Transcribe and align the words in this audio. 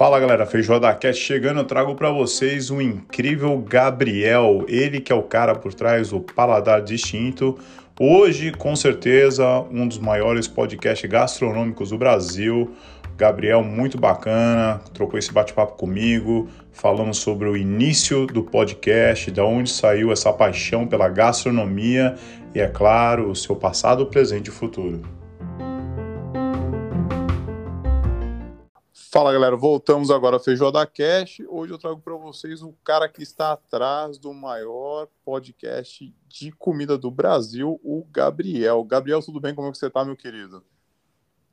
Fala 0.00 0.18
galera, 0.18 0.46
Feijoada 0.46 0.94
Cast 0.94 1.22
chegando, 1.22 1.60
eu 1.60 1.64
trago 1.64 1.94
para 1.94 2.10
vocês 2.10 2.70
o 2.70 2.80
incrível 2.80 3.58
Gabriel, 3.58 4.64
ele 4.66 4.98
que 4.98 5.12
é 5.12 5.14
o 5.14 5.22
cara 5.22 5.54
por 5.54 5.74
trás 5.74 6.08
do 6.08 6.20
Paladar 6.20 6.80
Distinto. 6.80 7.58
Hoje, 8.00 8.50
com 8.50 8.74
certeza, 8.74 9.46
um 9.70 9.86
dos 9.86 9.98
maiores 9.98 10.48
podcasts 10.48 11.06
gastronômicos 11.10 11.90
do 11.90 11.98
Brasil. 11.98 12.74
Gabriel, 13.20 13.62
muito 13.62 13.98
bacana, 13.98 14.78
trocou 14.94 15.18
esse 15.18 15.30
bate-papo 15.30 15.76
comigo, 15.76 16.48
falamos 16.72 17.18
sobre 17.18 17.46
o 17.50 17.54
início 17.54 18.26
do 18.26 18.42
podcast, 18.42 19.30
de 19.30 19.40
onde 19.42 19.70
saiu 19.70 20.10
essa 20.10 20.32
paixão 20.32 20.88
pela 20.88 21.06
gastronomia 21.06 22.16
e, 22.54 22.60
é 22.60 22.66
claro, 22.66 23.30
o 23.30 23.36
seu 23.36 23.54
passado, 23.54 24.06
presente 24.06 24.46
e 24.48 24.50
futuro. 24.50 25.02
Fala 29.12 29.34
galera, 29.34 29.54
voltamos 29.54 30.10
agora 30.10 30.36
ao 30.36 30.42
Feijoada 30.42 30.86
Cash. 30.86 31.42
Hoje 31.46 31.74
eu 31.74 31.78
trago 31.78 32.00
para 32.00 32.14
vocês 32.14 32.62
o 32.62 32.72
cara 32.82 33.06
que 33.06 33.22
está 33.22 33.52
atrás 33.52 34.16
do 34.16 34.32
maior 34.32 35.06
podcast 35.22 36.10
de 36.26 36.52
comida 36.52 36.96
do 36.96 37.10
Brasil, 37.10 37.78
o 37.84 38.02
Gabriel. 38.10 38.82
Gabriel, 38.82 39.20
tudo 39.20 39.38
bem? 39.38 39.54
Como 39.54 39.68
é 39.68 39.72
que 39.72 39.76
você 39.76 39.88
está, 39.88 40.06
meu 40.06 40.16
querido? 40.16 40.64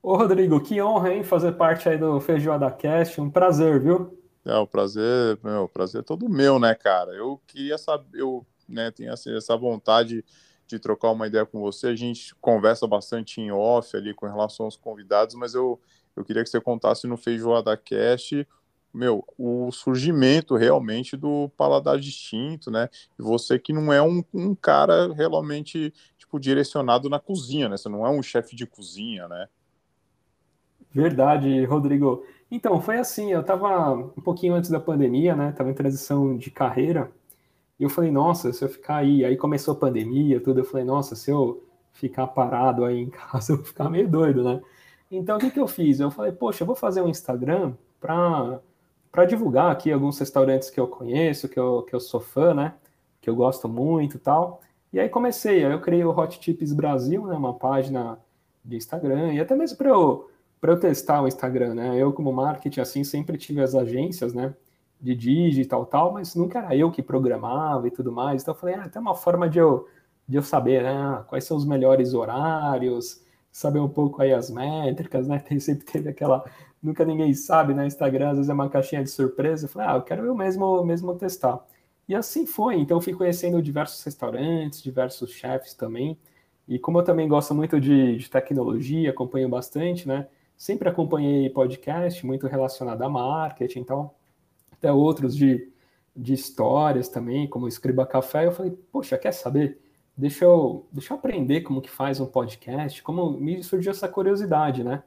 Ô 0.07 0.15
Rodrigo, 0.15 0.61
que 0.61 0.81
honra, 0.81 1.13
hein, 1.13 1.21
fazer 1.21 1.51
parte 1.51 1.89
aí 1.89 1.97
do 1.97 2.21
Feijoada 2.21 2.71
Cast. 2.71 3.19
Um 3.19 3.29
prazer, 3.29 3.77
viu? 3.77 4.17
É, 4.45 4.55
o 4.55 4.65
prazer, 4.65 5.37
meu, 5.43 5.63
o 5.63 5.67
prazer 5.67 5.99
é 5.99 6.01
todo 6.01 6.29
meu, 6.29 6.57
né, 6.57 6.73
cara? 6.73 7.11
Eu 7.11 7.41
queria 7.45 7.77
saber, 7.77 8.21
eu 8.21 8.47
né, 8.69 8.89
tenho 8.89 9.11
assim, 9.11 9.35
essa 9.35 9.57
vontade 9.57 10.23
de 10.65 10.79
trocar 10.79 11.11
uma 11.11 11.27
ideia 11.27 11.45
com 11.45 11.59
você. 11.59 11.87
A 11.87 11.95
gente 11.97 12.33
conversa 12.35 12.87
bastante 12.87 13.41
em 13.41 13.51
off 13.51 13.97
ali 13.97 14.13
com 14.13 14.25
relação 14.25 14.67
aos 14.67 14.77
convidados, 14.77 15.35
mas 15.35 15.53
eu 15.53 15.77
eu 16.15 16.23
queria 16.23 16.41
que 16.41 16.49
você 16.49 16.61
contasse 16.61 17.05
no 17.05 17.17
Feijoada 17.17 17.75
Cast, 17.75 18.47
meu, 18.93 19.25
o 19.37 19.69
surgimento 19.73 20.55
realmente 20.55 21.17
do 21.17 21.49
paladar 21.57 21.99
distinto, 21.99 22.71
né? 22.71 22.87
E 23.19 23.21
você 23.21 23.59
que 23.59 23.73
não 23.73 23.91
é 23.91 24.01
um, 24.01 24.23
um 24.33 24.55
cara 24.55 25.13
realmente, 25.13 25.93
tipo, 26.17 26.39
direcionado 26.39 27.09
na 27.09 27.19
cozinha, 27.19 27.67
né? 27.67 27.75
Você 27.75 27.89
não 27.89 28.07
é 28.07 28.09
um 28.09 28.23
chefe 28.23 28.55
de 28.55 28.65
cozinha, 28.65 29.27
né? 29.27 29.49
Verdade, 30.93 31.65
Rodrigo. 31.65 32.23
Então, 32.49 32.81
foi 32.81 32.97
assim, 32.97 33.31
eu 33.31 33.43
tava 33.43 33.93
um 33.95 34.21
pouquinho 34.21 34.55
antes 34.55 34.69
da 34.69 34.79
pandemia, 34.79 35.35
né? 35.35 35.51
Tava 35.51 35.69
em 35.69 35.73
transição 35.73 36.37
de 36.37 36.49
carreira. 36.49 37.11
E 37.79 37.83
eu 37.83 37.89
falei, 37.89 38.11
nossa, 38.11 38.51
se 38.53 38.63
eu 38.63 38.69
ficar 38.69 38.97
aí, 38.97 39.23
aí 39.23 39.37
começou 39.37 39.73
a 39.73 39.77
pandemia, 39.77 40.39
tudo, 40.41 40.61
eu 40.61 40.65
falei, 40.65 40.85
nossa, 40.85 41.15
se 41.15 41.29
eu 41.29 41.63
ficar 41.93 42.27
parado 42.27 42.85
aí 42.85 42.99
em 43.01 43.09
casa, 43.11 43.53
eu 43.53 43.57
vou 43.57 43.65
ficar 43.65 43.89
meio 43.89 44.07
doido, 44.07 44.43
né? 44.43 44.61
Então, 45.11 45.37
o 45.37 45.39
que, 45.39 45.51
que 45.51 45.59
eu 45.59 45.67
fiz? 45.67 45.99
Eu 45.99 46.11
falei, 46.11 46.31
poxa, 46.31 46.63
eu 46.63 46.67
vou 46.67 46.75
fazer 46.75 47.01
um 47.01 47.09
Instagram 47.09 47.73
para 47.99 49.25
divulgar 49.27 49.71
aqui 49.71 49.91
alguns 49.91 50.19
restaurantes 50.19 50.69
que 50.69 50.79
eu 50.79 50.87
conheço, 50.87 51.47
que 51.49 51.59
eu, 51.59 51.83
que 51.83 51.95
eu 51.95 51.99
sou 51.99 52.19
fã, 52.19 52.53
né? 52.53 52.73
Que 53.21 53.29
eu 53.29 53.35
gosto 53.35 53.69
muito 53.69 54.19
tal. 54.19 54.61
E 54.91 54.99
aí 54.99 55.09
comecei, 55.09 55.65
aí 55.65 55.71
eu 55.71 55.81
criei 55.81 56.03
o 56.03 56.17
Hot 56.17 56.39
Tips 56.39 56.73
Brasil, 56.73 57.25
né? 57.25 57.35
Uma 57.35 57.53
página 57.53 58.19
de 58.63 58.75
Instagram, 58.75 59.33
e 59.33 59.39
até 59.39 59.55
mesmo 59.55 59.77
para 59.77 59.89
eu, 59.89 60.29
eu 60.61 60.79
testar 60.79 61.21
o 61.21 61.27
Instagram, 61.27 61.75
né? 61.75 61.97
Eu, 62.01 62.11
como 62.13 62.31
marketing, 62.31 62.79
assim, 62.81 63.03
sempre 63.03 63.37
tive 63.37 63.61
as 63.61 63.75
agências, 63.75 64.33
né? 64.33 64.53
De 64.99 65.15
digital 65.15 65.85
tal, 65.85 66.13
mas 66.13 66.35
nunca 66.35 66.59
era 66.59 66.75
eu 66.75 66.91
que 66.91 67.01
programava 67.03 67.87
e 67.87 67.91
tudo 67.91 68.11
mais. 68.11 68.41
Então 68.41 68.53
eu 68.53 68.59
falei, 68.59 68.75
ah, 68.75 68.89
tem 68.89 69.01
uma 69.01 69.15
forma 69.15 69.47
de 69.49 69.59
eu, 69.59 69.87
de 70.27 70.37
eu 70.37 70.43
saber, 70.43 70.83
né? 70.83 71.23
Quais 71.27 71.43
são 71.45 71.55
os 71.57 71.65
melhores 71.65 72.13
horários, 72.13 73.21
saber 73.51 73.79
um 73.79 73.89
pouco 73.89 74.21
aí 74.21 74.33
as 74.33 74.49
métricas, 74.49 75.27
né? 75.27 75.39
Tem, 75.47 75.59
sempre 75.59 75.85
teve 75.85 76.09
aquela. 76.09 76.43
Nunca 76.81 77.03
ninguém 77.05 77.33
sabe, 77.33 77.73
né? 77.73 77.85
Instagram 77.87 78.29
às 78.31 78.37
vezes 78.37 78.49
é 78.49 78.53
uma 78.53 78.69
caixinha 78.69 79.03
de 79.03 79.09
surpresa. 79.09 79.65
Eu 79.65 79.69
falei, 79.69 79.87
ah, 79.89 79.95
eu 79.95 80.01
quero 80.03 80.25
eu 80.25 80.35
mesmo, 80.35 80.83
mesmo 80.83 81.15
testar. 81.15 81.65
E 82.07 82.15
assim 82.15 82.45
foi. 82.45 82.75
Então, 82.79 83.01
fui 83.01 83.13
conhecendo 83.13 83.61
diversos 83.61 84.03
restaurantes, 84.03 84.81
diversos 84.81 85.31
chefes 85.31 85.73
também. 85.73 86.17
E 86.67 86.79
como 86.79 86.99
eu 86.99 87.03
também 87.03 87.27
gosto 87.27 87.53
muito 87.55 87.79
de, 87.79 88.17
de 88.17 88.29
tecnologia, 88.29 89.09
acompanho 89.09 89.49
bastante, 89.49 90.07
né? 90.07 90.27
Sempre 90.57 90.89
acompanhei 90.89 91.49
podcast 91.49 92.25
muito 92.25 92.47
relacionado 92.47 93.01
a 93.03 93.09
marketing, 93.09 93.79
então, 93.79 94.11
até 94.71 94.91
outros 94.91 95.35
de, 95.35 95.71
de 96.15 96.33
histórias 96.33 97.07
também, 97.07 97.47
como 97.47 97.67
Escriba 97.67 98.05
Café. 98.05 98.47
Eu 98.47 98.51
falei, 98.51 98.71
poxa, 98.91 99.17
quer 99.17 99.31
saber? 99.31 99.79
deixa 100.17 100.45
eu, 100.45 100.87
deixa 100.91 101.13
eu 101.13 101.17
aprender 101.17 101.61
como 101.61 101.81
que 101.81 101.89
faz 101.89 102.19
um 102.19 102.25
podcast, 102.25 103.03
como 103.03 103.31
me 103.31 103.63
surgiu 103.63 103.91
essa 103.91 104.09
curiosidade, 104.09 104.83
né? 104.83 105.03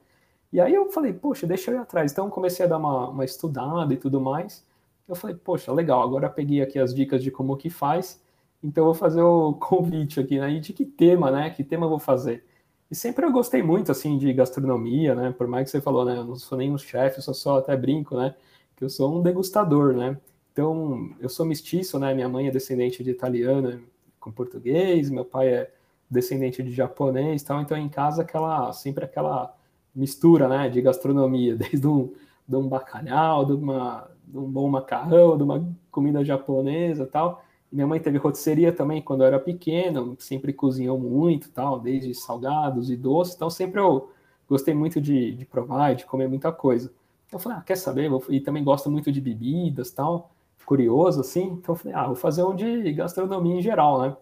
E 0.52 0.60
aí 0.60 0.74
eu 0.74 0.90
falei, 0.90 1.12
poxa, 1.12 1.46
deixa 1.46 1.70
eu 1.70 1.76
ir 1.76 1.78
atrás. 1.78 2.12
Então 2.12 2.30
comecei 2.30 2.64
a 2.64 2.68
dar 2.68 2.78
uma, 2.78 3.08
uma 3.08 3.24
estudada 3.24 3.92
e 3.92 3.96
tudo 3.96 4.20
mais. 4.20 4.64
Eu 5.08 5.16
falei, 5.16 5.36
poxa, 5.36 5.72
legal, 5.72 6.02
agora 6.02 6.30
peguei 6.30 6.62
aqui 6.62 6.78
as 6.78 6.94
dicas 6.94 7.22
de 7.22 7.30
como 7.30 7.56
que 7.56 7.68
faz, 7.68 8.22
então 8.62 8.82
eu 8.82 8.86
vou 8.86 8.94
fazer 8.94 9.22
o 9.22 9.54
convite 9.58 10.20
aqui, 10.20 10.38
né? 10.38 10.50
E 10.52 10.60
de 10.60 10.72
que 10.72 10.84
tema, 10.84 11.30
né? 11.30 11.50
Que 11.50 11.64
tema 11.64 11.86
eu 11.86 11.90
vou 11.90 11.98
fazer? 11.98 12.44
E 12.90 12.94
sempre 12.94 13.24
eu 13.24 13.32
gostei 13.32 13.62
muito, 13.62 13.92
assim, 13.92 14.18
de 14.18 14.32
gastronomia, 14.32 15.14
né? 15.14 15.34
Por 15.36 15.46
mais 15.46 15.64
que 15.66 15.70
você 15.70 15.80
falou, 15.80 16.04
né? 16.04 16.16
Eu 16.16 16.24
não 16.24 16.36
sou 16.36 16.58
nenhum 16.58 16.76
chefe, 16.76 17.18
eu 17.18 17.22
sou 17.22 17.34
só 17.34 17.58
até 17.58 17.76
brinco, 17.76 18.16
né? 18.16 18.34
Que 18.76 18.84
eu 18.84 18.90
sou 18.90 19.18
um 19.18 19.22
degustador, 19.22 19.94
né? 19.94 20.18
Então, 20.52 21.10
eu 21.20 21.28
sou 21.28 21.46
mestiço, 21.46 21.98
né? 21.98 22.12
Minha 22.14 22.28
mãe 22.28 22.48
é 22.48 22.50
descendente 22.50 23.04
de 23.04 23.10
italiana, 23.10 23.80
com 24.20 24.30
português, 24.30 25.10
meu 25.10 25.24
pai 25.24 25.48
é 25.48 25.70
descendente 26.10 26.62
de 26.62 26.72
japonês, 26.72 27.42
tal, 27.42 27.60
então 27.60 27.76
em 27.76 27.88
casa 27.88 28.22
aquela 28.22 28.72
sempre 28.72 29.04
aquela 29.04 29.54
mistura, 29.94 30.48
né, 30.48 30.68
de 30.68 30.80
gastronomia, 30.82 31.56
desde 31.56 31.86
um, 31.86 32.12
de 32.46 32.56
um 32.56 32.68
bacalhau, 32.68 33.44
de, 33.44 33.52
uma, 33.52 34.08
de 34.26 34.38
um 34.38 34.50
bom 34.50 34.68
macarrão, 34.68 35.36
de 35.36 35.42
uma 35.42 35.66
comida 35.90 36.24
japonesa, 36.24 37.06
tal. 37.06 37.42
Minha 37.72 37.86
mãe 37.86 38.00
teve 38.00 38.18
rotisseria 38.18 38.72
também 38.72 39.00
quando 39.00 39.22
eu 39.22 39.26
era 39.26 39.38
pequeno, 39.38 40.16
sempre 40.18 40.52
cozinhou 40.52 40.98
muito, 40.98 41.50
tal, 41.50 41.78
desde 41.78 42.14
salgados 42.14 42.90
e 42.90 42.96
doces, 42.96 43.34
então 43.34 43.48
sempre 43.48 43.80
eu 43.80 44.10
gostei 44.48 44.74
muito 44.74 45.00
de, 45.00 45.32
de 45.32 45.44
provar, 45.44 45.94
de 45.94 46.04
comer 46.04 46.28
muita 46.28 46.50
coisa. 46.50 46.92
Então 47.26 47.38
eu 47.38 47.42
falei, 47.42 47.58
ah, 47.58 47.62
quer 47.62 47.76
saber? 47.76 48.10
E 48.28 48.40
também 48.40 48.64
gosto 48.64 48.90
muito 48.90 49.12
de 49.12 49.20
bebidas, 49.20 49.90
tal 49.90 50.30
curioso, 50.70 51.20
assim. 51.20 51.46
Então 51.46 51.74
eu 51.74 51.78
falei, 51.78 51.96
ah, 51.96 52.06
vou 52.06 52.14
fazer 52.14 52.44
um 52.44 52.54
de 52.54 52.92
gastronomia 52.92 53.56
em 53.56 53.62
geral, 53.62 54.02
né? 54.02 54.16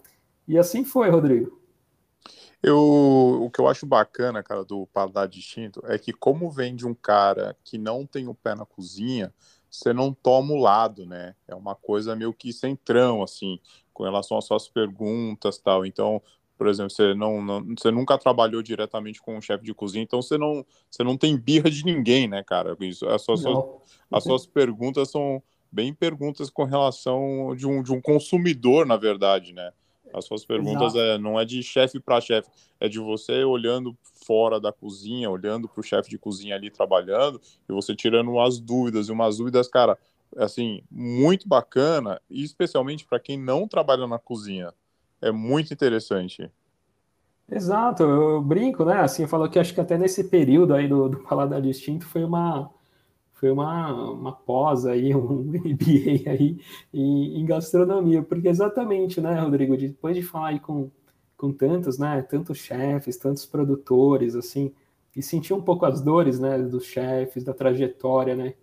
E 0.47 0.57
assim 0.57 0.83
foi, 0.83 1.11
Rodrigo. 1.11 1.61
Eu, 2.63 2.79
o 2.79 3.51
que 3.51 3.61
eu 3.61 3.69
acho 3.69 3.85
bacana, 3.85 4.43
cara, 4.43 4.65
do 4.65 4.87
Paladar 4.87 5.29
Distinto 5.29 5.83
é 5.85 5.99
que, 5.99 6.11
como 6.11 6.51
vem 6.51 6.75
de 6.75 6.87
um 6.87 6.95
cara 6.95 7.55
que 7.63 7.77
não 7.77 8.07
tem 8.07 8.29
o 8.29 8.35
pé 8.35 8.55
na 8.55 8.65
cozinha, 8.65 9.33
você 9.71 9.93
não 9.93 10.12
toma 10.12 10.53
o 10.53 10.61
lado, 10.61 11.06
né? 11.06 11.34
É 11.47 11.55
uma 11.55 11.75
coisa 11.75 12.17
meio 12.17 12.33
que 12.33 12.53
centrão, 12.53 13.23
assim, 13.23 13.59
com 13.93 14.05
relação 14.05 14.39
às 14.39 14.45
suas 14.45 14.69
perguntas 14.69 15.59
tal. 15.59 15.84
Então, 15.84 16.23
por 16.56 16.67
exemplo, 16.67 16.91
você, 16.91 17.15
não, 17.15 17.43
não 17.43 17.65
você 17.77 17.91
nunca 17.91 18.19
trabalhou 18.19 18.62
diretamente 18.62 19.21
com 19.21 19.37
um 19.37 19.41
chefe 19.41 19.65
de 19.65 19.75
cozinha, 19.75 20.03
então 20.03 20.21
você 20.21 20.37
não, 20.37 20.65
você 20.91 21.05
não 21.05 21.17
tem 21.17 21.37
birra 21.37 21.71
de 21.71 21.84
ninguém, 21.84 22.27
né, 22.29 22.43
cara? 22.43 22.77
Isso, 22.81 23.06
as 23.09 23.23
suas, 23.23 23.41
suas 23.41 23.65
as 24.11 24.25
suas 24.25 24.47
perguntas 24.47 25.11
são, 25.11 25.43
bem 25.71 25.93
perguntas 25.93 26.50
com 26.50 26.65
relação 26.65 27.55
de 27.56 27.67
um, 27.67 27.83
de 27.83 27.93
um 27.93 28.00
consumidor, 28.00 28.87
na 28.87 28.97
verdade, 28.97 29.53
né? 29.53 29.73
As 30.13 30.25
suas 30.25 30.45
perguntas 30.45 30.95
é, 30.95 31.19
não 31.19 31.39
é 31.39 31.45
de 31.45 31.63
chefe 31.63 32.01
para 32.01 32.21
chefe, 32.21 32.49
é 32.81 32.89
de 32.89 32.99
você 32.99 33.45
olhando 33.45 33.97
fora 34.27 34.61
da 34.61 34.73
cozinha, 34.73 35.31
olhando 35.31 35.69
para 35.69 35.81
o 35.81 35.85
chefe 35.85 36.11
de 36.11 36.19
cozinha 36.19 36.55
ali 36.55 36.71
trabalhando 36.71 37.41
e 37.69 37.73
você 37.73 37.95
tirando 37.95 38.31
umas 38.31 38.59
dúvidas 38.59 39.09
e 39.09 39.13
umas 39.13 39.39
dúvidas, 39.39 39.69
cara, 39.69 39.99
assim, 40.37 40.83
muito 40.91 41.49
bacana 41.49 42.21
e 42.31 42.43
especialmente 42.43 43.07
para 43.07 43.21
quem 43.21 43.39
não 43.39 43.69
trabalha 43.69 44.07
na 44.07 44.19
cozinha. 44.19 44.73
É 45.21 45.31
muito 45.31 45.73
interessante. 45.73 46.51
Exato, 47.51 48.03
eu 48.03 48.43
brinco, 48.43 48.85
né? 48.85 49.01
Assim, 49.01 49.23
eu 49.23 49.29
falo 49.29 49.49
que 49.49 49.59
acho 49.59 49.73
que 49.73 49.81
até 49.81 49.97
nesse 49.97 50.25
período 50.25 50.75
aí 50.75 50.87
do, 50.87 51.09
do 51.09 51.19
Paladar 51.21 51.62
Distinto 51.62 52.06
foi 52.06 52.23
uma 52.23 52.71
foi 53.38 53.50
uma, 53.52 53.93
uma 54.11 54.32
pós 54.32 54.85
aí, 54.85 55.14
um 55.17 55.43
MBA 55.44 56.31
aí 56.31 56.61
em, 56.93 57.40
em, 57.40 57.46
gastronomia, 57.46 58.23
porque 58.23 58.49
exatamente, 58.49 59.20
né, 59.20 59.38
Rodrigo, 59.40 59.76
depois 59.76 60.17
de 60.17 60.23
falar 60.23 60.49
aí 60.49 60.61
com, 60.61 60.90
com 61.37 61.52
tantos, 61.52 61.99
né, 61.99 62.20
tantos 62.23 62.58
chefes, 62.58 63.17
tantos 63.17 63.46
produtores, 63.46 64.35
assim, 64.35 64.75
e 65.14 65.23
sentir 65.23 65.55
um 65.55 65.62
pouco 65.62 65.87
as 65.87 66.00
dores, 66.00 66.40
né, 66.40 66.58
dos 66.58 66.85
chefes, 66.85 67.44
da 67.44 67.55
trajetória, 67.55 68.35
né, 68.35 68.55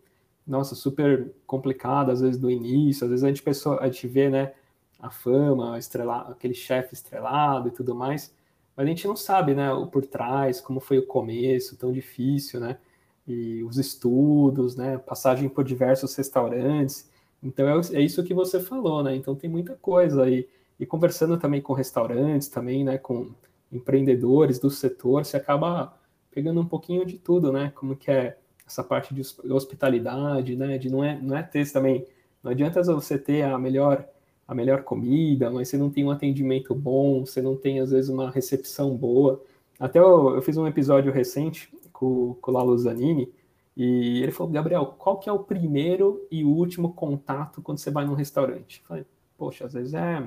nossa, 0.46 0.76
super 0.76 1.34
complicada, 1.48 2.12
às 2.12 2.22
vezes 2.22 2.38
do 2.40 2.52
início, 2.52 3.06
às 3.06 3.10
vezes 3.10 3.24
a 3.24 3.28
gente, 3.30 3.42
pessoa, 3.42 3.80
a 3.80 3.86
gente 3.86 4.08
vê, 4.08 4.30
né, 4.30 4.54
a 5.00 5.10
fama, 5.10 5.78
estrela, 5.80 6.30
aquele 6.30 6.54
chefe 6.54 6.94
estrelado 6.94 7.70
e 7.70 7.72
tudo 7.72 7.96
mais, 7.96 8.34
mas 8.76 8.86
a 8.86 8.90
gente 8.90 9.08
não 9.08 9.16
sabe, 9.16 9.56
né, 9.56 9.72
o 9.72 9.88
por 9.88 10.06
trás, 10.06 10.60
como 10.60 10.82
foi 10.82 10.98
o 10.98 11.08
começo, 11.08 11.78
tão 11.78 11.94
difícil, 11.94 12.60
né, 12.60 12.78
e 13.28 13.64
os 13.64 13.78
estudos, 13.78 14.76
né, 14.76 14.98
passagem 14.98 15.50
por 15.50 15.64
diversos 15.64 16.16
restaurantes. 16.16 17.10
Então 17.42 17.68
é, 17.68 17.80
é 17.94 18.02
isso 18.02 18.24
que 18.24 18.34
você 18.34 18.60
falou, 18.60 19.04
né? 19.04 19.16
Então 19.16 19.36
tem 19.36 19.50
muita 19.50 19.76
coisa 19.76 20.24
aí. 20.24 20.48
E 20.80 20.86
conversando 20.86 21.38
também 21.38 21.62
com 21.62 21.74
restaurantes, 21.74 22.48
também, 22.48 22.84
né, 22.84 22.98
com 22.98 23.32
empreendedores 23.72 24.60
do 24.60 24.70
setor, 24.70 25.26
você 25.26 25.38
acaba 25.38 25.98
pegando 26.32 26.60
um 26.62 26.66
pouquinho 26.66 27.06
de 27.06 27.18
tudo, 27.18 27.52
né? 27.52 27.72
Como 27.76 27.96
que 27.96 28.12
é 28.12 28.38
essa 28.68 28.84
parte 28.84 29.14
de 29.14 29.22
hospitalidade, 29.52 30.56
né? 30.56 30.78
De 30.78 30.90
não 30.90 31.04
é, 31.04 31.20
não 31.22 31.36
é 31.38 31.44
ter 31.44 31.72
também, 31.72 32.06
não 32.44 32.52
adianta 32.52 32.82
você 32.84 33.18
ter 33.18 33.44
a 33.44 33.58
melhor 33.58 34.06
a 34.48 34.54
melhor 34.54 34.84
comida, 34.84 35.50
mas 35.50 35.70
você 35.70 35.78
não 35.78 35.90
tem 35.90 36.06
um 36.06 36.12
atendimento 36.12 36.76
bom, 36.76 37.26
você 37.26 37.42
não 37.42 37.56
tem 37.56 37.80
às 37.80 37.90
vezes 37.90 38.10
uma 38.12 38.30
recepção 38.30 38.96
boa. 38.96 39.42
Até 39.80 39.98
eu, 40.00 40.36
eu 40.36 40.42
fiz 40.42 40.56
um 40.56 40.68
episódio 40.68 41.12
recente 41.12 41.72
com, 42.00 42.36
com 42.42 42.52
o 42.52 42.54
Lalo 42.54 42.78
Zanini, 42.78 43.32
e 43.76 44.22
ele 44.24 44.32
falou, 44.32 44.52
Gabriel, 44.52 44.86
qual 44.98 45.20
que 45.20 45.30
é 45.30 45.34
o 45.34 45.40
primeiro 45.40 46.26
e 46.32 46.46
último 46.46 46.94
contato 46.94 47.62
quando 47.62 47.78
você 47.78 47.92
vai 47.92 48.06
num 48.06 48.14
restaurante? 48.14 48.80
Eu 48.82 48.88
falei, 48.88 49.06
poxa, 49.38 49.66
às 49.66 49.74
vezes 49.74 49.94
é, 49.94 50.26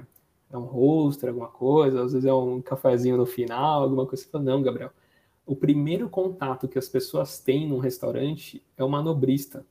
é 0.51 0.59
um 0.59 0.65
roster, 0.65 1.31
alguma 1.31 1.49
coisa, 1.49 2.05
às 2.05 2.13
vezes 2.13 2.27
é 2.27 2.35
um 2.35 2.61
cafezinho 2.61 3.17
no 3.17 3.25
final, 3.25 3.83
alguma 3.83 4.05
coisa. 4.05 4.23
Ele 4.23 4.31
falou, 4.31 4.47
não, 4.47 4.63
Gabriel, 4.63 4.91
o 5.47 5.57
primeiro 5.57 6.11
contato 6.11 6.69
que 6.69 6.79
as 6.79 6.91
pessoas 6.91 7.41
têm 7.41 7.67
num 7.67 7.79
restaurante 7.79 8.63
é 8.77 8.85
o 8.85 8.89
manobrista. 8.89 9.65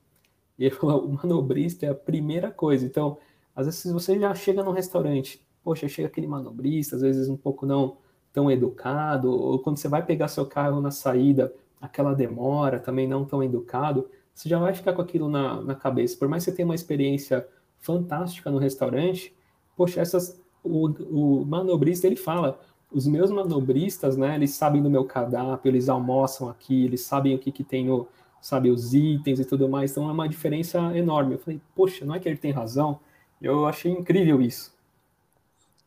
E 0.58 0.66
ele 0.66 0.74
falou, 0.74 1.06
o 1.06 1.14
manobrista 1.14 1.86
é 1.86 1.90
a 1.90 1.96
primeira 1.96 2.50
coisa. 2.50 2.84
Então, 2.84 3.20
às 3.56 3.68
vezes, 3.68 3.92
você 3.92 4.20
já 4.20 4.34
chega 4.34 4.64
num 4.64 4.72
restaurante, 4.72 5.40
poxa, 5.64 5.88
chega 5.88 6.08
aquele 6.08 6.26
manobrista, 6.26 6.96
às 6.96 7.04
vezes 7.04 7.30
um 7.30 7.38
pouco 7.38 7.64
não 7.66 7.98
tão 8.34 8.50
educado, 8.50 9.32
ou 9.32 9.60
quando 9.60 9.78
você 9.78 9.88
vai 9.88 10.04
pegar 10.04 10.28
seu 10.28 10.48
carro 10.48 10.82
na 10.82 10.90
saída, 10.92 11.54
aquela 11.82 12.14
demora, 12.14 12.80
também 12.80 13.08
não 13.08 13.26
tão 13.26 13.44
educado, 13.44 14.10
você 14.34 14.50
já 14.50 14.60
vai 14.60 14.74
ficar 14.74 14.94
com 14.94 15.02
aquilo 15.02 15.30
na, 15.30 15.62
na 15.62 15.76
cabeça. 15.76 16.18
Por 16.18 16.28
mais 16.28 16.44
que 16.44 16.52
você 16.52 16.56
tenha 16.56 16.68
uma 16.68 16.76
experiência 16.76 17.48
fantástica 17.80 18.52
no 18.52 18.58
restaurante, 18.58 19.36
poxa, 19.76 20.02
essas, 20.02 20.40
o, 20.64 20.88
o 20.88 21.46
manobrista, 21.46 22.08
ele 22.08 22.16
fala, 22.16 22.60
os 22.92 23.08
meus 23.08 23.32
manobristas, 23.32 24.16
né, 24.16 24.36
eles 24.36 24.52
sabem 24.52 24.82
do 24.82 24.90
meu 24.90 25.06
cardápio, 25.06 25.70
eles 25.70 25.90
almoçam 25.90 26.50
aqui, 26.50 26.86
eles 26.86 27.02
sabem 27.02 27.36
o 27.36 27.40
que, 27.40 27.52
que 27.52 27.64
tem 27.64 27.86
no, 27.86 28.08
sabe, 28.42 28.70
os 28.70 28.94
itens 28.94 29.40
e 29.40 29.46
tudo 29.46 29.68
mais, 29.68 29.92
então 29.92 30.10
é 30.10 30.12
uma 30.12 30.30
diferença 30.30 30.80
enorme. 30.98 31.34
Eu 31.34 31.40
falei, 31.40 31.62
poxa, 31.76 32.06
não 32.06 32.16
é 32.16 32.20
que 32.20 32.30
ele 32.30 32.38
tem 32.38 32.52
razão? 32.52 33.00
Eu 33.42 33.66
achei 33.66 33.92
incrível 33.92 34.42
isso. 34.42 34.76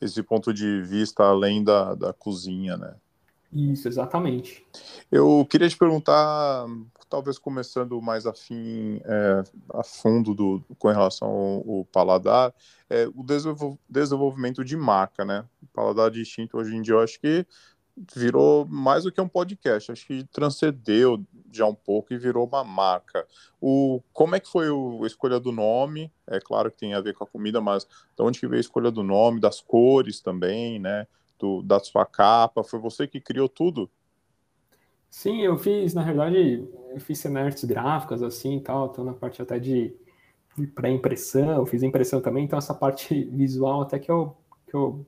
Esse 0.01 0.23
ponto 0.23 0.53
de 0.53 0.81
vista 0.83 1.25
além 1.25 1.63
da, 1.63 1.95
da 1.95 2.13
cozinha, 2.13 2.77
né? 2.77 2.95
Isso, 3.53 3.89
exatamente. 3.89 4.65
Eu 5.11 5.45
queria 5.51 5.69
te 5.69 5.77
perguntar, 5.77 6.67
talvez 7.09 7.37
começando 7.37 8.01
mais 8.01 8.27
afim, 8.27 9.01
é, 9.05 9.43
a 9.75 9.83
fundo 9.83 10.35
do, 10.35 10.63
com 10.79 10.89
relação 10.89 11.29
ao, 11.29 11.79
ao 11.79 11.85
paladar, 11.87 12.55
é, 12.89 13.09
o 13.09 13.25
desenvolvimento 13.89 14.65
de 14.65 14.77
marca, 14.77 15.25
né? 15.25 15.45
O 15.63 15.67
paladar 15.67 16.11
distinto 16.11 16.57
hoje 16.59 16.77
em 16.77 16.83
dia, 16.83 16.95
eu 16.95 17.01
acho 17.01 17.21
que 17.21 17.45
virou 18.15 18.65
mais 18.67 19.05
do 19.05 19.13
que 19.13 19.21
um 19.21 19.29
podcast, 19.29 19.93
acho 19.93 20.07
que 20.07 20.25
transcendeu 20.33 21.23
já 21.53 21.67
um 21.67 21.75
pouco 21.75 22.15
e 22.15 22.19
virou 22.19 22.47
uma 22.47 22.63
marca. 22.63 23.27
O, 23.61 24.01
como 24.13 24.37
é 24.37 24.41
que 24.41 24.49
foi 24.49 24.71
o, 24.71 25.03
a 25.03 25.07
escolha 25.07 25.41
do 25.41 25.53
nome? 25.53 26.11
É 26.27 26.41
claro 26.41 26.71
que 26.71 26.79
tem 26.79 26.95
a 26.95 27.01
ver 27.01 27.15
com 27.15 27.25
a 27.25 27.27
comida, 27.27 27.61
mas 27.61 27.85
de 27.85 28.23
onde 28.23 28.39
que 28.39 28.47
veio 28.47 28.59
a 28.59 28.61
escolha 28.61 28.91
do 28.91 29.03
nome, 29.03 29.41
das 29.41 29.61
cores 29.61 30.21
também, 30.21 30.79
né? 30.79 31.07
Do, 31.41 31.63
da 31.63 31.81
sua 31.81 32.05
capa? 32.05 32.63
Foi 32.63 32.79
você 32.79 33.07
que 33.07 33.21
criou 33.21 33.49
tudo? 33.49 33.91
Sim, 35.09 35.41
eu 35.41 35.59
fiz, 35.59 35.93
na 35.93 36.05
verdade, 36.05 36.65
eu 36.93 37.01
fiz 37.01 37.19
cenários 37.19 37.65
gráficas 37.65 38.23
assim 38.23 38.59
e 38.59 38.61
tal, 38.61 38.87
então 38.87 39.05
na 39.05 39.13
parte 39.13 39.43
até 39.43 39.59
de, 39.59 39.93
de 40.57 40.67
pré-impressão, 40.69 41.67
fiz 41.67 41.83
impressão 41.83 42.21
também, 42.21 42.45
então 42.45 42.59
essa 42.59 42.75
parte 42.75 43.25
visual 43.33 43.83
até 43.83 43.99
que 43.99 44.11
eu, 44.11 44.37
que 44.69 44.75
eu 44.75 45.05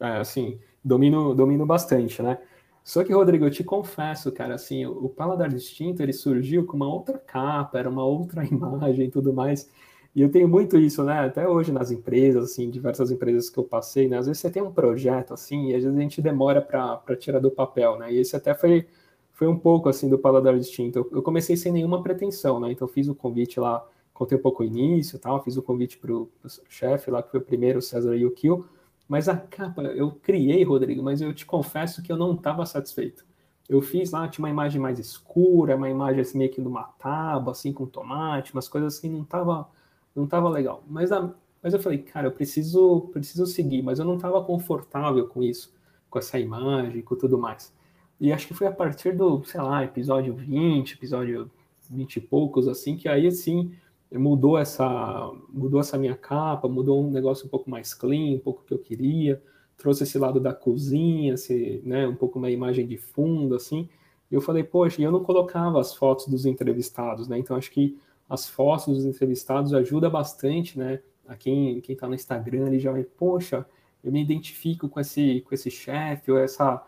é, 0.00 0.18
assim, 0.18 0.58
domino, 0.84 1.34
domino 1.34 1.64
bastante, 1.64 2.20
né? 2.22 2.38
Só 2.82 3.02
que, 3.02 3.12
Rodrigo, 3.12 3.44
eu 3.44 3.50
te 3.50 3.64
confesso, 3.64 4.30
cara, 4.30 4.54
assim, 4.54 4.86
o 4.86 5.08
Paladar 5.08 5.48
Distinto, 5.48 6.02
ele 6.02 6.12
surgiu 6.12 6.64
com 6.64 6.76
uma 6.76 6.88
outra 6.88 7.18
capa, 7.18 7.78
era 7.78 7.90
uma 7.90 8.04
outra 8.04 8.44
imagem 8.46 9.06
e 9.06 9.10
tudo 9.10 9.32
mais, 9.32 9.68
e 10.16 10.22
eu 10.22 10.30
tenho 10.30 10.48
muito 10.48 10.78
isso, 10.78 11.04
né? 11.04 11.26
Até 11.26 11.46
hoje 11.46 11.70
nas 11.70 11.90
empresas, 11.90 12.44
assim, 12.44 12.70
diversas 12.70 13.10
empresas 13.10 13.50
que 13.50 13.58
eu 13.58 13.64
passei, 13.64 14.08
né? 14.08 14.16
Às 14.16 14.26
vezes 14.26 14.40
você 14.40 14.50
tem 14.50 14.62
um 14.62 14.72
projeto, 14.72 15.34
assim, 15.34 15.68
e 15.68 15.74
às 15.74 15.84
vezes 15.84 15.98
a 15.98 16.00
gente 16.00 16.22
demora 16.22 16.62
para 16.62 17.14
tirar 17.16 17.38
do 17.38 17.50
papel, 17.50 17.98
né? 17.98 18.10
E 18.10 18.16
esse 18.16 18.34
até 18.34 18.54
foi, 18.54 18.86
foi 19.34 19.46
um 19.46 19.58
pouco, 19.58 19.90
assim, 19.90 20.08
do 20.08 20.18
paladar 20.18 20.58
distinto. 20.58 21.06
Eu 21.12 21.22
comecei 21.22 21.54
sem 21.54 21.70
nenhuma 21.70 22.02
pretensão, 22.02 22.58
né? 22.58 22.72
Então 22.72 22.88
fiz 22.88 23.08
o 23.08 23.14
convite 23.14 23.60
lá, 23.60 23.86
contei 24.14 24.38
um 24.38 24.40
pouco 24.40 24.62
o 24.62 24.66
início 24.66 25.18
tal, 25.18 25.44
fiz 25.44 25.58
o 25.58 25.62
convite 25.62 25.98
para 25.98 26.10
o 26.14 26.30
chefe 26.66 27.10
lá, 27.10 27.22
que 27.22 27.30
foi 27.30 27.40
o 27.40 27.42
primeiro, 27.42 27.80
o 27.80 27.82
César 27.82 28.16
Yukio. 28.16 28.66
Mas 29.06 29.28
a 29.28 29.36
capa 29.36 29.82
eu 29.82 30.12
criei, 30.12 30.64
Rodrigo, 30.64 31.02
mas 31.02 31.20
eu 31.20 31.34
te 31.34 31.44
confesso 31.44 32.02
que 32.02 32.10
eu 32.10 32.16
não 32.16 32.32
estava 32.32 32.64
satisfeito. 32.64 33.26
Eu 33.68 33.82
fiz 33.82 34.12
lá, 34.12 34.26
tinha 34.28 34.42
uma 34.42 34.50
imagem 34.50 34.80
mais 34.80 34.98
escura, 34.98 35.76
uma 35.76 35.90
imagem 35.90 36.22
assim, 36.22 36.38
meio 36.38 36.50
que 36.50 36.62
de 36.62 36.68
uma 36.68 36.84
tábua, 36.84 37.52
assim, 37.52 37.70
com 37.70 37.84
tomate, 37.84 38.54
umas 38.54 38.66
coisas 38.66 38.96
assim, 38.96 39.10
não 39.10 39.22
estava 39.22 39.68
não 40.16 40.26
tava 40.26 40.48
legal. 40.48 40.82
Mas, 40.88 41.12
a, 41.12 41.32
mas 41.62 41.74
eu 41.74 41.80
falei, 41.80 41.98
cara, 41.98 42.28
eu 42.28 42.32
preciso, 42.32 43.02
preciso 43.12 43.46
seguir, 43.46 43.82
mas 43.82 43.98
eu 43.98 44.04
não 44.04 44.18
tava 44.18 44.42
confortável 44.42 45.26
com 45.28 45.42
isso, 45.42 45.72
com 46.10 46.18
essa 46.18 46.38
imagem, 46.38 47.02
com 47.02 47.14
tudo 47.14 47.38
mais. 47.38 47.72
E 48.20 48.32
acho 48.32 48.46
que 48.48 48.54
foi 48.54 48.66
a 48.66 48.72
partir 48.72 49.14
do, 49.14 49.44
sei 49.44 49.60
lá, 49.60 49.84
episódio 49.84 50.34
20, 50.34 50.94
episódio 50.94 51.50
20 51.90 52.16
e 52.16 52.20
poucos, 52.20 52.66
assim, 52.66 52.96
que 52.96 53.08
aí, 53.08 53.26
assim, 53.26 53.72
mudou 54.12 54.56
essa, 54.58 55.30
mudou 55.50 55.80
essa 55.80 55.98
minha 55.98 56.16
capa, 56.16 56.68
mudou 56.68 57.04
um 57.04 57.10
negócio 57.10 57.46
um 57.46 57.48
pouco 57.48 57.68
mais 57.68 57.92
clean, 57.92 58.36
um 58.36 58.38
pouco 58.38 58.64
que 58.64 58.72
eu 58.72 58.78
queria, 58.78 59.42
trouxe 59.76 60.04
esse 60.04 60.18
lado 60.18 60.40
da 60.40 60.54
cozinha, 60.54 61.34
esse, 61.34 61.82
né, 61.84 62.06
um 62.06 62.14
pouco 62.14 62.38
uma 62.38 62.50
imagem 62.50 62.86
de 62.86 62.96
fundo, 62.96 63.54
assim, 63.54 63.88
e 64.30 64.34
eu 64.34 64.40
falei, 64.40 64.64
poxa, 64.64 65.00
e 65.00 65.04
eu 65.04 65.12
não 65.12 65.22
colocava 65.22 65.80
as 65.80 65.94
fotos 65.94 66.26
dos 66.26 66.46
entrevistados, 66.46 67.28
né, 67.28 67.38
então 67.38 67.56
acho 67.56 67.70
que 67.70 67.98
as 68.28 68.48
fotos 68.48 68.86
dos 68.86 69.04
entrevistados 69.04 69.72
ajuda 69.74 70.10
bastante, 70.10 70.78
né? 70.78 71.00
A 71.26 71.36
quem 71.36 71.80
quem 71.80 71.94
está 71.94 72.08
no 72.08 72.14
Instagram 72.14 72.68
ele 72.68 72.78
já 72.78 72.92
vai, 72.92 73.04
poxa, 73.04 73.66
eu 74.02 74.12
me 74.12 74.22
identifico 74.22 74.88
com 74.88 75.00
esse 75.00 75.40
com 75.42 75.54
esse 75.54 75.70
chefe 75.70 76.30
ou 76.30 76.38
essa 76.38 76.84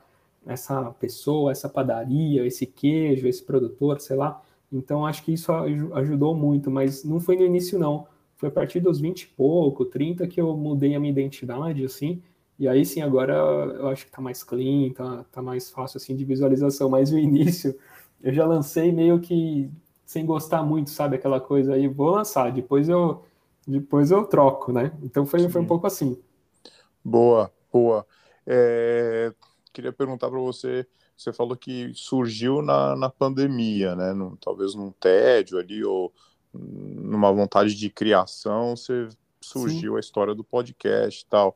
essa 0.47 0.91
pessoa, 0.93 1.53
essa 1.53 1.69
padaria, 1.69 2.47
esse 2.47 2.67
queijo, 2.67 3.29
esse 3.29 3.45
produtor, 3.45 4.01
sei 4.01 4.17
lá. 4.17 4.43
Então 4.73 5.07
acho 5.07 5.23
que 5.25 5.33
isso 5.33 5.53
ajudou 5.53 6.35
muito, 6.35 6.71
mas 6.71 7.05
não 7.05 7.21
foi 7.21 7.37
no 7.37 7.45
início 7.45 7.79
não. 7.79 8.07
Foi 8.37 8.49
a 8.49 8.53
partir 8.53 8.81
dos 8.81 9.01
20 9.01 9.23
e 9.23 9.27
pouco, 9.29 9.85
30 9.85 10.27
que 10.29 10.41
eu 10.41 10.57
mudei 10.57 10.95
a 10.95 11.01
minha 11.01 11.13
identidade 11.13 11.85
assim. 11.85 12.23
E 12.59 12.67
aí 12.69 12.85
sim, 12.85 13.03
agora 13.03 13.35
eu 13.35 13.89
acho 13.89 14.07
que 14.07 14.11
tá 14.13 14.21
mais 14.21 14.43
clean, 14.43 14.93
tá, 14.93 15.25
tá 15.31 15.43
mais 15.43 15.71
fácil 15.71 15.99
assim 15.99 16.17
de 16.17 16.25
visualização, 16.25 16.89
mas 16.89 17.11
no 17.11 17.19
início 17.19 17.77
eu 18.23 18.33
já 18.33 18.47
lancei 18.47 18.93
meio 18.93 19.21
que 19.21 19.71
sem 20.09 20.25
gostar 20.25 20.63
muito, 20.63 20.89
sabe? 20.89 21.17
Aquela 21.17 21.39
coisa 21.39 21.75
aí, 21.75 21.87
vou 21.87 22.09
lançar, 22.09 22.51
depois 22.51 22.89
eu, 22.89 23.27
depois 23.67 24.11
eu 24.11 24.25
troco, 24.25 24.73
né? 24.73 24.91
Então 25.03 25.27
foi, 25.27 25.47
foi 25.51 25.61
um 25.61 25.67
pouco 25.67 25.87
assim. 25.87 26.19
Boa, 27.05 27.53
boa. 27.71 28.07
É, 28.47 29.31
queria 29.71 29.93
perguntar 29.93 30.31
para 30.31 30.39
você, 30.39 30.87
você 31.15 31.31
falou 31.31 31.55
que 31.55 31.93
surgiu 31.95 32.63
na, 32.63 32.97
na 32.97 33.11
pandemia, 33.11 33.95
né? 33.95 34.15
No, 34.15 34.35
talvez 34.39 34.75
num 34.75 34.91
tédio 34.93 35.59
ali, 35.59 35.85
ou 35.85 36.11
numa 36.55 37.31
vontade 37.31 37.75
de 37.75 37.91
criação, 37.91 38.75
você 38.75 39.11
surgiu 39.43 39.93
Sim. 39.93 39.97
a 39.99 40.01
história 40.01 40.35
do 40.35 40.43
podcast 40.43 41.23
e 41.23 41.27
tal. 41.27 41.55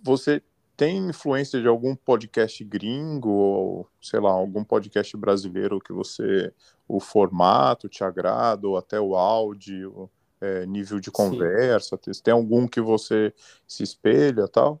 Você 0.00 0.40
tem 0.76 1.08
influência 1.08 1.60
de 1.60 1.66
algum 1.66 1.96
podcast 1.96 2.64
gringo 2.64 3.30
ou, 3.30 3.88
sei 4.00 4.20
lá, 4.20 4.30
algum 4.30 4.62
podcast 4.62 5.16
brasileiro 5.16 5.80
que 5.80 5.92
você, 5.92 6.54
o 6.96 7.00
formato 7.00 7.88
te 7.88 8.02
agrada, 8.02 8.66
ou 8.66 8.76
até 8.76 9.00
o 9.00 9.16
áudio, 9.16 10.10
é, 10.40 10.66
nível 10.66 11.00
de 11.00 11.10
conversa? 11.10 11.98
Sim. 12.02 12.22
Tem 12.22 12.34
algum 12.34 12.66
que 12.66 12.80
você 12.80 13.32
se 13.66 13.82
espelha 13.82 14.48
tal? 14.48 14.80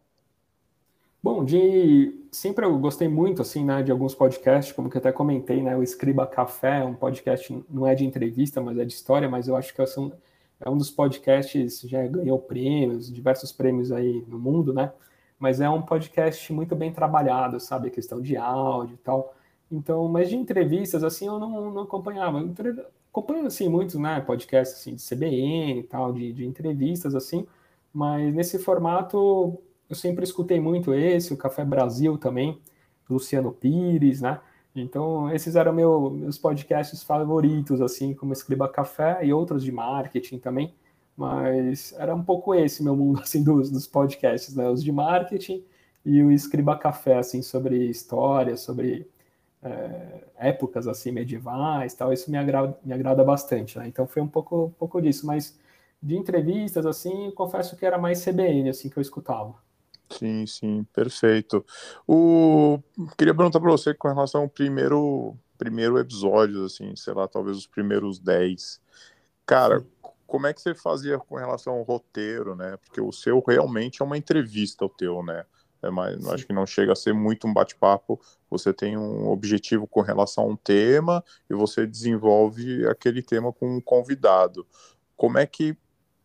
Bom, 1.22 1.44
de 1.44 2.18
sempre 2.32 2.64
eu 2.64 2.78
gostei 2.78 3.06
muito 3.06 3.42
assim, 3.42 3.64
né, 3.64 3.82
de 3.82 3.92
alguns 3.92 4.14
podcasts, 4.14 4.72
como 4.72 4.88
que 4.88 4.96
eu 4.96 5.00
até 5.00 5.12
comentei, 5.12 5.62
né, 5.62 5.76
o 5.76 5.82
Escriba 5.82 6.26
Café, 6.26 6.82
um 6.82 6.94
podcast 6.94 7.62
não 7.68 7.86
é 7.86 7.94
de 7.94 8.06
entrevista, 8.06 8.60
mas 8.60 8.78
é 8.78 8.84
de 8.84 8.92
história, 8.94 9.28
mas 9.28 9.46
eu 9.46 9.54
acho 9.54 9.74
que 9.74 9.86
são, 9.86 10.10
é 10.58 10.70
um 10.70 10.78
dos 10.78 10.90
podcasts 10.90 11.82
já 11.82 12.06
ganhou 12.06 12.38
prêmios, 12.38 13.12
diversos 13.12 13.52
prêmios 13.52 13.92
aí 13.92 14.24
no 14.26 14.38
mundo, 14.38 14.72
né? 14.72 14.92
mas 15.40 15.58
é 15.58 15.68
um 15.70 15.80
podcast 15.80 16.52
muito 16.52 16.76
bem 16.76 16.92
trabalhado, 16.92 17.58
sabe? 17.58 17.88
A 17.88 17.90
questão 17.90 18.20
de 18.20 18.36
áudio 18.36 18.94
e 18.94 18.98
tal. 18.98 19.34
Então, 19.70 20.08
mas 20.08 20.28
de 20.28 20.36
entrevistas, 20.36 21.04
assim, 21.04 21.26
eu 21.26 21.38
não, 21.38 21.70
não 21.72 21.82
acompanhava. 21.82 22.40
acompanho, 23.10 23.46
assim, 23.46 23.68
muitos, 23.68 23.94
né, 23.96 24.20
podcasts, 24.20 24.78
assim, 24.80 24.94
de 24.94 25.02
CBN 25.02 25.80
e 25.80 25.82
tal, 25.84 26.12
de, 26.12 26.32
de 26.32 26.44
entrevistas, 26.44 27.14
assim, 27.14 27.46
mas 27.92 28.34
nesse 28.34 28.58
formato 28.58 29.60
eu 29.88 29.96
sempre 29.96 30.24
escutei 30.24 30.60
muito 30.60 30.94
esse, 30.94 31.32
o 31.34 31.36
Café 31.36 31.64
Brasil 31.64 32.16
também, 32.18 32.60
Luciano 33.08 33.52
Pires, 33.52 34.20
né? 34.20 34.40
Então, 34.74 35.32
esses 35.34 35.56
eram 35.56 35.72
meu, 35.72 36.10
meus 36.10 36.38
podcasts 36.38 37.02
favoritos, 37.02 37.80
assim, 37.80 38.14
como 38.14 38.32
Escriba 38.32 38.68
Café 38.68 39.24
e 39.24 39.32
outros 39.32 39.64
de 39.64 39.72
marketing 39.72 40.38
também. 40.38 40.74
Mas 41.16 41.92
era 41.98 42.14
um 42.14 42.22
pouco 42.22 42.54
esse 42.54 42.82
meu 42.82 42.96
mundo 42.96 43.20
assim 43.22 43.42
dos, 43.42 43.70
dos 43.70 43.86
podcasts, 43.86 44.54
né? 44.54 44.68
Os 44.70 44.82
de 44.82 44.92
marketing 44.92 45.64
e 46.04 46.22
o 46.22 46.30
Escriba 46.30 46.78
Café, 46.78 47.18
assim, 47.18 47.42
sobre 47.42 47.76
história, 47.90 48.56
sobre 48.56 49.08
é, 49.62 50.24
épocas, 50.36 50.86
assim, 50.86 51.10
medievais, 51.10 51.94
tal, 51.94 52.12
isso 52.12 52.30
me 52.30 52.38
agrada, 52.38 52.78
me 52.84 52.92
agrada 52.92 53.22
bastante, 53.22 53.78
né? 53.78 53.86
Então 53.86 54.06
foi 54.06 54.22
um 54.22 54.28
pouco, 54.28 54.66
um 54.66 54.70
pouco 54.70 55.00
disso, 55.00 55.26
mas 55.26 55.58
de 56.02 56.16
entrevistas, 56.16 56.86
assim, 56.86 57.30
confesso 57.32 57.76
que 57.76 57.84
era 57.84 57.98
mais 57.98 58.24
CBN, 58.24 58.70
assim, 58.70 58.88
que 58.88 58.96
eu 58.96 59.02
escutava. 59.02 59.54
Sim, 60.08 60.46
sim, 60.46 60.84
perfeito. 60.92 61.64
O... 62.06 62.80
Queria 63.16 63.34
perguntar 63.34 63.60
para 63.60 63.70
você 63.70 63.94
com 63.94 64.08
relação 64.08 64.42
ao 64.42 64.48
primeiro, 64.48 65.36
primeiro 65.56 65.98
episódio, 65.98 66.64
assim, 66.64 66.96
sei 66.96 67.14
lá, 67.14 67.28
talvez 67.28 67.56
os 67.56 67.66
primeiros 67.66 68.18
10. 68.18 68.80
Cara, 69.46 69.80
sim. 69.80 69.86
como 70.26 70.46
é 70.46 70.54
que 70.54 70.60
você 70.60 70.74
fazia 70.74 71.18
com 71.18 71.36
relação 71.36 71.74
ao 71.74 71.82
roteiro, 71.82 72.56
né? 72.56 72.76
Porque 72.78 73.00
o 73.00 73.12
seu 73.12 73.42
realmente 73.46 74.02
é 74.02 74.04
uma 74.04 74.18
entrevista, 74.18 74.84
o 74.84 74.88
teu, 74.88 75.22
né? 75.22 75.44
É 75.82 75.90
mais, 75.90 76.26
acho 76.28 76.46
que 76.46 76.52
não 76.52 76.66
chega 76.66 76.92
a 76.92 76.96
ser 76.96 77.14
muito 77.14 77.46
um 77.46 77.54
bate-papo. 77.54 78.20
Você 78.50 78.72
tem 78.72 78.98
um 78.98 79.28
objetivo 79.28 79.86
com 79.86 80.00
relação 80.02 80.44
a 80.44 80.46
um 80.48 80.56
tema 80.56 81.24
e 81.48 81.54
você 81.54 81.86
desenvolve 81.86 82.86
aquele 82.86 83.22
tema 83.22 83.52
com 83.52 83.76
um 83.76 83.80
convidado. 83.80 84.66
Como 85.16 85.38
é 85.38 85.46
que 85.46 85.76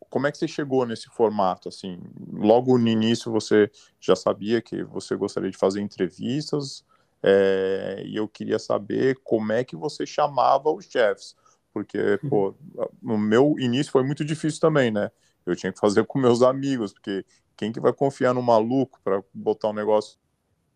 como 0.09 0.27
é 0.27 0.31
que 0.31 0.38
você 0.38 0.47
chegou 0.47 0.85
nesse 0.85 1.09
formato? 1.09 1.67
Assim, 1.67 2.00
logo 2.31 2.77
no 2.77 2.88
início 2.88 3.29
você 3.31 3.69
já 4.00 4.15
sabia 4.15 4.62
que 4.62 4.81
você 4.83 5.13
gostaria 5.13 5.51
de 5.51 5.57
fazer 5.57 5.81
entrevistas 5.81 6.85
é, 7.21 8.03
e 8.05 8.15
eu 8.15 8.27
queria 8.27 8.59
saber 8.59 9.19
como 9.24 9.51
é 9.51 9.63
que 9.63 9.75
você 9.75 10.05
chamava 10.05 10.71
os 10.71 10.85
chefs, 10.85 11.35
porque 11.74 12.19
uhum. 12.24 12.29
pô, 12.29 12.55
no 13.01 13.17
meu 13.17 13.55
início 13.59 13.91
foi 13.91 14.03
muito 14.03 14.24
difícil 14.24 14.62
também, 14.62 14.91
né? 14.91 15.12
Eu 15.45 15.55
tinha 15.55 15.74
que 15.74 15.79
fazer 15.79 16.05
com 16.05 16.17
meus 16.17 16.41
amigos, 16.41 16.93
porque 16.93 17.25
quem 17.55 17.71
que 17.71 17.79
vai 17.79 17.93
confiar 17.93 18.33
no 18.33 18.41
maluco 18.41 19.00
para 19.03 19.24
botar 19.33 19.69
um 19.69 19.74
negócio 19.74 20.17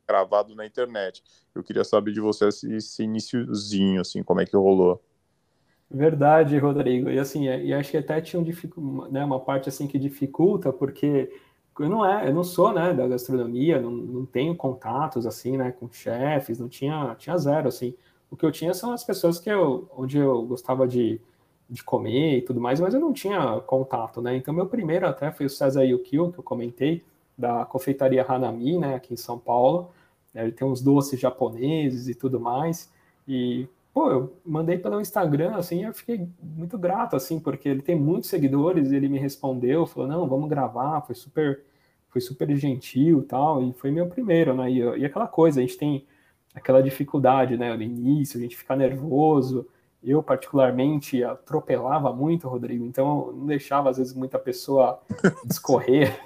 gravado 0.08 0.56
na 0.56 0.66
internet? 0.66 1.24
Eu 1.54 1.64
queria 1.64 1.84
saber 1.84 2.12
de 2.12 2.22
você 2.22 2.48
esse, 2.48 2.74
esse 2.74 3.08
assim, 4.00 4.24
como 4.24 4.42
é 4.42 4.46
que 4.46 4.56
rolou. 4.56 5.04
Verdade, 5.92 6.58
Rodrigo. 6.58 7.10
E 7.10 7.18
assim, 7.18 7.48
é, 7.48 7.64
e 7.64 7.74
acho 7.74 7.92
que 7.92 7.98
até 7.98 8.22
tinha 8.22 8.42
um, 8.42 9.08
né, 9.10 9.24
uma 9.26 9.40
parte 9.40 9.70
assim 9.70 9.88
que 9.88 9.98
dificulta, 9.98 10.72
porque 10.72 11.32
eu 11.80 11.90
não 11.90 12.06
é, 12.06 12.28
eu 12.28 12.34
não 12.34 12.44
sou, 12.44 12.72
né, 12.74 12.94
da 12.94 13.08
gastronomia, 13.08 13.82
não, 13.82 13.90
não 13.90 14.26
tenho 14.26 14.56
contatos 14.56 15.26
assim, 15.26 15.58
né, 15.58 15.72
com 15.72 15.90
chefes, 15.92 16.60
não 16.60 16.70
tinha, 16.70 17.16
tinha 17.16 17.38
zero 17.38 17.68
assim. 17.68 17.96
O 18.30 18.36
que 18.36 18.46
eu 18.46 18.52
tinha 18.52 18.74
são 18.74 18.92
as 18.92 19.04
pessoas 19.04 19.40
que 19.40 19.50
eu, 19.50 19.90
onde 19.96 20.18
eu 20.18 20.44
gostava 20.44 20.88
de, 20.88 21.20
de 21.70 21.84
comer 21.84 22.38
e 22.38 22.42
tudo 22.42 22.60
mais, 22.60 22.80
mas 22.80 22.94
eu 22.94 23.00
não 23.00 23.14
tinha 23.14 23.60
contato, 23.68 24.22
né? 24.22 24.36
Então 24.36 24.54
meu 24.54 24.66
primeiro 24.66 25.08
até 25.08 25.32
foi 25.32 25.46
o 25.46 25.50
César 25.50 25.84
Yukio, 25.84 26.32
que 26.32 26.40
eu 26.40 26.44
comentei, 26.44 27.04
da 27.38 27.66
confeitaria 27.66 28.26
Hanami, 28.28 28.78
né, 28.78 28.96
aqui 28.96 29.14
em 29.14 29.18
São 29.18 29.38
Paulo. 29.38 29.92
Ele 30.36 30.52
tem 30.52 30.68
uns 30.68 30.82
doces 30.82 31.20
japoneses 31.20 32.08
e 32.08 32.16
tudo 32.16 32.40
mais. 32.40 32.92
E 33.28 33.68
pô, 33.94 34.12
eu 34.12 34.34
mandei 34.46 34.78
pelo 34.78 35.02
Instagram, 35.02 35.56
assim, 35.56 35.86
eu 35.86 35.94
fiquei 35.94 36.28
muito 36.42 36.78
grato, 36.78 37.16
assim, 37.16 37.40
porque 37.40 37.68
ele 37.70 37.82
tem 37.82 37.96
muitos 37.96 38.30
seguidores, 38.30 38.92
ele 38.92 39.10
me 39.10 39.18
respondeu, 39.18 39.86
falou, 39.86 40.08
não, 40.08 40.28
vamos 40.28 40.50
gravar, 40.50 41.02
foi 41.02 41.16
super, 41.16 41.64
foi 42.10 42.22
super 42.22 42.56
gentil 42.56 43.26
tal, 43.28 43.62
e 43.64 43.74
foi 43.74 43.92
meu 43.92 44.08
primeiro, 44.08 44.54
né, 44.54 44.72
e, 44.72 44.78
e 44.78 45.06
aquela 45.06 45.28
coisa, 45.28 45.60
a 45.60 45.64
gente 45.64 45.78
tem 45.78 46.06
aquela 46.54 46.82
dificuldade, 46.82 47.58
né, 47.58 47.76
no 47.76 47.82
início, 47.82 48.40
a 48.40 48.42
gente 48.42 48.56
fica 48.56 48.76
nervoso, 48.76 49.68
eu 50.02 50.24
particularmente 50.24 51.24
atropelava 51.24 52.14
muito, 52.14 52.48
Rodrigo, 52.48 52.86
então 52.86 53.34
não 53.34 53.46
deixava 53.46 53.90
às 53.90 53.98
vezes 53.98 54.14
muita 54.14 54.40
pessoa 54.40 55.02
discorrer, 55.46 56.20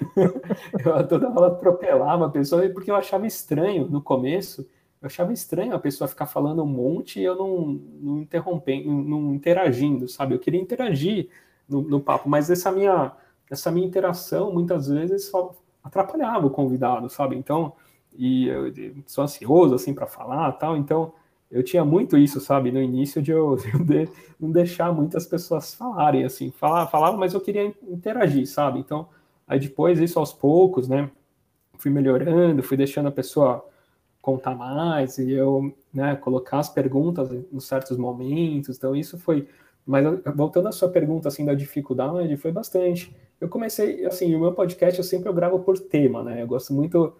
eu 0.84 1.08
toda 1.08 1.28
hora 1.28 1.48
atropelava 1.48 2.26
a 2.26 2.30
pessoa, 2.30 2.68
porque 2.70 2.90
eu 2.90 2.96
achava 2.96 3.26
estranho 3.26 3.88
no 3.88 4.00
começo, 4.00 4.62
eu 5.02 5.06
achava 5.06 5.32
estranho 5.32 5.74
a 5.74 5.78
pessoa 5.78 6.06
ficar 6.06 6.26
falando 6.26 6.62
um 6.62 6.66
monte 6.66 7.20
e 7.20 7.24
eu 7.24 7.36
não, 7.36 7.80
não 8.00 8.18
interrompendo, 8.20 8.90
não 8.90 9.34
interagindo, 9.34 10.08
sabe? 10.08 10.34
Eu 10.34 10.38
queria 10.38 10.60
interagir 10.60 11.28
no, 11.68 11.82
no, 11.82 12.00
papo, 12.00 12.28
mas 12.28 12.48
essa 12.50 12.70
minha, 12.70 13.12
essa 13.50 13.70
minha 13.70 13.86
interação 13.86 14.52
muitas 14.52 14.88
vezes 14.88 15.30
atrapalhava 15.82 16.46
o 16.46 16.50
convidado, 16.50 17.10
sabe? 17.10 17.36
Então, 17.36 17.74
e 18.16 18.48
eu, 18.48 18.68
eu 18.68 18.94
sou 19.06 19.24
ansioso 19.24 19.74
assim 19.74 19.92
para 19.92 20.06
falar, 20.06 20.52
tal, 20.52 20.76
então 20.76 21.12
eu 21.50 21.62
tinha 21.62 21.84
muito 21.84 22.16
isso, 22.16 22.40
sabe, 22.40 22.72
no 22.72 22.82
início 22.82 23.20
de 23.22 23.30
eu, 23.30 23.56
de 23.56 24.08
não 24.40 24.50
deixar 24.50 24.92
muitas 24.92 25.26
pessoas 25.26 25.74
falarem, 25.74 26.24
assim, 26.24 26.50
falar, 26.50 26.86
falava, 26.86 27.16
mas 27.16 27.34
eu 27.34 27.40
queria 27.40 27.72
interagir, 27.88 28.46
sabe? 28.46 28.80
Então, 28.80 29.08
aí 29.46 29.58
depois 29.58 29.98
isso 30.00 30.18
aos 30.18 30.32
poucos, 30.32 30.88
né? 30.88 31.10
Fui 31.78 31.90
melhorando, 31.90 32.62
fui 32.62 32.76
deixando 32.76 33.08
a 33.08 33.12
pessoa 33.12 33.64
contar 34.20 34.54
mais 34.54 35.18
e 35.18 35.32
eu 35.32 35.74
né, 35.92 36.16
colocar 36.16 36.58
as 36.58 36.68
perguntas 36.68 37.30
em 37.30 37.60
certos 37.60 37.98
momentos. 37.98 38.76
Então, 38.76 38.96
isso 38.96 39.18
foi. 39.18 39.46
Mas 39.86 40.02
voltando 40.34 40.68
à 40.68 40.72
sua 40.72 40.88
pergunta 40.88 41.28
assim 41.28 41.44
da 41.44 41.52
dificuldade, 41.52 42.36
foi 42.38 42.50
bastante. 42.50 43.14
Eu 43.38 43.48
comecei, 43.48 44.04
assim, 44.06 44.34
o 44.34 44.40
meu 44.40 44.52
podcast 44.54 44.98
eu 44.98 45.04
sempre 45.04 45.28
eu 45.28 45.34
gravo 45.34 45.58
por 45.60 45.78
tema, 45.78 46.22
né? 46.22 46.40
Eu 46.42 46.46
gosto 46.46 46.72
muito 46.72 47.14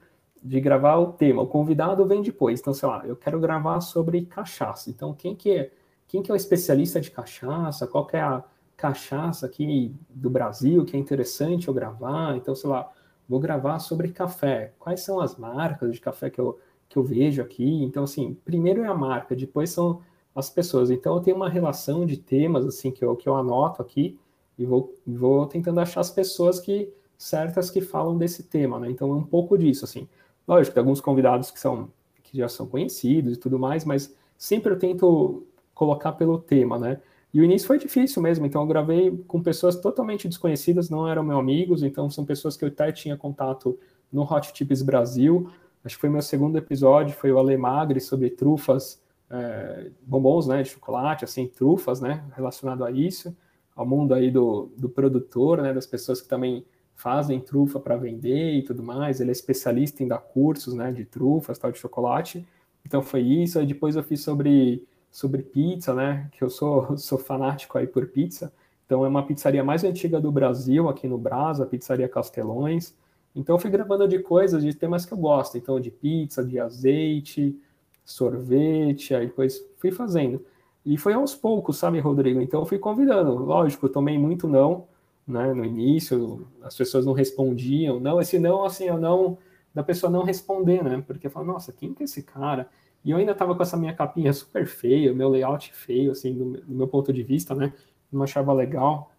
de 0.44 0.60
gravar 0.60 0.98
o 0.98 1.12
tema. 1.12 1.42
O 1.42 1.46
convidado 1.46 2.06
vem 2.06 2.22
depois. 2.22 2.60
Então, 2.60 2.74
sei 2.74 2.88
lá, 2.88 3.02
eu 3.06 3.16
quero 3.16 3.40
gravar 3.40 3.80
sobre 3.80 4.26
cachaça. 4.26 4.90
Então, 4.90 5.14
quem 5.14 5.34
que 5.34 5.50
é, 5.50 5.72
quem 6.06 6.22
que 6.22 6.30
é 6.30 6.34
o 6.34 6.36
especialista 6.36 7.00
de 7.00 7.10
cachaça? 7.10 7.86
Qual 7.86 8.06
que 8.06 8.16
é 8.16 8.20
a 8.20 8.44
cachaça 8.76 9.46
aqui 9.46 9.94
do 10.10 10.28
Brasil 10.28 10.84
que 10.84 10.96
é 10.96 11.00
interessante 11.00 11.68
eu 11.68 11.74
gravar? 11.74 12.36
Então, 12.36 12.54
sei 12.54 12.68
lá, 12.68 12.92
vou 13.28 13.40
gravar 13.40 13.78
sobre 13.78 14.08
café. 14.08 14.74
Quais 14.78 15.00
são 15.00 15.18
as 15.18 15.36
marcas 15.36 15.92
de 15.92 16.00
café 16.00 16.28
que 16.28 16.40
eu 16.40 16.58
que 16.94 16.98
eu 16.98 17.02
vejo 17.02 17.42
aqui. 17.42 17.82
Então, 17.82 18.04
assim, 18.04 18.34
primeiro 18.44 18.82
é 18.84 18.86
a 18.86 18.94
marca, 18.94 19.34
depois 19.34 19.70
são 19.70 20.00
as 20.34 20.48
pessoas. 20.48 20.90
Então, 20.90 21.16
eu 21.16 21.20
tenho 21.20 21.36
uma 21.36 21.48
relação 21.48 22.06
de 22.06 22.16
temas, 22.16 22.64
assim, 22.64 22.92
que 22.92 23.04
eu, 23.04 23.16
que 23.16 23.28
eu 23.28 23.36
anoto 23.36 23.82
aqui 23.82 24.16
e 24.56 24.64
vou, 24.64 24.94
vou 25.04 25.46
tentando 25.46 25.80
achar 25.80 26.00
as 26.00 26.10
pessoas 26.10 26.60
que 26.60 26.92
certas 27.18 27.68
que 27.70 27.80
falam 27.80 28.16
desse 28.16 28.44
tema, 28.44 28.78
né? 28.78 28.90
Então, 28.90 29.10
é 29.10 29.14
um 29.14 29.24
pouco 29.24 29.58
disso, 29.58 29.84
assim. 29.84 30.08
Lógico, 30.46 30.74
tem 30.74 30.80
alguns 30.80 31.00
convidados 31.00 31.50
que 31.50 31.58
são 31.58 31.90
que 32.22 32.38
já 32.38 32.48
são 32.48 32.66
conhecidos 32.66 33.34
e 33.34 33.36
tudo 33.36 33.58
mais, 33.58 33.84
mas 33.84 34.14
sempre 34.36 34.72
eu 34.72 34.78
tento 34.78 35.46
colocar 35.72 36.12
pelo 36.12 36.38
tema, 36.38 36.78
né? 36.78 37.00
E 37.32 37.40
o 37.40 37.44
início 37.44 37.66
foi 37.66 37.78
difícil 37.78 38.22
mesmo, 38.22 38.46
então 38.46 38.62
eu 38.62 38.66
gravei 38.66 39.10
com 39.26 39.42
pessoas 39.42 39.76
totalmente 39.76 40.28
desconhecidas, 40.28 40.88
não 40.88 41.08
eram 41.08 41.22
meus 41.22 41.40
amigos, 41.40 41.82
então 41.82 42.08
são 42.08 42.24
pessoas 42.24 42.56
que 42.56 42.64
eu 42.64 42.68
até 42.68 42.92
tinha 42.92 43.16
contato 43.16 43.78
no 44.12 44.22
Hot 44.22 44.52
Tips 44.52 44.82
Brasil, 44.82 45.50
acho 45.84 45.96
que 45.96 46.00
foi 46.00 46.10
meu 46.10 46.22
segundo 46.22 46.56
episódio, 46.56 47.14
foi 47.14 47.32
o 47.32 47.38
Alemagre 47.38 48.00
sobre 48.00 48.30
trufas, 48.30 49.02
é, 49.28 49.90
bombons, 50.02 50.46
né, 50.46 50.62
de 50.62 50.68
chocolate, 50.70 51.24
assim, 51.24 51.48
trufas, 51.48 52.00
né, 52.00 52.24
relacionado 52.36 52.84
a 52.84 52.90
isso, 52.92 53.36
ao 53.74 53.84
mundo 53.84 54.14
aí 54.14 54.30
do, 54.30 54.70
do 54.76 54.88
produtor, 54.88 55.60
né, 55.60 55.72
das 55.72 55.86
pessoas 55.86 56.20
que 56.20 56.28
também 56.28 56.64
fazem 56.94 57.40
trufa 57.40 57.80
para 57.80 57.96
vender 57.96 58.54
e 58.54 58.62
tudo 58.62 58.82
mais, 58.82 59.20
ele 59.20 59.30
é 59.30 59.32
especialista 59.32 60.02
em 60.02 60.08
dar 60.08 60.18
cursos, 60.18 60.74
né, 60.74 60.92
de 60.92 61.04
trufas, 61.04 61.58
tal, 61.58 61.72
de 61.72 61.78
chocolate, 61.78 62.46
então 62.84 63.02
foi 63.02 63.20
isso, 63.20 63.58
aí 63.58 63.66
depois 63.66 63.96
eu 63.96 64.02
fiz 64.02 64.20
sobre, 64.22 64.86
sobre 65.10 65.42
pizza, 65.42 65.94
né, 65.94 66.28
que 66.32 66.42
eu 66.42 66.50
sou, 66.50 66.96
sou 66.98 67.18
fanático 67.18 67.78
aí 67.78 67.86
por 67.86 68.06
pizza, 68.06 68.52
então 68.86 69.04
é 69.04 69.08
uma 69.08 69.26
pizzaria 69.26 69.64
mais 69.64 69.82
antiga 69.82 70.20
do 70.20 70.30
Brasil, 70.30 70.88
aqui 70.88 71.08
no 71.08 71.18
Brás, 71.18 71.60
a 71.60 71.66
Pizzaria 71.66 72.08
Castelões, 72.08 72.94
então 73.34 73.56
eu 73.56 73.58
fui 73.58 73.70
gravando 73.70 74.06
de 74.06 74.20
coisas, 74.20 74.62
de 74.62 74.72
temas 74.74 75.04
que 75.04 75.12
eu 75.12 75.18
gosto. 75.18 75.58
Então 75.58 75.80
de 75.80 75.90
pizza, 75.90 76.44
de 76.44 76.58
azeite, 76.58 77.58
sorvete, 78.04 79.14
aí 79.14 79.26
depois 79.26 79.60
fui 79.78 79.90
fazendo. 79.90 80.44
E 80.84 80.96
foi 80.98 81.14
aos 81.14 81.34
poucos, 81.34 81.78
sabe, 81.78 81.98
Rodrigo? 81.98 82.40
Então 82.40 82.60
eu 82.60 82.66
fui 82.66 82.78
convidando. 82.78 83.34
Lógico, 83.34 83.86
eu 83.86 83.90
tomei 83.92 84.18
muito 84.18 84.46
não, 84.46 84.86
né? 85.26 85.52
No 85.52 85.64
início, 85.64 86.46
as 86.62 86.76
pessoas 86.76 87.06
não 87.06 87.12
respondiam. 87.12 88.00
Não, 88.00 88.20
esse 88.20 88.38
não, 88.38 88.64
assim, 88.64 88.84
eu 88.84 88.98
não 88.98 89.38
da 89.74 89.82
pessoa 89.82 90.10
não 90.10 90.22
responder, 90.22 90.84
né? 90.84 91.02
Porque 91.04 91.26
eu 91.26 91.30
falo, 91.30 91.46
nossa, 91.46 91.72
quem 91.72 91.92
que 91.92 92.02
é 92.02 92.04
esse 92.04 92.22
cara? 92.22 92.68
E 93.04 93.10
eu 93.10 93.16
ainda 93.16 93.34
tava 93.34 93.54
com 93.54 93.62
essa 93.62 93.76
minha 93.76 93.92
capinha 93.92 94.32
super 94.32 94.66
feia, 94.66 95.12
meu 95.12 95.28
layout 95.28 95.72
feio, 95.74 96.12
assim, 96.12 96.32
do, 96.32 96.60
do 96.60 96.74
meu 96.74 96.86
ponto 96.86 97.12
de 97.12 97.22
vista, 97.22 97.54
né? 97.54 97.72
Não 98.10 98.22
achava 98.22 98.52
legal. 98.52 99.10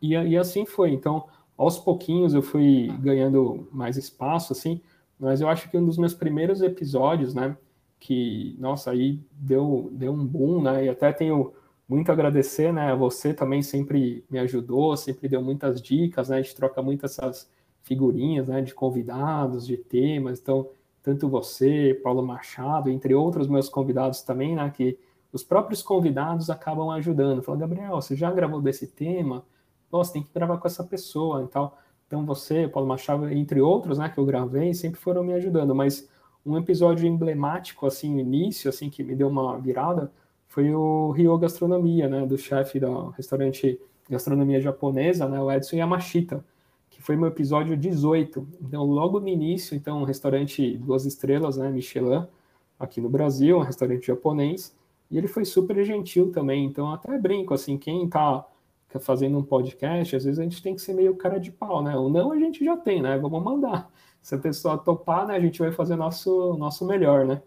E, 0.00 0.12
e 0.14 0.36
assim 0.36 0.64
foi. 0.64 0.92
Então, 0.92 1.26
aos 1.56 1.76
pouquinhos 1.78 2.32
eu 2.32 2.42
fui 2.42 2.88
ganhando 3.00 3.68
mais 3.72 3.96
espaço, 3.96 4.52
assim, 4.52 4.80
mas 5.18 5.40
eu 5.40 5.48
acho 5.48 5.68
que 5.68 5.76
um 5.76 5.84
dos 5.84 5.98
meus 5.98 6.14
primeiros 6.14 6.62
episódios, 6.62 7.34
né, 7.34 7.56
que, 7.98 8.56
nossa, 8.60 8.92
aí 8.92 9.20
deu, 9.32 9.88
deu 9.92 10.12
um 10.12 10.24
boom, 10.24 10.62
né, 10.62 10.84
e 10.84 10.88
até 10.88 11.12
tenho 11.12 11.52
muito 11.88 12.12
agradecer, 12.12 12.72
né, 12.72 12.94
você 12.94 13.32
também 13.34 13.62
sempre 13.62 14.24
me 14.30 14.38
ajudou, 14.40 14.96
sempre 14.96 15.28
deu 15.28 15.42
muitas 15.42 15.80
dicas, 15.80 16.28
né, 16.28 16.36
a 16.38 16.42
gente 16.42 16.54
troca 16.54 16.82
muitas 16.82 17.18
essas 17.18 17.50
figurinhas, 17.82 18.46
né, 18.48 18.60
de 18.62 18.74
convidados, 18.74 19.66
de 19.66 19.76
temas, 19.76 20.40
então, 20.40 20.68
tanto 21.02 21.28
você, 21.28 21.98
Paulo 22.02 22.22
Machado, 22.22 22.90
entre 22.90 23.14
outros 23.14 23.48
meus 23.48 23.68
convidados 23.68 24.22
também, 24.22 24.54
né, 24.54 24.70
que 24.70 24.98
os 25.32 25.42
próprios 25.42 25.82
convidados 25.82 26.50
acabam 26.50 26.90
ajudando, 26.90 27.42
falando, 27.42 27.60
Gabriel, 27.60 27.94
você 27.96 28.14
já 28.16 28.30
gravou 28.30 28.60
desse 28.60 28.86
tema? 28.86 29.44
nossa, 29.90 30.12
tem 30.12 30.22
que 30.22 30.32
gravar 30.32 30.58
com 30.58 30.66
essa 30.66 30.84
pessoa 30.84 31.44
e 31.44 31.48
tal. 31.48 31.78
Então 32.06 32.24
você, 32.24 32.68
Paulo 32.68 32.88
Machado, 32.88 33.28
entre 33.28 33.60
outros, 33.60 33.98
né, 33.98 34.08
que 34.08 34.18
eu 34.18 34.24
gravei, 34.24 34.72
sempre 34.74 35.00
foram 35.00 35.22
me 35.24 35.32
ajudando, 35.34 35.74
mas 35.74 36.08
um 36.44 36.56
episódio 36.56 37.06
emblemático, 37.06 37.86
assim, 37.86 38.14
no 38.14 38.20
início, 38.20 38.68
assim, 38.68 38.88
que 38.88 39.02
me 39.02 39.14
deu 39.14 39.28
uma 39.28 39.58
virada, 39.58 40.10
foi 40.58 40.74
o 40.74 41.12
Rio 41.12 41.38
Gastronomia, 41.38 42.08
né, 42.08 42.26
do 42.26 42.36
chefe 42.36 42.80
do 42.80 43.10
restaurante 43.10 43.80
gastronomia 44.10 44.60
japonesa, 44.60 45.28
né, 45.28 45.40
o 45.40 45.48
Edson 45.52 45.76
Yamashita, 45.76 46.44
que 46.90 47.00
foi 47.00 47.14
meu 47.14 47.28
episódio 47.28 47.76
18. 47.76 48.44
Então, 48.60 48.82
logo 48.82 49.20
no 49.20 49.28
início, 49.28 49.76
então, 49.76 50.00
um 50.00 50.04
restaurante 50.04 50.76
duas 50.78 51.06
estrelas, 51.06 51.58
né, 51.58 51.70
Michelin, 51.70 52.26
aqui 52.76 53.00
no 53.00 53.08
Brasil, 53.08 53.56
um 53.56 53.62
restaurante 53.62 54.08
japonês, 54.08 54.76
e 55.08 55.16
ele 55.16 55.28
foi 55.28 55.44
super 55.44 55.80
gentil 55.84 56.32
também, 56.32 56.64
então 56.64 56.92
até 56.92 57.16
brinco, 57.16 57.54
assim, 57.54 57.78
quem 57.78 58.08
tá 58.08 58.44
fazendo 58.98 59.38
um 59.38 59.44
podcast, 59.44 60.16
às 60.16 60.24
vezes 60.24 60.40
a 60.40 60.42
gente 60.42 60.60
tem 60.60 60.74
que 60.74 60.82
ser 60.82 60.92
meio 60.92 61.14
cara 61.14 61.38
de 61.38 61.52
pau, 61.52 61.84
né? 61.84 61.96
O 61.96 62.08
não 62.08 62.32
a 62.32 62.36
gente 62.36 62.64
já 62.64 62.76
tem, 62.76 63.00
né? 63.00 63.16
Vamos 63.16 63.44
mandar. 63.44 63.88
Se 64.20 64.34
a 64.34 64.38
pessoa 64.38 64.76
topar, 64.76 65.24
né, 65.24 65.36
a 65.36 65.40
gente 65.40 65.60
vai 65.60 65.70
fazer 65.70 65.94
nosso 65.94 66.56
nosso 66.56 66.84
melhor, 66.84 67.24
né? 67.24 67.40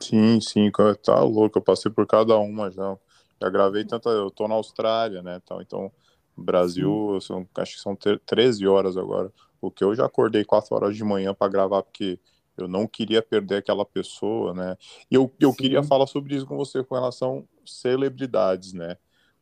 Sim, 0.00 0.40
sim, 0.40 0.70
tá 1.02 1.20
louco, 1.20 1.58
eu 1.58 1.62
passei 1.62 1.90
por 1.90 2.06
cada 2.06 2.36
uma 2.38 2.70
já. 2.70 2.96
Já 3.40 3.50
gravei 3.50 3.84
tanta, 3.84 4.08
eu 4.08 4.30
tô 4.30 4.48
na 4.48 4.54
Austrália, 4.54 5.22
né, 5.22 5.40
então, 5.42 5.60
então 5.60 5.92
Brasil, 6.36 7.18
são, 7.20 7.46
acho 7.56 7.76
que 7.76 7.80
são 7.80 7.96
13 8.26 8.66
horas 8.66 8.96
agora, 8.96 9.32
o 9.60 9.70
que 9.70 9.82
eu 9.82 9.94
já 9.94 10.04
acordei 10.04 10.44
4 10.44 10.74
horas 10.74 10.96
de 10.96 11.02
manhã 11.02 11.34
para 11.34 11.50
gravar, 11.50 11.82
porque 11.82 12.18
eu 12.56 12.68
não 12.68 12.86
queria 12.86 13.22
perder 13.22 13.56
aquela 13.56 13.84
pessoa, 13.84 14.54
né? 14.54 14.76
E 15.10 15.14
eu, 15.14 15.32
eu 15.40 15.52
queria 15.52 15.82
falar 15.82 16.06
sobre 16.06 16.34
isso 16.34 16.46
com 16.46 16.56
você 16.56 16.82
com 16.82 16.94
relação 16.94 17.46
celebridades, 17.64 18.72
né? 18.72 18.96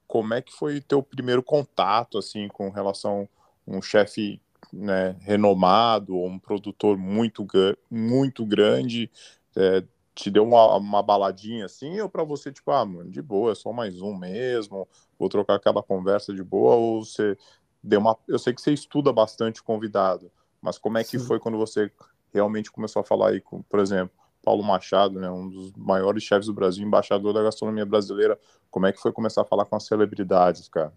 Como 0.06 0.34
é 0.34 0.42
que 0.42 0.52
foi 0.52 0.80
teu 0.80 1.02
primeiro 1.02 1.42
contato, 1.42 2.18
assim, 2.18 2.48
com 2.48 2.70
relação 2.70 3.28
a 3.66 3.70
um 3.76 3.80
chefe 3.82 4.40
né, 4.72 5.16
renomado 5.20 6.16
ou 6.16 6.28
um 6.28 6.38
produtor 6.38 6.96
muito, 6.96 7.46
muito 7.90 8.44
grande 8.44 9.10
é, 9.56 9.84
te 10.14 10.30
deu 10.30 10.44
uma, 10.44 10.76
uma 10.76 11.02
baladinha 11.02 11.64
assim, 11.66 12.00
ou 12.00 12.08
para 12.08 12.22
você, 12.22 12.52
tipo, 12.52 12.70
ah, 12.70 12.84
mano, 12.84 13.10
de 13.10 13.20
boa, 13.20 13.52
é 13.52 13.54
só 13.54 13.72
mais 13.72 14.00
um 14.00 14.14
mesmo, 14.14 14.88
vou 15.18 15.28
trocar 15.28 15.56
aquela 15.56 15.82
conversa 15.82 16.32
de 16.32 16.42
boa, 16.42 16.76
ou 16.76 17.04
você 17.04 17.36
deu 17.82 18.00
uma. 18.00 18.16
Eu 18.28 18.38
sei 18.38 18.54
que 18.54 18.60
você 18.62 18.72
estuda 18.72 19.12
bastante 19.12 19.62
convidado, 19.62 20.30
mas 20.62 20.78
como 20.78 20.98
é 20.98 21.04
que 21.04 21.18
Sim. 21.18 21.26
foi 21.26 21.40
quando 21.40 21.58
você 21.58 21.90
realmente 22.32 22.70
começou 22.70 23.00
a 23.00 23.04
falar 23.04 23.30
aí 23.30 23.40
com, 23.40 23.62
por 23.62 23.80
exemplo, 23.80 24.14
Paulo 24.42 24.62
Machado, 24.62 25.18
né, 25.18 25.30
um 25.30 25.48
dos 25.48 25.72
maiores 25.72 26.22
chefes 26.22 26.46
do 26.46 26.54
Brasil, 26.54 26.86
embaixador 26.86 27.32
da 27.32 27.42
gastronomia 27.42 27.86
brasileira, 27.86 28.38
como 28.70 28.86
é 28.86 28.92
que 28.92 29.00
foi 29.00 29.12
começar 29.12 29.42
a 29.42 29.44
falar 29.44 29.64
com 29.64 29.76
as 29.76 29.84
celebridades, 29.84 30.68
cara? 30.68 30.92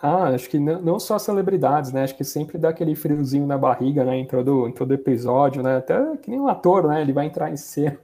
Ah, 0.00 0.28
acho 0.28 0.50
que 0.50 0.58
não, 0.58 0.82
não 0.82 1.00
só 1.00 1.18
celebridades, 1.18 1.90
né? 1.92 2.04
Acho 2.04 2.14
que 2.14 2.24
sempre 2.24 2.58
dá 2.58 2.68
aquele 2.68 2.94
friozinho 2.94 3.46
na 3.46 3.56
barriga, 3.56 4.04
né? 4.04 4.16
Em 4.16 4.26
todo, 4.26 4.68
em 4.68 4.72
todo 4.72 4.92
episódio, 4.92 5.62
né? 5.62 5.76
Até 5.78 6.16
que 6.18 6.30
nem 6.30 6.38
um 6.38 6.46
ator, 6.48 6.86
né? 6.86 7.00
Ele 7.00 7.12
vai 7.12 7.26
entrar 7.26 7.50
em 7.50 7.56
cena. 7.56 7.98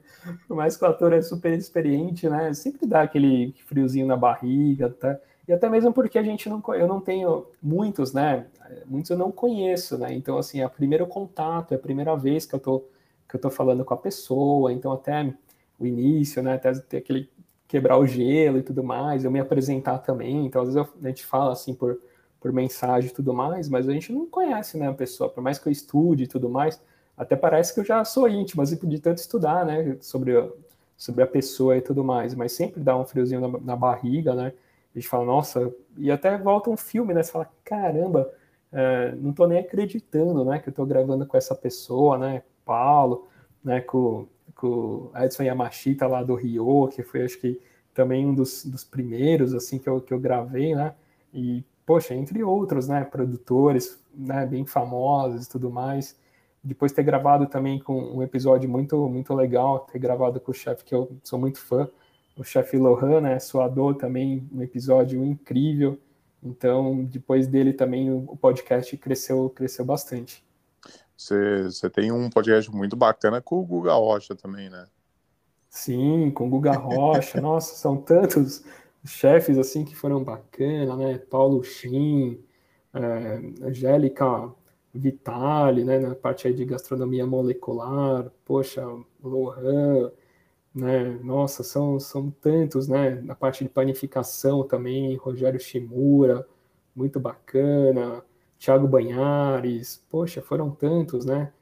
Por 0.47 0.57
mais 0.57 0.77
que 0.77 0.85
o 0.85 0.89
ator 0.89 1.13
é 1.13 1.23
super 1.23 1.53
experiente, 1.53 2.29
né? 2.29 2.53
Sempre 2.55 2.87
dá 2.87 3.03
aquele 3.03 3.55
friozinho 3.67 4.07
na 4.07 4.17
barriga, 4.17 4.91
tá? 4.91 5.19
E 5.47 5.53
até 5.53 5.69
mesmo 5.69 5.93
porque 5.93 6.19
a 6.19 6.23
gente 6.23 6.49
não, 6.49 6.63
eu 6.75 6.87
não 6.87 7.01
tenho 7.01 7.47
muitos, 7.63 8.13
né? 8.13 8.47
Muitos 8.87 9.11
eu 9.11 9.19
não 9.19 9.33
conheço, 9.33 9.99
né? 9.99 10.13
Então, 10.15 10.39
assim, 10.39 10.61
é 10.61 10.67
o 10.67 10.71
primeiro 10.71 11.07
contato, 11.07 11.73
é 11.73 11.75
a 11.77 11.79
primeira 11.79 12.15
vez 12.17 12.47
que 12.47 12.55
eu 12.55 12.61
tô, 12.61 12.85
que 13.29 13.37
eu 13.37 13.41
tô 13.41 13.51
falando 13.51 13.85
com 13.85 13.95
a 13.95 13.97
pessoa, 13.97 14.73
então 14.73 14.93
até 14.93 15.35
o 15.79 15.87
início, 15.87 16.43
né? 16.43 16.55
Até 16.55 16.73
ter 16.75 16.99
aquele 16.99 17.29
quebrar 17.67 17.99
o 17.99 18.07
gelo 18.07 18.59
e 18.59 18.63
tudo 18.63 18.83
mais, 18.83 19.25
eu 19.25 19.31
me 19.31 19.39
apresentar 19.39 19.99
também. 19.99 20.45
Então, 20.45 20.63
às 20.63 20.75
vezes 20.75 20.89
eu, 20.89 20.95
a 21.05 21.09
gente 21.09 21.25
fala 21.25 21.53
assim 21.53 21.73
por, 21.73 22.01
por 22.41 22.53
mensagem 22.53 23.11
e 23.11 23.13
tudo 23.13 23.33
mais, 23.33 23.69
mas 23.69 23.89
a 23.89 23.93
gente 23.93 24.13
não 24.13 24.27
conhece, 24.27 24.77
né, 24.77 24.89
a 24.89 24.93
pessoa, 24.93 25.31
por 25.31 25.41
mais 25.43 25.59
que 25.59 25.69
eu 25.69 25.73
estude 25.73 26.25
e 26.25 26.27
tudo 26.27 26.49
mais, 26.49 26.83
até 27.21 27.37
parece 27.37 27.75
que 27.75 27.81
eu 27.81 27.85
já 27.85 28.03
sou 28.03 28.27
íntimo, 28.27 28.63
assim, 28.63 28.77
de 28.77 28.99
tanto 28.99 29.19
estudar, 29.19 29.67
né, 29.67 29.99
sobre, 30.01 30.33
sobre 30.97 31.23
a 31.23 31.27
pessoa 31.27 31.77
e 31.77 31.83
tudo 31.83 32.03
mais, 32.03 32.35
mas 32.35 32.53
sempre 32.53 32.81
dá 32.81 32.97
um 32.97 33.05
friozinho 33.05 33.43
na, 33.43 33.61
na 33.61 33.77
barriga, 33.77 34.35
né, 34.35 34.55
a 34.95 34.99
gente 34.99 35.07
fala, 35.07 35.27
nossa, 35.27 35.71
e 35.99 36.11
até 36.11 36.39
volta 36.39 36.71
um 36.71 36.79
filme, 36.79 37.13
né, 37.13 37.23
você 37.23 37.31
fala, 37.31 37.47
caramba, 37.63 38.33
é, 38.73 39.15
não 39.17 39.35
tô 39.35 39.47
nem 39.47 39.59
acreditando, 39.59 40.47
né, 40.47 40.61
que 40.61 40.71
eu 40.71 40.73
tô 40.73 40.87
gravando 40.87 41.27
com 41.27 41.37
essa 41.37 41.55
pessoa, 41.55 42.17
né, 42.17 42.43
Paulo, 42.65 43.29
né, 43.63 43.83
com, 43.83 44.27
com 44.55 45.11
Edson 45.15 45.43
Yamashita 45.43 46.07
lá 46.07 46.23
do 46.23 46.35
Rio, 46.35 46.89
que 46.89 47.03
foi, 47.03 47.23
acho 47.23 47.39
que, 47.39 47.61
também 47.93 48.25
um 48.25 48.33
dos, 48.33 48.65
dos 48.65 48.83
primeiros, 48.83 49.53
assim, 49.53 49.79
que 49.79 49.91
eu, 49.91 50.01
que 50.01 50.15
eu 50.15 50.19
gravei, 50.19 50.75
né, 50.75 50.95
e, 51.35 51.63
poxa, 51.85 52.15
entre 52.15 52.43
outros, 52.43 52.89
né, 52.89 53.05
produtores, 53.05 54.03
né, 54.15 54.47
bem 54.47 54.65
famosos 54.65 55.45
e 55.45 55.51
tudo 55.51 55.71
mais, 55.71 56.19
depois 56.63 56.93
ter 56.93 57.03
gravado 57.03 57.47
também 57.47 57.79
com 57.79 57.95
um 57.95 58.23
episódio 58.23 58.69
muito 58.69 59.09
muito 59.09 59.35
legal, 59.35 59.81
ter 59.81 59.99
gravado 59.99 60.39
com 60.41 60.51
o 60.51 60.55
chefe 60.55 60.85
que 60.85 60.95
eu 60.95 61.17
sou 61.23 61.39
muito 61.39 61.59
fã, 61.59 61.89
o 62.37 62.45
chefe 62.45 62.77
Lohan, 62.77 63.21
né, 63.21 63.39
Suador 63.39 63.95
também, 63.95 64.49
um 64.53 64.63
episódio 64.63 65.25
incrível. 65.25 65.99
Então, 66.43 67.05
depois 67.05 67.47
dele 67.47 67.73
também 67.73 68.11
o 68.11 68.37
podcast 68.37 68.97
cresceu 68.97 69.51
cresceu 69.51 69.85
bastante. 69.85 70.45
Você, 71.17 71.65
você 71.65 71.91
tem 71.91 72.11
um 72.11 72.31
podcast 72.31 72.71
muito 72.71 72.97
bacana 72.97 73.43
com 73.43 73.61
o 73.61 73.65
Guga 73.65 73.93
Rocha 73.93 74.35
também, 74.35 74.71
né? 74.71 74.87
Sim, 75.69 76.31
com 76.31 76.47
o 76.47 76.51
Guga 76.51 76.73
Rocha. 76.73 77.41
Nossa, 77.43 77.75
são 77.75 77.97
tantos 77.99 78.65
chefes 79.05 79.59
assim 79.59 79.85
que 79.85 79.95
foram 79.95 80.25
bacana, 80.25 80.97
né? 80.97 81.19
Paulo 81.19 81.63
Shin, 81.63 82.43
é, 82.95 83.67
Angélica 83.67 84.51
Vitale, 84.95 85.85
né, 85.85 85.99
na 85.99 86.15
parte 86.15 86.49
aí 86.49 86.55
de 86.55 86.65
gastronomia 86.65 87.27
molecular, 87.27 88.31
poxa, 88.45 88.85
Lohan, 89.23 90.11
né, 90.75 91.05
nossa, 91.23 91.63
são, 91.63 92.01
são 92.01 92.31
tantos, 92.31 92.89
né, 92.89 93.21
na 93.23 93.35
parte 93.35 93.65
de 93.65 93.71
panificação 93.71 94.65
também, 94.67 95.17
Rogério 95.17 95.61
Shimura, 95.61 96.47
muito 96.95 97.21
bacana, 97.21 98.25
Thiago 98.59 98.89
Banhares, 98.89 100.05
poxa, 100.11 100.43
foram 100.43 100.71
tantos, 100.71 101.25
né? 101.25 101.53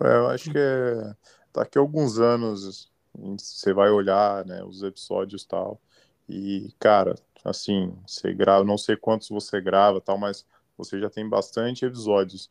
É, 0.00 0.16
eu 0.16 0.28
acho 0.28 0.50
que 0.50 0.58
é, 0.58 1.14
daqui 1.52 1.78
a 1.78 1.80
alguns 1.80 2.18
anos 2.18 2.92
você 3.38 3.72
vai 3.72 3.90
olhar, 3.90 4.44
né, 4.44 4.62
os 4.64 4.82
episódios 4.82 5.44
tal, 5.44 5.80
e, 6.28 6.74
cara, 6.78 7.14
assim, 7.44 7.96
você 8.06 8.34
grava, 8.34 8.64
não 8.64 8.76
sei 8.76 8.96
quantos 8.96 9.28
você 9.28 9.60
grava 9.60 10.00
tal, 10.00 10.18
mas 10.18 10.46
você 10.76 11.00
já 11.00 11.10
tem 11.10 11.28
bastante 11.28 11.84
episódios. 11.84 12.50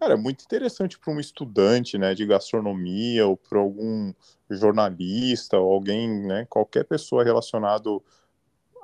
Cara, 0.00 0.14
é 0.14 0.16
muito 0.16 0.42
interessante 0.44 0.98
para 0.98 1.12
um 1.12 1.20
estudante, 1.20 1.98
né, 1.98 2.14
de 2.14 2.24
gastronomia 2.24 3.26
ou 3.26 3.36
para 3.36 3.58
algum 3.58 4.12
jornalista 4.50 5.58
ou 5.58 5.72
alguém, 5.72 6.08
né, 6.26 6.46
qualquer 6.48 6.84
pessoa 6.84 7.22
relacionado 7.22 8.02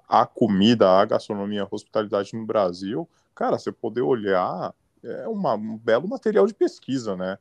à 0.07 0.27
comida, 0.27 0.91
à 0.91 1.05
gastronomia, 1.05 1.63
à 1.63 1.69
hospitalidade 1.71 2.35
no 2.35 2.45
Brasil, 2.45 3.09
cara, 3.35 3.59
você 3.59 3.73
poder 3.73 4.03
olhar 4.03 4.75
é 5.03 5.29
uma, 5.29 5.55
um 5.55 5.77
belo 5.77 6.09
material 6.09 6.47
de 6.47 6.55
pesquisa, 6.55 7.17
né? 7.17 7.39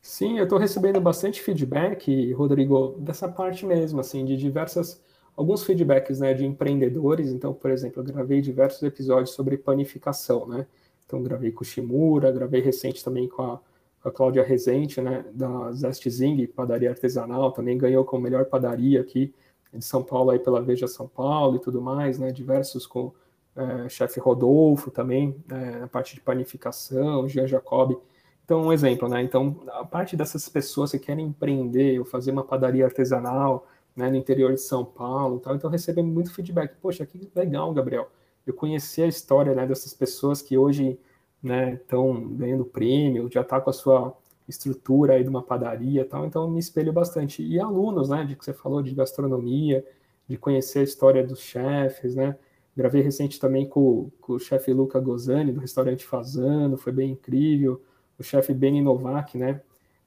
Sim, 0.00 0.38
eu 0.38 0.44
estou 0.44 0.58
recebendo 0.58 1.00
bastante 1.00 1.40
feedback, 1.40 2.32
Rodrigo, 2.32 2.96
dessa 2.98 3.28
parte 3.28 3.64
mesmo, 3.64 4.00
assim, 4.00 4.24
de 4.24 4.36
diversas 4.36 5.00
alguns 5.36 5.62
feedbacks 5.64 6.20
né, 6.20 6.34
de 6.34 6.44
empreendedores. 6.44 7.30
Então, 7.30 7.52
por 7.52 7.70
exemplo, 7.70 8.00
eu 8.00 8.04
gravei 8.04 8.40
diversos 8.40 8.82
episódios 8.82 9.30
sobre 9.30 9.56
panificação, 9.56 10.46
né? 10.46 10.66
Então, 11.06 11.22
gravei 11.22 11.50
com 11.52 11.62
o 11.62 11.64
Shimura, 11.64 12.30
gravei 12.30 12.60
recente 12.60 13.04
também 13.04 13.28
com 13.28 13.42
a, 13.42 13.60
a 14.04 14.10
Cláudia 14.10 14.42
Rezende, 14.42 15.00
né, 15.00 15.24
da 15.32 15.70
Zest 15.72 16.08
Zing, 16.08 16.46
padaria 16.46 16.90
artesanal, 16.90 17.52
também 17.52 17.76
ganhou 17.76 18.04
como 18.04 18.22
melhor 18.22 18.46
padaria 18.46 19.00
aqui 19.00 19.34
de 19.72 19.84
São 19.84 20.02
Paulo, 20.02 20.30
aí 20.30 20.38
pela 20.38 20.60
Veja 20.60 20.86
São 20.86 21.08
Paulo 21.08 21.56
e 21.56 21.58
tudo 21.58 21.80
mais, 21.80 22.18
né? 22.18 22.30
Diversos 22.30 22.86
com 22.86 23.12
é, 23.56 23.88
chefe 23.88 24.20
Rodolfo 24.20 24.90
também, 24.90 25.36
é, 25.50 25.80
na 25.80 25.88
parte 25.88 26.14
de 26.14 26.20
panificação, 26.20 27.28
Jean 27.28 27.46
Jacob. 27.46 27.98
Então, 28.44 28.62
um 28.62 28.72
exemplo, 28.72 29.08
né? 29.08 29.22
Então, 29.22 29.62
a 29.68 29.84
parte 29.84 30.16
dessas 30.16 30.48
pessoas 30.48 30.90
que 30.90 30.98
querem 30.98 31.26
empreender 31.26 31.98
ou 31.98 32.04
fazer 32.04 32.32
uma 32.32 32.44
padaria 32.44 32.84
artesanal, 32.84 33.66
né, 33.96 34.10
no 34.10 34.16
interior 34.16 34.52
de 34.52 34.60
São 34.60 34.84
Paulo, 34.84 35.38
tal. 35.40 35.54
Então 35.54 35.70
recebemos 35.70 36.12
muito 36.12 36.32
feedback. 36.32 36.74
Poxa, 36.80 37.06
que 37.06 37.30
legal, 37.34 37.72
Gabriel. 37.72 38.10
Eu 38.46 38.54
conheci 38.54 39.02
a 39.02 39.06
história 39.06 39.54
né, 39.54 39.66
dessas 39.66 39.94
pessoas 39.94 40.42
que 40.42 40.58
hoje 40.58 40.98
estão 41.42 42.14
né, 42.14 42.26
ganhando 42.36 42.64
prêmio, 42.64 43.28
já 43.30 43.42
está 43.42 43.60
com 43.60 43.70
a 43.70 43.72
sua 43.72 44.16
estrutura 44.48 45.14
aí 45.14 45.22
de 45.22 45.28
uma 45.28 45.42
padaria, 45.42 46.04
tal. 46.04 46.26
Então 46.26 46.50
me 46.50 46.58
espelho 46.58 46.92
bastante. 46.92 47.42
E 47.42 47.58
alunos, 47.60 48.08
né, 48.08 48.24
de 48.24 48.36
que 48.36 48.44
você 48.44 48.52
falou 48.52 48.82
de 48.82 48.94
gastronomia, 48.94 49.84
de 50.28 50.36
conhecer 50.36 50.80
a 50.80 50.84
história 50.84 51.24
dos 51.26 51.40
chefes, 51.40 52.14
né? 52.14 52.36
Gravei 52.76 53.02
recente 53.02 53.38
também 53.38 53.68
com, 53.68 54.10
com 54.20 54.34
o 54.34 54.38
chefe 54.38 54.72
Luca 54.72 54.98
Gozani, 54.98 55.52
do 55.52 55.60
restaurante 55.60 56.06
Fazano, 56.06 56.78
foi 56.78 56.92
bem 56.92 57.10
incrível. 57.10 57.82
O 58.18 58.22
chefe 58.22 58.54
Beni 58.54 58.80
Novak, 58.80 59.36
né? 59.36 59.60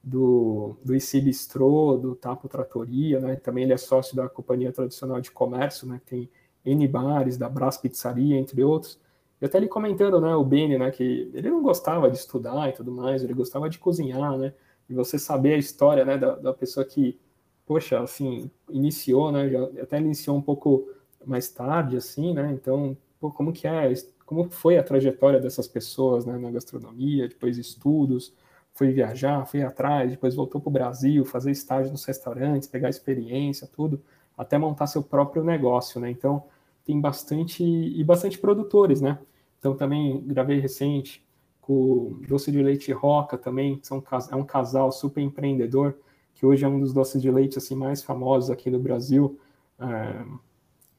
Do, 0.06 0.76
do 0.84 0.94
IC 0.94 1.20
Bistrô, 1.20 1.96
do 1.96 2.14
Tapo 2.14 2.48
Tratoria, 2.48 3.18
né? 3.18 3.34
Também 3.34 3.64
ele 3.64 3.72
é 3.72 3.76
sócio 3.76 4.14
da 4.14 4.28
Companhia 4.28 4.72
Tradicional 4.72 5.20
de 5.20 5.32
Comércio, 5.32 5.84
né? 5.88 6.00
Tem 6.06 6.30
N 6.64 6.86
bares, 6.86 7.36
da 7.36 7.48
Brás 7.48 7.76
Pizzaria, 7.76 8.38
entre 8.38 8.62
outros. 8.62 9.00
E 9.40 9.44
até 9.44 9.58
ele 9.58 9.66
comentando, 9.66 10.20
né, 10.20 10.34
o 10.34 10.44
Beni, 10.44 10.78
né, 10.78 10.90
que 10.90 11.30
ele 11.34 11.50
não 11.50 11.62
gostava 11.62 12.08
de 12.10 12.16
estudar 12.16 12.68
e 12.68 12.72
tudo 12.72 12.90
mais, 12.90 13.22
ele 13.22 13.34
gostava 13.34 13.68
de 13.68 13.78
cozinhar, 13.78 14.38
né, 14.38 14.54
e 14.88 14.94
você 14.94 15.18
saber 15.18 15.54
a 15.54 15.58
história, 15.58 16.04
né, 16.06 16.16
da, 16.16 16.36
da 16.36 16.54
pessoa 16.54 16.86
que, 16.86 17.18
poxa, 17.66 18.00
assim, 18.00 18.50
iniciou, 18.70 19.30
né, 19.30 19.50
já, 19.50 19.64
até 19.82 19.98
iniciou 19.98 20.38
um 20.38 20.42
pouco 20.42 20.88
mais 21.24 21.50
tarde, 21.50 21.98
assim, 21.98 22.32
né, 22.32 22.50
então, 22.52 22.96
pô, 23.20 23.30
como 23.30 23.52
que 23.52 23.68
é, 23.68 23.92
como 24.24 24.48
foi 24.50 24.78
a 24.78 24.82
trajetória 24.82 25.38
dessas 25.38 25.68
pessoas, 25.68 26.24
né, 26.24 26.38
na 26.38 26.50
gastronomia, 26.50 27.28
depois 27.28 27.58
estudos, 27.58 28.32
foi 28.76 28.92
viajar, 28.92 29.46
foi 29.46 29.62
atrás, 29.62 30.10
depois 30.10 30.34
voltou 30.34 30.60
para 30.60 30.68
o 30.68 30.72
Brasil, 30.72 31.24
fazer 31.24 31.50
estágio 31.50 31.90
nos 31.90 32.04
restaurantes, 32.04 32.68
pegar 32.68 32.90
experiência, 32.90 33.66
tudo, 33.66 34.00
até 34.36 34.58
montar 34.58 34.86
seu 34.86 35.02
próprio 35.02 35.42
negócio, 35.42 35.98
né, 35.98 36.10
então, 36.10 36.44
tem 36.84 37.00
bastante, 37.00 37.64
e 37.64 38.04
bastante 38.04 38.38
produtores, 38.38 39.00
né, 39.00 39.18
então 39.58 39.74
também 39.74 40.22
gravei 40.26 40.60
recente 40.60 41.24
com 41.60 42.20
Doce 42.28 42.52
de 42.52 42.62
Leite 42.62 42.92
Roca 42.92 43.38
também, 43.38 43.80
são, 43.82 44.04
é 44.30 44.36
um 44.36 44.44
casal 44.44 44.92
super 44.92 45.22
empreendedor, 45.22 45.96
que 46.34 46.44
hoje 46.44 46.64
é 46.64 46.68
um 46.68 46.78
dos 46.78 46.92
doces 46.92 47.20
de 47.20 47.30
leite 47.30 47.56
assim, 47.56 47.74
mais 47.74 48.02
famosos 48.02 48.50
aqui 48.50 48.70
no 48.70 48.78
Brasil, 48.78 49.40
é, 49.80 50.22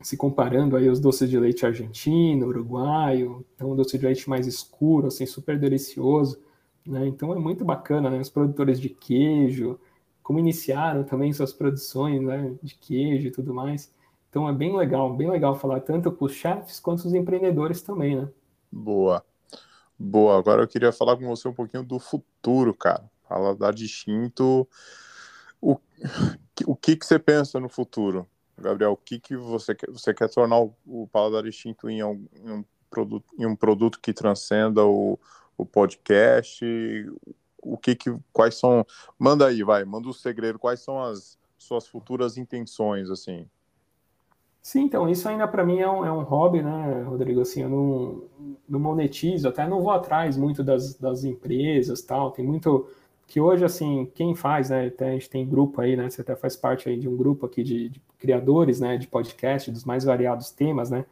se 0.02 0.18
comparando 0.18 0.76
aí 0.76 0.90
aos 0.90 1.00
doces 1.00 1.30
de 1.30 1.40
leite 1.40 1.64
argentino, 1.64 2.48
uruguaio, 2.48 3.46
então 3.56 3.72
um 3.72 3.76
doce 3.76 4.00
de 4.00 4.06
leite 4.06 4.28
mais 4.28 4.48
escuro, 4.48 5.08
assim, 5.08 5.28
super 5.28 5.60
delicioso, 5.60 6.40
né? 6.88 7.08
Então 7.08 7.34
é 7.34 7.40
muito 7.40 7.66
bacana, 7.66 8.10
né? 8.10 8.20
Os 8.20 8.30
produtores 8.30 8.80
de 8.80 8.90
queijo, 8.90 9.80
como 10.24 10.40
iniciaram 10.40 11.04
também 11.04 11.34
suas 11.34 11.54
produções, 11.54 12.22
né? 12.22 12.56
De 12.62 12.76
queijo 12.76 13.28
e 13.28 13.32
tudo 13.32 13.54
mais. 13.54 13.94
Então 14.30 14.48
é 14.48 14.54
bem 14.54 14.76
legal, 14.76 15.14
bem 15.16 15.30
legal 15.30 15.56
falar 15.56 15.82
tanto 15.82 16.12
com 16.12 16.26
os 16.26 16.34
chefes 16.34 16.80
quanto 16.80 17.00
os 17.06 17.14
empreendedores 17.14 17.82
também, 17.82 18.16
né? 18.16 18.30
Boa. 18.72 19.24
Boa. 19.98 20.38
Agora 20.38 20.62
eu 20.62 20.68
queria 20.68 20.92
falar 20.92 21.18
com 21.18 21.28
você 21.28 21.48
um 21.48 21.54
pouquinho 21.54 21.84
do 21.84 22.00
futuro, 22.00 22.74
cara. 22.74 23.10
Falar 23.28 23.56
da 23.56 23.72
distinto. 23.72 24.68
O, 25.62 25.78
o 26.66 26.76
que, 26.76 26.96
que 26.96 27.06
você 27.06 27.18
pensa 27.18 27.60
no 27.60 27.68
futuro, 27.68 28.28
Gabriel? 28.58 28.92
O 28.92 28.98
que, 28.98 29.20
que 29.20 29.36
você 29.36 29.74
quer? 29.74 29.90
Você 29.92 30.14
quer 30.14 30.30
tornar 30.30 30.60
o, 30.60 30.74
o 30.86 31.08
Paladar 31.08 31.44
Distinto 31.44 31.90
em 31.90 32.04
um, 32.04 32.28
em 32.36 32.52
um, 32.52 32.66
produto, 32.90 33.26
em 33.38 33.46
um 33.46 33.56
produto 33.56 34.00
que 34.00 34.14
transcenda 34.14 34.86
o, 34.86 35.20
o 35.58 35.66
podcast? 35.66 36.66
O 37.62 37.78
que 37.78 37.96
que. 37.96 38.16
Quais 38.32 38.56
são. 38.56 38.86
Manda 39.18 39.48
aí, 39.48 39.64
vai, 39.64 39.84
manda 39.84 40.08
o 40.08 40.14
segredo. 40.14 40.60
Quais 40.60 40.82
são 40.82 41.02
as 41.02 41.38
suas 41.58 41.88
futuras 41.88 42.38
intenções, 42.38 43.10
assim? 43.10 43.48
Sim, 44.62 44.82
então, 44.82 45.08
isso 45.10 45.28
ainda 45.30 45.48
para 45.48 45.66
mim 45.66 45.80
é 45.80 45.90
um, 45.90 46.06
é 46.06 46.12
um 46.12 46.24
hobby, 46.24 46.62
né, 46.62 47.02
Rodrigo? 47.04 47.40
Assim, 47.40 47.62
eu 47.62 47.70
não, 47.70 48.24
não 48.68 48.80
monetizo, 48.80 49.48
até 49.48 49.66
não 49.66 49.82
vou 49.82 49.92
atrás 49.92 50.36
muito 50.36 50.62
das, 50.62 50.94
das 50.96 51.24
empresas 51.24 52.02
tal. 52.02 52.32
Tem 52.32 52.46
muito. 52.46 52.90
Que 53.26 53.42
hoje, 53.42 53.66
assim, 53.66 54.10
quem 54.14 54.36
faz, 54.36 54.70
né? 54.70 54.88
Até 54.88 55.10
a 55.10 55.12
gente 55.14 55.30
tem 55.30 55.48
grupo 55.48 55.82
aí, 55.82 55.96
né? 55.96 56.10
Você 56.10 56.22
até 56.22 56.36
faz 56.36 56.56
parte 56.56 56.90
aí 56.90 56.98
de 57.00 57.10
um 57.10 57.16
grupo 57.16 57.46
aqui 57.46 57.64
de, 57.64 57.90
de 57.90 58.02
criadores, 58.20 58.80
né? 58.80 58.98
De 58.98 59.08
podcast, 59.08 59.72
dos 59.72 59.84
mais 59.86 60.04
variados 60.04 60.52
temas, 60.52 60.90
né? 60.90 61.06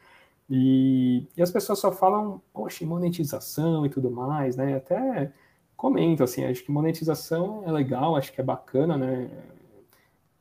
E, 0.49 1.27
e 1.35 1.41
as 1.41 1.51
pessoas 1.51 1.79
só 1.79 1.91
falam, 1.91 2.41
poxa, 2.53 2.85
monetização 2.85 3.85
e 3.85 3.89
tudo 3.89 4.11
mais, 4.11 4.55
né? 4.55 4.75
Até 4.75 5.31
comento, 5.75 6.23
assim, 6.23 6.45
acho 6.45 6.63
que 6.63 6.71
monetização 6.71 7.63
é 7.65 7.71
legal, 7.71 8.15
acho 8.15 8.31
que 8.31 8.41
é 8.41 8.43
bacana, 8.43 8.97
né? 8.97 9.29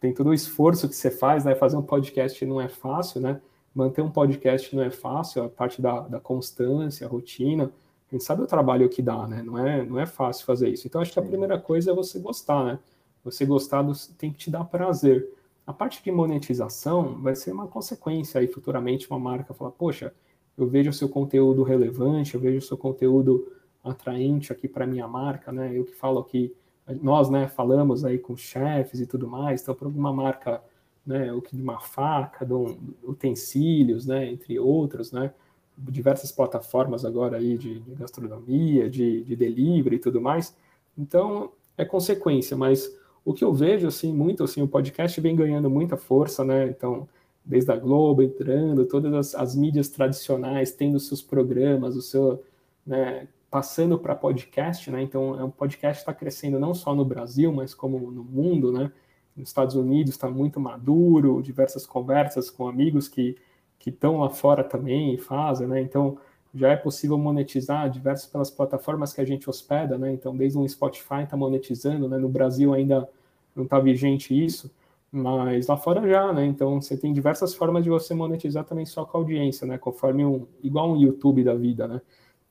tem 0.04 0.12
todo 0.12 0.28
o 0.28 0.34
esforço 0.34 0.86
que 0.86 0.94
você 0.94 1.10
faz, 1.10 1.46
né? 1.46 1.54
Fazer 1.54 1.78
um 1.78 1.82
podcast 1.82 2.44
não 2.44 2.60
é 2.60 2.68
fácil, 2.68 3.22
né? 3.22 3.40
Manter 3.74 4.02
um 4.02 4.10
podcast 4.10 4.76
não 4.76 4.82
é 4.82 4.90
fácil, 4.90 5.42
a 5.42 5.48
parte 5.48 5.80
da, 5.80 6.00
da 6.00 6.20
constância, 6.20 7.06
a 7.06 7.10
rotina. 7.10 7.72
A 8.10 8.14
gente 8.14 8.22
sabe 8.22 8.42
o 8.42 8.46
trabalho 8.46 8.86
que 8.90 9.00
dá, 9.00 9.26
né? 9.26 9.42
Não 9.42 9.56
é, 9.58 9.82
não 9.82 9.98
é 9.98 10.04
fácil 10.04 10.44
fazer 10.44 10.68
isso. 10.68 10.86
Então, 10.86 11.00
acho 11.00 11.10
que 11.10 11.18
a 11.18 11.22
primeira 11.22 11.58
coisa 11.58 11.90
é 11.90 11.94
você 11.94 12.18
gostar, 12.18 12.64
né? 12.64 12.78
Você 13.24 13.46
gostar 13.46 13.80
do, 13.80 13.94
tem 14.18 14.30
que 14.30 14.36
te 14.36 14.50
dar 14.50 14.64
prazer. 14.64 15.26
A 15.66 15.72
parte 15.72 16.02
de 16.02 16.12
monetização 16.12 17.20
vai 17.20 17.34
ser 17.34 17.52
uma 17.52 17.66
consequência 17.66 18.40
aí 18.40 18.46
futuramente 18.46 19.08
uma 19.10 19.18
marca 19.18 19.54
falar, 19.54 19.70
poxa, 19.70 20.14
eu 20.56 20.66
vejo 20.66 20.90
o 20.90 20.92
seu 20.92 21.08
conteúdo 21.08 21.62
relevante, 21.62 22.34
eu 22.34 22.40
vejo 22.40 22.58
o 22.58 22.62
seu 22.62 22.76
conteúdo 22.76 23.50
atraente 23.82 24.52
aqui 24.52 24.68
para 24.68 24.86
minha 24.86 25.08
marca, 25.08 25.50
né? 25.50 25.76
Eu 25.76 25.84
que 25.84 25.94
falo 25.94 26.20
aqui 26.20 26.54
nós, 27.00 27.30
né, 27.30 27.48
falamos 27.48 28.04
aí 28.04 28.18
com 28.18 28.36
chefes 28.36 29.00
e 29.00 29.06
tudo 29.06 29.26
mais, 29.26 29.62
então 29.62 29.74
por 29.74 29.86
alguma 29.86 30.12
marca, 30.12 30.62
né, 31.06 31.32
o 31.32 31.40
que 31.40 31.56
de 31.56 31.62
uma 31.62 31.80
faca, 31.80 32.44
de 32.44 32.52
um, 32.52 32.76
utensílios, 33.02 34.06
né, 34.06 34.30
entre 34.30 34.58
outros, 34.58 35.10
né, 35.10 35.32
diversas 35.78 36.30
plataformas 36.30 37.04
agora 37.04 37.38
aí 37.38 37.56
de, 37.56 37.80
de 37.80 37.94
gastronomia, 37.94 38.88
de, 38.88 39.22
de, 39.22 39.34
delivery 39.34 39.96
e 39.96 39.98
tudo 39.98 40.20
mais. 40.20 40.56
Então 40.96 41.52
é 41.76 41.84
consequência, 41.84 42.56
mas 42.56 42.94
o 43.24 43.32
que 43.32 43.44
eu 43.44 43.52
vejo 43.52 43.86
assim 43.86 44.12
muito 44.12 44.44
assim, 44.44 44.62
o 44.62 44.68
podcast 44.68 45.20
vem 45.20 45.34
ganhando 45.34 45.70
muita 45.70 45.96
força, 45.96 46.44
né? 46.44 46.66
Então 46.68 47.08
desde 47.44 47.70
a 47.70 47.76
Globo 47.76 48.22
entrando, 48.22 48.86
todas 48.86 49.12
as, 49.12 49.34
as 49.34 49.54
mídias 49.54 49.88
tradicionais 49.88 50.72
tendo 50.72 50.98
seus 50.98 51.20
programas, 51.22 51.94
o 51.94 52.00
seu, 52.00 52.42
né, 52.86 53.28
passando 53.50 53.98
para 53.98 54.14
podcast, 54.14 54.90
né? 54.90 55.02
Então, 55.02 55.38
é 55.38 55.44
um 55.44 55.50
podcast 55.50 56.00
está 56.00 56.14
crescendo 56.14 56.58
não 56.58 56.74
só 56.74 56.94
no 56.94 57.04
Brasil, 57.04 57.52
mas 57.52 57.74
como 57.74 58.10
no 58.10 58.24
mundo, 58.24 58.72
né? 58.72 58.90
Nos 59.36 59.48
Estados 59.48 59.74
Unidos 59.74 60.12
está 60.14 60.30
muito 60.30 60.58
maduro, 60.58 61.42
diversas 61.42 61.84
conversas 61.84 62.50
com 62.50 62.66
amigos 62.66 63.08
que 63.08 63.36
que 63.78 63.90
estão 63.90 64.20
lá 64.20 64.30
fora 64.30 64.64
também 64.64 65.12
e 65.12 65.18
fazem, 65.18 65.66
né? 65.66 65.78
Então, 65.78 66.16
já 66.54 66.70
é 66.70 66.76
possível 66.76 67.18
monetizar 67.18 67.90
diversas 67.90 68.26
pelas 68.26 68.50
plataformas 68.50 69.12
que 69.12 69.20
a 69.20 69.24
gente 69.24 69.50
hospeda, 69.50 69.98
né? 69.98 70.12
Então, 70.12 70.36
desde 70.36 70.56
um 70.56 70.66
Spotify 70.68 71.22
está 71.24 71.36
monetizando, 71.36 72.08
né? 72.08 72.16
No 72.16 72.28
Brasil 72.28 72.72
ainda 72.72 73.08
não 73.56 73.64
está 73.64 73.80
vigente 73.80 74.32
isso, 74.32 74.70
mas 75.10 75.66
lá 75.66 75.76
fora 75.76 76.08
já, 76.08 76.32
né? 76.32 76.46
Então, 76.46 76.80
você 76.80 76.96
tem 76.96 77.12
diversas 77.12 77.54
formas 77.54 77.82
de 77.82 77.90
você 77.90 78.14
monetizar 78.14 78.64
também 78.64 78.86
só 78.86 79.04
com 79.04 79.18
a 79.18 79.20
audiência, 79.20 79.66
né? 79.66 79.78
Conforme 79.78 80.24
um 80.24 80.46
igual 80.62 80.92
um 80.92 80.96
YouTube 81.00 81.42
da 81.42 81.54
vida, 81.54 81.88
né? 81.88 82.00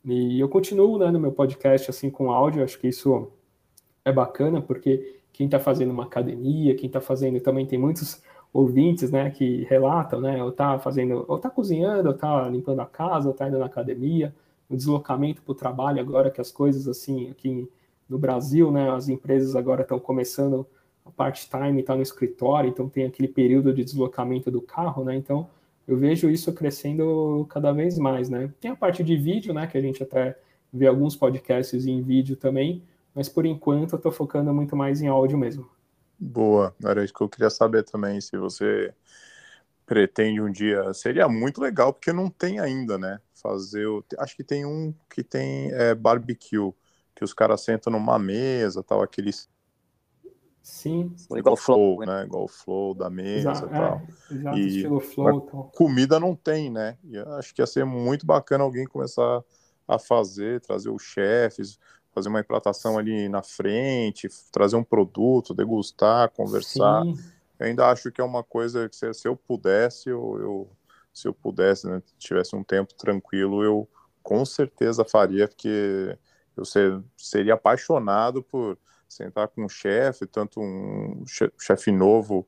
E 0.06 0.40
eu 0.40 0.50
continuo 0.50 0.98
né, 0.98 1.10
no 1.10 1.20
meu 1.20 1.32
podcast 1.32 1.90
assim 1.90 2.10
com 2.10 2.30
áudio, 2.30 2.64
acho 2.64 2.78
que 2.78 2.90
isso 2.90 3.32
é 4.04 4.12
bacana, 4.12 4.62
porque 4.62 5.22
quem 5.32 5.46
está 5.46 5.60
fazendo 5.60 5.92
uma 5.92 6.04
academia, 6.04 6.76
quem 6.76 6.88
está 6.88 7.00
fazendo, 7.00 7.40
também 7.40 7.66
tem 7.66 7.80
muitos 7.80 8.22
ouvintes, 8.54 9.12
né, 9.12 9.32
que 9.32 9.64
relatam, 9.64 10.22
né, 10.22 10.44
ou 10.44 10.52
tá 10.52 10.78
fazendo, 10.80 11.26
ou 11.28 11.40
tá 11.40 11.50
cozinhando, 11.50 12.10
ou 12.10 12.14
tá 12.14 12.48
limpando 12.50 12.82
a 12.82 12.86
casa, 12.86 13.28
ou 13.28 13.34
tá 13.34 13.48
indo 13.48 13.58
na 13.58 13.66
academia, 13.66 14.34
o 14.70 14.76
deslocamento 14.76 15.42
para 15.42 15.52
o 15.52 15.56
trabalho 15.56 16.00
agora 16.00 16.30
que 16.30 16.40
as 16.40 16.52
coisas 16.52 16.88
assim 16.88 17.32
aqui 17.32 17.68
no 18.08 18.20
Brasil, 18.20 18.72
né, 18.72 18.92
as 18.92 19.10
empresas 19.10 19.56
agora 19.56 19.82
estão 19.82 20.00
começando 20.00 20.68
a 21.06 21.12
part-time, 21.12 21.84
tá 21.84 21.96
no 21.96 22.02
escritório, 22.04 22.70
então 22.70 22.88
tem 22.88 23.06
aquele 23.06 23.28
período 23.28 23.74
de 23.74 23.84
deslocamento 23.84 24.52
do 24.52 24.62
carro, 24.62 25.04
né, 25.04 25.16
então 25.16 25.50
eu 25.88 25.98
vejo 25.98 26.30
isso 26.30 26.54
crescendo 26.54 27.46
cada 27.50 27.72
vez 27.74 27.98
mais, 27.98 28.30
né? 28.30 28.50
Tem 28.62 28.72
a 28.72 28.76
parte 28.76 29.04
de 29.04 29.18
vídeo, 29.18 29.54
né, 29.54 29.68
que 29.68 29.78
a 29.78 29.82
gente 29.82 30.02
até 30.02 30.38
vê 30.72 30.88
alguns 30.88 31.16
podcasts 31.16 31.86
em 31.86 32.02
vídeo 32.02 32.38
também, 32.38 32.82
mas 33.14 33.28
por 33.28 33.46
enquanto 33.46 33.94
eu 33.94 33.98
estou 33.98 34.12
focando 34.12 34.54
muito 34.54 34.76
mais 34.76 35.02
em 35.02 35.08
áudio 35.08 35.38
mesmo. 35.38 35.68
Boa, 36.24 36.74
era 36.84 37.04
isso 37.04 37.14
que 37.14 37.22
eu 37.22 37.28
queria 37.28 37.50
saber 37.50 37.84
também, 37.84 38.22
se 38.22 38.38
você 38.38 38.94
pretende 39.86 40.42
um 40.42 40.50
dia, 40.50 40.94
seria 40.94 41.28
muito 41.28 41.60
legal, 41.60 41.92
porque 41.92 42.14
não 42.14 42.30
tem 42.30 42.60
ainda, 42.60 42.98
né? 42.98 43.20
Fazer, 43.34 43.86
o... 43.86 44.04
acho 44.18 44.36
que 44.36 44.44
tem 44.44 44.66
um 44.66 44.94
que 45.14 45.22
tem 45.22 45.72
é, 45.74 45.94
barbecue, 45.94 46.74
que 47.14 47.24
os 47.24 47.34
caras 47.34 47.62
sentam 47.62 47.92
numa 47.92 48.18
mesa, 48.18 48.82
tal, 48.82 49.02
aqueles 49.02 49.50
Sim. 50.62 51.14
Igual 51.36 51.56
o 51.56 51.58
flow, 51.58 52.06
né? 52.06 52.24
Igual 52.24 52.46
o 52.46 52.48
flow 52.48 52.94
da 52.94 53.10
mesa 53.10 53.66
e 53.66 53.70
tal. 53.70 54.02
É, 54.32 54.34
exato, 54.34 54.58
e 54.58 54.68
estilo 54.68 55.02
flow. 55.02 55.70
Comida 55.76 56.18
não 56.22 56.38
tem, 56.38 56.72
né? 56.72 56.98
E 57.04 57.18
acho 57.18 57.54
que 57.54 57.62
ia 57.62 57.68
ser 57.68 57.84
muito 57.84 58.26
bacana 58.26 58.64
alguém 58.64 58.86
começar 58.86 59.44
a 59.86 60.00
fazer, 60.00 60.62
trazer 60.62 60.90
os 60.90 61.04
chefes, 61.04 61.78
fazer 62.14 62.30
uma 62.30 62.40
implantação 62.40 62.98
ali 62.98 63.28
na 63.28 63.42
frente, 63.42 64.30
trazer 64.52 64.76
um 64.76 64.84
produto, 64.84 65.54
degustar, 65.54 66.30
conversar. 66.32 67.04
Sim. 67.04 67.18
Eu 67.60 67.68
ainda 67.68 67.88
acho 67.88 68.12
que 68.12 68.22
é 68.22 68.24
uma 68.24 68.44
coisa 68.44 68.88
que 68.88 68.96
se, 68.96 69.14
se 69.14 69.28
eu 69.28 69.36
pudesse, 69.36 70.10
eu, 70.10 70.38
eu, 70.40 70.70
se 71.14 71.28
eu 71.28 71.34
pudesse, 71.34 71.88
né, 71.88 72.02
tivesse 72.18 72.56
um 72.56 72.64
tempo 72.64 72.94
tranquilo, 72.94 73.64
eu 73.64 73.88
com 74.22 74.46
certeza 74.46 75.04
faria, 75.04 75.48
porque 75.48 76.18
eu 76.56 76.66
ser, 76.66 77.02
seria 77.18 77.56
apaixonado 77.56 78.44
por 78.44 78.78
sentar 79.10 79.48
com 79.48 79.66
um 79.66 79.70
chefe, 79.70 80.26
tanto 80.26 80.60
um 80.60 81.24
chefe 81.60 81.92
novo, 81.92 82.48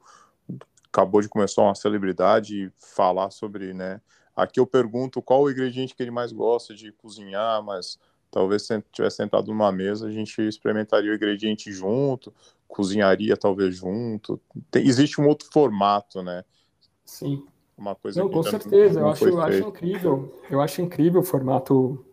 acabou 0.87 1.21
de 1.21 1.29
começar 1.29 1.61
uma 1.61 1.75
celebridade 1.75 2.65
e 2.65 2.71
falar 2.77 3.29
sobre, 3.31 3.73
né? 3.73 4.01
Aqui 4.35 4.59
eu 4.59 4.67
pergunto 4.67 5.21
qual 5.21 5.43
o 5.43 5.51
ingrediente 5.51 5.95
que 5.95 6.03
ele 6.03 6.11
mais 6.11 6.31
gosta 6.31 6.73
de 6.73 6.91
cozinhar, 6.91 7.63
mas 7.63 7.97
talvez 8.35 8.63
se 8.63 8.83
tivesse 8.91 9.15
sentado 9.15 9.47
numa 9.47 9.71
mesa, 9.71 10.07
a 10.07 10.11
gente 10.11 10.41
experimentaria 10.41 11.09
o 11.09 11.15
ingrediente 11.15 11.71
junto, 11.71 12.33
cozinharia 12.67 13.37
talvez 13.37 13.77
junto. 13.77 14.37
Tem, 14.69 14.85
existe 14.85 15.21
um 15.21 15.27
outro 15.27 15.47
formato, 15.49 16.21
né? 16.21 16.43
Sim. 17.05 17.45
uma 17.77 17.95
coisa 17.95 18.19
não, 18.19 18.29
com 18.29 18.43
certeza, 18.43 18.99
não, 18.99 19.07
eu 19.07 19.13
acho, 19.13 19.39
acho 19.39 19.69
incrível, 19.69 20.41
eu 20.49 20.59
acho 20.59 20.81
incrível 20.81 21.21
o 21.21 21.23
formato, 21.23 22.03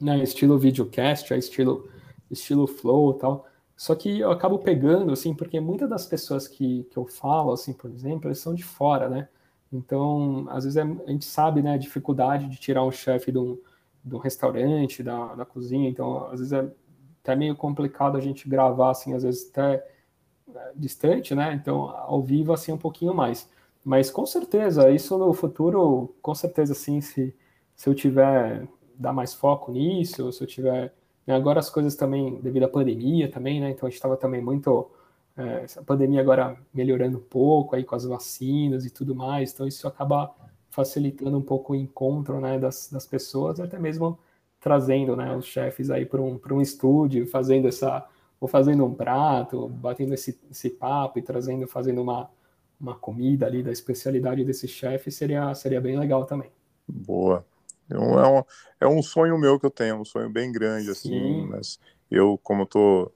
né, 0.00 0.22
estilo 0.22 0.58
videocast, 0.58 1.30
estilo, 1.34 1.90
estilo 2.30 2.66
flow 2.66 3.16
e 3.16 3.18
tal, 3.18 3.46
só 3.76 3.94
que 3.94 4.20
eu 4.20 4.30
acabo 4.30 4.58
pegando, 4.60 5.12
assim, 5.12 5.34
porque 5.34 5.60
muitas 5.60 5.90
das 5.90 6.06
pessoas 6.06 6.48
que, 6.48 6.84
que 6.84 6.96
eu 6.96 7.04
falo, 7.04 7.52
assim, 7.52 7.74
por 7.74 7.90
exemplo, 7.90 8.28
eles 8.28 8.38
são 8.38 8.54
de 8.54 8.62
fora, 8.62 9.10
né, 9.10 9.28
então, 9.72 10.46
às 10.48 10.64
vezes 10.64 10.76
é, 10.76 10.82
a 10.82 11.10
gente 11.10 11.24
sabe, 11.24 11.60
né, 11.60 11.74
a 11.74 11.78
dificuldade 11.78 12.48
de 12.48 12.56
tirar 12.56 12.84
um 12.84 12.92
chefe 12.92 13.32
de 13.32 13.38
um, 13.38 13.58
um 14.04 14.18
restaurante, 14.18 15.02
da, 15.02 15.34
da 15.34 15.44
cozinha, 15.44 15.88
então, 15.88 16.26
às 16.26 16.40
vezes 16.40 16.52
é 16.52 16.68
até 17.22 17.36
meio 17.36 17.54
complicado 17.54 18.16
a 18.16 18.20
gente 18.20 18.48
gravar, 18.48 18.90
assim, 18.90 19.14
às 19.14 19.22
vezes 19.22 19.48
até 19.50 19.86
é, 20.54 20.72
distante, 20.74 21.34
né, 21.34 21.54
então, 21.54 21.90
ao 21.90 22.22
vivo, 22.22 22.52
assim, 22.52 22.72
um 22.72 22.78
pouquinho 22.78 23.14
mais. 23.14 23.48
Mas 23.84 24.10
com 24.10 24.26
certeza, 24.26 24.90
isso 24.90 25.16
no 25.18 25.32
futuro, 25.32 26.14
com 26.20 26.34
certeza 26.34 26.74
sim, 26.74 27.00
se, 27.00 27.34
se 27.74 27.88
eu 27.88 27.94
tiver 27.94 28.66
dar 29.00 29.12
mais 29.12 29.32
foco 29.32 29.72
nisso, 29.72 30.30
se 30.32 30.42
eu 30.42 30.46
tiver. 30.46 30.94
Né, 31.26 31.34
agora 31.34 31.58
as 31.60 31.70
coisas 31.70 31.96
também, 31.96 32.40
devido 32.40 32.64
à 32.64 32.68
pandemia 32.68 33.30
também, 33.30 33.60
né? 33.60 33.70
Então 33.70 33.86
a 33.86 33.90
gente 33.90 33.96
estava 33.96 34.16
também 34.16 34.42
muito. 34.42 34.90
É, 35.36 35.64
a 35.78 35.82
pandemia 35.82 36.20
agora 36.20 36.58
melhorando 36.74 37.16
um 37.18 37.22
pouco 37.22 37.74
aí 37.74 37.84
com 37.84 37.94
as 37.94 38.04
vacinas 38.04 38.84
e 38.84 38.90
tudo 38.90 39.14
mais, 39.14 39.52
então 39.52 39.66
isso 39.66 39.86
acaba 39.88 40.34
facilitando 40.70 41.36
um 41.36 41.42
pouco 41.42 41.72
o 41.72 41.76
encontro 41.76 42.40
né, 42.40 42.58
das, 42.58 42.88
das 42.90 43.06
pessoas, 43.06 43.60
até 43.60 43.78
mesmo 43.78 44.18
trazendo 44.60 45.16
né, 45.16 45.34
os 45.36 45.46
chefes 45.46 45.90
aí 45.90 46.06
para 46.06 46.20
um, 46.20 46.40
um 46.52 46.60
estúdio, 46.60 47.26
fazendo 47.26 47.68
essa. 47.68 48.06
ou 48.40 48.48
fazendo 48.48 48.84
um 48.84 48.94
prato, 48.94 49.68
batendo 49.68 50.14
esse, 50.14 50.38
esse 50.50 50.70
papo 50.70 51.18
e 51.18 51.22
trazendo, 51.22 51.66
fazendo 51.66 52.02
uma 52.02 52.30
uma 52.80 52.94
comida 52.94 53.46
ali 53.46 53.62
da 53.62 53.70
especialidade 53.70 54.42
desse 54.42 54.66
chefe 54.66 55.10
seria, 55.10 55.54
seria 55.54 55.80
bem 55.80 55.98
legal 55.98 56.24
também. 56.24 56.50
Boa. 56.88 57.44
É 57.90 57.98
um, 57.98 58.44
é 58.80 58.86
um 58.86 59.02
sonho 59.02 59.36
meu 59.36 59.58
que 59.58 59.66
eu 59.66 59.70
tenho, 59.70 59.96
um 59.96 60.04
sonho 60.04 60.30
bem 60.30 60.50
grande, 60.50 60.90
assim, 60.90 61.10
Sim. 61.10 61.46
mas 61.48 61.78
eu, 62.10 62.38
como 62.42 62.64
tô 62.64 63.12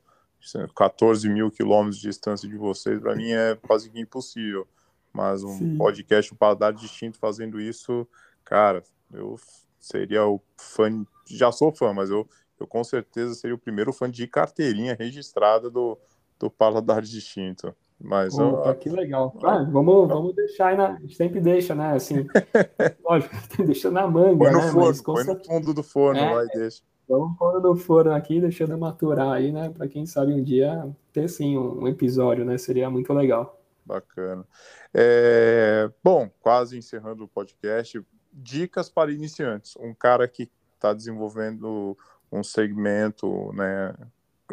14 0.77 1.29
mil 1.29 1.51
quilômetros 1.51 1.97
de 1.97 2.09
distância 2.09 2.49
de 2.49 2.57
vocês, 2.57 3.01
para 3.01 3.15
mim 3.15 3.31
é 3.31 3.55
quase 3.55 3.89
que 3.89 4.01
impossível. 4.01 4.67
Mas 5.15 5.45
um 5.45 5.57
Sim. 5.57 5.77
podcast, 5.79 6.35
um 6.35 6.37
paladar 6.37 6.73
distinto 6.73 7.19
fazendo 7.19 7.61
isso, 7.61 8.07
cara, 8.45 8.83
eu 9.13 9.37
seria 9.79 10.27
o 10.27 10.41
fã, 10.57 11.07
já 11.31 11.53
sou 11.53 11.73
fã, 11.73 11.93
mas 11.93 12.11
eu, 12.11 12.27
eu 12.59 12.67
com 12.67 12.83
certeza 12.83 13.35
seria 13.35 13.55
o 13.55 13.59
primeiro 13.59 13.93
fã 13.93 14.11
de 14.11 14.27
carteirinha 14.27 14.97
registrada 14.99 15.71
do, 15.71 15.97
do 16.39 16.51
Paladar 16.51 17.01
Distinto. 17.03 17.75
Mas 18.01 18.37
Opa, 18.37 18.71
eu... 18.71 18.75
que 18.75 18.89
legal. 18.89 19.39
Ah, 19.45 19.63
vamos, 19.71 20.09
vamos 20.09 20.35
deixar 20.35 20.69
aí 20.69 20.77
na. 20.77 20.89
A 20.89 20.99
gente 20.99 21.15
sempre 21.15 21.41
deixa, 21.41 21.77
né? 21.77 21.93
Assim, 21.95 22.27
lógico, 23.05 23.35
deixa 23.65 23.91
na 23.91 24.09
manga. 24.09 24.37
Põe 24.37 24.53
no 24.53 24.59
né? 24.59 24.73
forno, 24.73 25.03
põe 25.05 25.25
no 25.25 25.45
fundo 25.45 25.73
do 25.73 25.83
forno 25.83 26.21
é, 26.21 26.35
lá 26.35 26.45
e 26.45 26.49
deixa. 26.49 26.83
Vamos 27.09 27.39
pôr 27.39 27.63
no 27.63 27.77
forno 27.77 28.13
aqui, 28.13 28.41
deixando 28.41 28.77
maturar 28.77 29.33
aí, 29.33 29.53
né? 29.53 29.71
Para 29.71 29.87
quem 29.87 30.07
sabe 30.07 30.33
um 30.33 30.43
dia 30.43 30.91
ter 31.13 31.29
sim 31.29 31.57
um 31.57 31.87
episódio, 31.87 32.45
né? 32.45 32.59
Seria 32.59 32.91
muito 32.91 33.13
legal. 33.13 33.64
Bacana. 33.85 34.47
É... 34.93 35.91
Bom, 36.03 36.31
quase 36.41 36.79
encerrando 36.79 37.25
o 37.25 37.29
podcast. 37.29 38.05
Dicas 38.33 38.89
para 38.89 39.13
iniciantes. 39.13 39.77
Um 39.77 39.95
cara 39.95 40.27
que 40.27 40.51
está 40.75 40.93
desenvolvendo 40.93 41.97
um 42.33 42.43
segmento 42.43 43.53
né, 43.53 43.95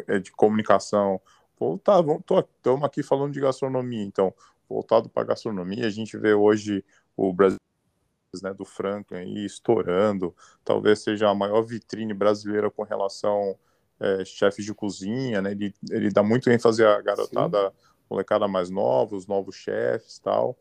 é, 0.06 0.18
de 0.18 0.30
comunicação 0.32 1.20
voltar, 1.58 2.02
estamos 2.56 2.84
aqui 2.84 3.02
falando 3.02 3.32
de 3.32 3.40
gastronomia, 3.40 4.02
então, 4.02 4.34
voltado 4.68 5.08
para 5.08 5.28
gastronomia, 5.28 5.86
a 5.86 5.90
gente 5.90 6.16
vê 6.16 6.34
hoje 6.34 6.84
o 7.16 7.32
Brasil 7.32 7.58
né, 8.42 8.52
do 8.52 8.64
Franklin 8.64 9.44
estourando, 9.44 10.34
talvez 10.64 11.00
seja 11.00 11.28
a 11.28 11.34
maior 11.34 11.62
vitrine 11.62 12.14
brasileira 12.14 12.70
com 12.70 12.82
relação 12.82 13.56
é, 14.00 14.24
chefes 14.24 14.64
de 14.64 14.74
cozinha, 14.74 15.40
né, 15.40 15.52
ele, 15.52 15.74
ele 15.90 16.10
dá 16.10 16.22
muito 16.22 16.50
ênfase 16.50 16.84
à 16.84 17.00
garotada, 17.00 17.70
Sim. 17.70 17.76
Molecada 18.12 18.46
mais 18.46 18.70
nova, 18.70 19.16
os 19.16 19.26
novos 19.26 19.56
chefes 19.56 20.18
tal. 20.18 20.56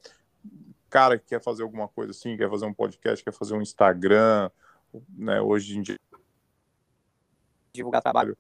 Cara 0.90 1.18
que 1.18 1.28
quer 1.28 1.42
fazer 1.42 1.64
alguma 1.64 1.88
coisa 1.88 2.12
assim, 2.12 2.36
quer 2.36 2.50
fazer 2.50 2.66
um 2.66 2.74
podcast, 2.74 3.24
quer 3.24 3.34
fazer 3.34 3.54
um 3.54 3.62
Instagram, 3.62 4.50
né, 5.10 5.40
hoje 5.42 5.78
em 5.78 5.82
dia 5.82 5.98
divulgar 7.74 8.02
trabalho 8.02 8.38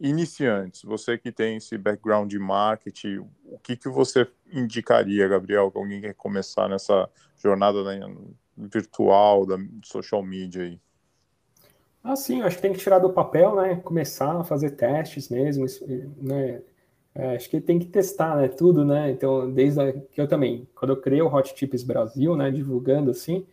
iniciantes, 0.00 0.82
você 0.82 1.18
que 1.18 1.30
tem 1.30 1.58
esse 1.58 1.76
background 1.76 2.30
de 2.30 2.38
marketing, 2.38 3.18
o 3.44 3.58
que, 3.58 3.76
que 3.76 3.88
você 3.88 4.26
indicaria, 4.50 5.28
Gabriel, 5.28 5.70
para 5.70 5.82
alguém 5.82 6.00
que 6.00 6.06
quer 6.06 6.14
começar 6.14 6.68
nessa 6.68 7.08
jornada 7.36 7.84
né, 7.84 8.00
virtual, 8.56 9.44
da 9.44 9.56
social 9.84 10.22
media 10.22 10.62
aí? 10.62 10.80
Ah, 12.02 12.16
sim, 12.16 12.40
acho 12.40 12.56
que 12.56 12.62
tem 12.62 12.72
que 12.72 12.78
tirar 12.78 12.98
do 12.98 13.12
papel, 13.12 13.54
né? 13.54 13.76
Começar 13.76 14.40
a 14.40 14.42
fazer 14.42 14.70
testes 14.70 15.28
mesmo, 15.28 15.66
né? 16.16 16.62
É, 17.14 17.36
acho 17.36 17.50
que 17.50 17.60
tem 17.60 17.78
que 17.78 17.86
testar, 17.86 18.36
né? 18.36 18.48
Tudo, 18.48 18.84
né? 18.84 19.10
Então, 19.10 19.50
desde 19.52 19.80
a, 19.80 19.92
que 19.92 20.20
eu 20.20 20.28
também, 20.28 20.68
quando 20.74 20.92
eu 20.92 21.00
criei 21.00 21.22
o 21.22 21.32
Hot 21.32 21.54
Tips 21.54 21.82
Brasil, 21.82 22.36
né? 22.36 22.50
Divulgando 22.50 23.10
assim, 23.10 23.46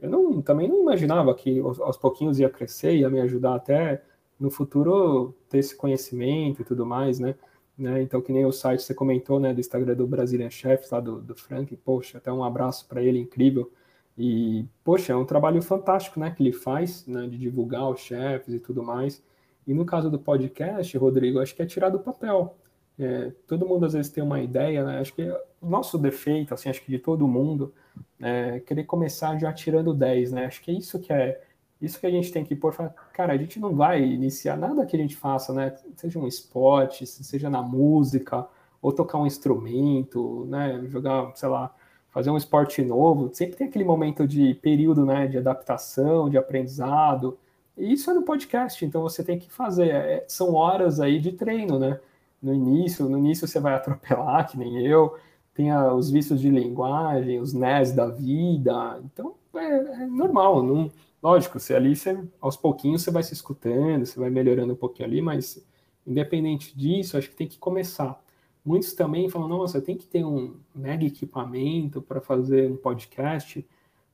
eu 0.00 0.08
não, 0.10 0.40
também 0.42 0.68
não 0.68 0.80
imaginava 0.80 1.34
que 1.34 1.58
aos, 1.60 1.80
aos 1.80 1.96
pouquinhos 1.96 2.38
ia 2.38 2.48
crescer, 2.48 2.96
ia 2.96 3.10
me 3.10 3.20
ajudar 3.20 3.56
até 3.56 4.02
no 4.38 4.50
futuro 4.50 5.34
ter 5.48 5.58
esse 5.58 5.76
conhecimento 5.76 6.62
e 6.62 6.64
tudo 6.64 6.86
mais, 6.86 7.18
né? 7.18 7.34
né? 7.76 8.02
Então, 8.02 8.20
que 8.22 8.32
nem 8.32 8.46
o 8.46 8.52
site 8.52 8.82
você 8.82 8.94
comentou, 8.94 9.40
né, 9.40 9.52
do 9.52 9.60
Instagram 9.60 9.94
do 9.94 10.06
Brazilian 10.06 10.50
Chefs, 10.50 10.90
lá 10.90 11.00
do, 11.00 11.20
do 11.20 11.34
Frank, 11.34 11.74
poxa, 11.78 12.18
até 12.18 12.32
um 12.32 12.44
abraço 12.44 12.86
para 12.88 13.02
ele, 13.02 13.18
incrível. 13.18 13.70
E, 14.16 14.66
poxa, 14.84 15.12
é 15.12 15.16
um 15.16 15.24
trabalho 15.24 15.62
fantástico, 15.62 16.20
né, 16.20 16.30
que 16.30 16.42
ele 16.42 16.52
faz, 16.52 17.06
né, 17.06 17.26
de 17.26 17.38
divulgar 17.38 17.88
os 17.90 18.00
chefes 18.00 18.54
e 18.54 18.60
tudo 18.60 18.82
mais. 18.82 19.22
E 19.66 19.74
no 19.74 19.84
caso 19.84 20.10
do 20.10 20.18
podcast, 20.18 20.96
Rodrigo, 20.98 21.40
acho 21.40 21.54
que 21.54 21.62
é 21.62 21.66
tirar 21.66 21.90
do 21.90 22.00
papel. 22.00 22.56
É, 23.00 23.32
todo 23.46 23.66
mundo 23.66 23.86
às 23.86 23.94
vezes 23.94 24.12
tem 24.12 24.22
uma 24.22 24.40
ideia, 24.40 24.84
né? 24.84 25.00
Acho 25.00 25.14
que 25.14 25.22
o 25.60 25.68
nosso 25.68 25.96
defeito, 25.96 26.52
assim, 26.52 26.68
acho 26.68 26.82
que 26.82 26.90
de 26.90 26.98
todo 26.98 27.26
mundo, 27.26 27.72
é 28.20 28.60
querer 28.60 28.84
começar 28.84 29.38
já 29.38 29.52
tirando 29.52 29.94
10, 29.94 30.32
né? 30.32 30.46
Acho 30.46 30.62
que 30.62 30.70
é 30.70 30.74
isso 30.74 30.98
que 30.98 31.12
é 31.12 31.40
isso 31.80 31.98
que 31.98 32.06
a 32.06 32.10
gente 32.10 32.30
tem 32.30 32.44
que 32.44 32.54
pôr, 32.54 32.74
cara, 33.14 33.32
a 33.32 33.36
gente 33.38 33.58
não 33.58 33.74
vai 33.74 34.02
iniciar 34.02 34.56
nada 34.56 34.84
que 34.84 34.94
a 34.94 34.98
gente 34.98 35.16
faça, 35.16 35.52
né? 35.54 35.74
Seja 35.96 36.18
um 36.18 36.26
esporte, 36.26 37.06
seja 37.06 37.48
na 37.48 37.62
música, 37.62 38.46
ou 38.82 38.92
tocar 38.92 39.18
um 39.18 39.26
instrumento, 39.26 40.46
né? 40.50 40.84
Jogar, 40.88 41.32
sei 41.34 41.48
lá, 41.48 41.74
fazer 42.10 42.30
um 42.30 42.36
esporte 42.36 42.82
novo. 42.82 43.30
Sempre 43.32 43.56
tem 43.56 43.66
aquele 43.68 43.84
momento 43.84 44.26
de 44.26 44.54
período, 44.54 45.06
né? 45.06 45.26
De 45.26 45.38
adaptação, 45.38 46.28
de 46.28 46.36
aprendizado. 46.36 47.38
E 47.78 47.92
isso 47.92 48.10
é 48.10 48.14
no 48.14 48.22
podcast, 48.22 48.84
então 48.84 49.00
você 49.02 49.24
tem 49.24 49.38
que 49.38 49.50
fazer. 49.50 49.88
É, 49.88 50.24
são 50.28 50.54
horas 50.54 51.00
aí 51.00 51.18
de 51.18 51.32
treino, 51.32 51.78
né? 51.78 51.98
No 52.42 52.54
início, 52.54 53.08
no 53.08 53.18
início 53.18 53.46
você 53.46 53.60
vai 53.60 53.74
atropelar, 53.76 54.48
que 54.50 54.58
nem 54.58 54.84
eu. 54.86 55.16
Tem 55.54 55.72
os 55.74 56.10
vícios 56.10 56.40
de 56.40 56.48
linguagem, 56.48 57.40
os 57.40 57.52
NES 57.52 57.92
da 57.92 58.06
vida. 58.06 59.00
Então, 59.04 59.34
é, 59.54 60.02
é 60.02 60.06
normal, 60.06 60.62
não 60.62 60.90
lógico, 61.22 61.58
você 61.58 61.74
ali, 61.74 61.94
você, 61.94 62.18
aos 62.40 62.56
pouquinhos 62.56 63.02
você 63.02 63.10
vai 63.10 63.22
se 63.22 63.34
escutando, 63.34 64.06
você 64.06 64.18
vai 64.18 64.30
melhorando 64.30 64.72
um 64.72 64.76
pouquinho 64.76 65.08
ali, 65.08 65.20
mas 65.20 65.64
independente 66.06 66.76
disso, 66.76 67.16
acho 67.16 67.30
que 67.30 67.36
tem 67.36 67.46
que 67.48 67.58
começar. 67.58 68.20
Muitos 68.64 68.92
também 68.94 69.28
falam, 69.28 69.48
nossa, 69.48 69.80
tem 69.80 69.96
que 69.96 70.06
ter 70.06 70.24
um 70.24 70.56
mega 70.74 71.04
equipamento 71.04 72.02
para 72.02 72.20
fazer 72.20 72.70
um 72.70 72.76
podcast. 72.76 73.66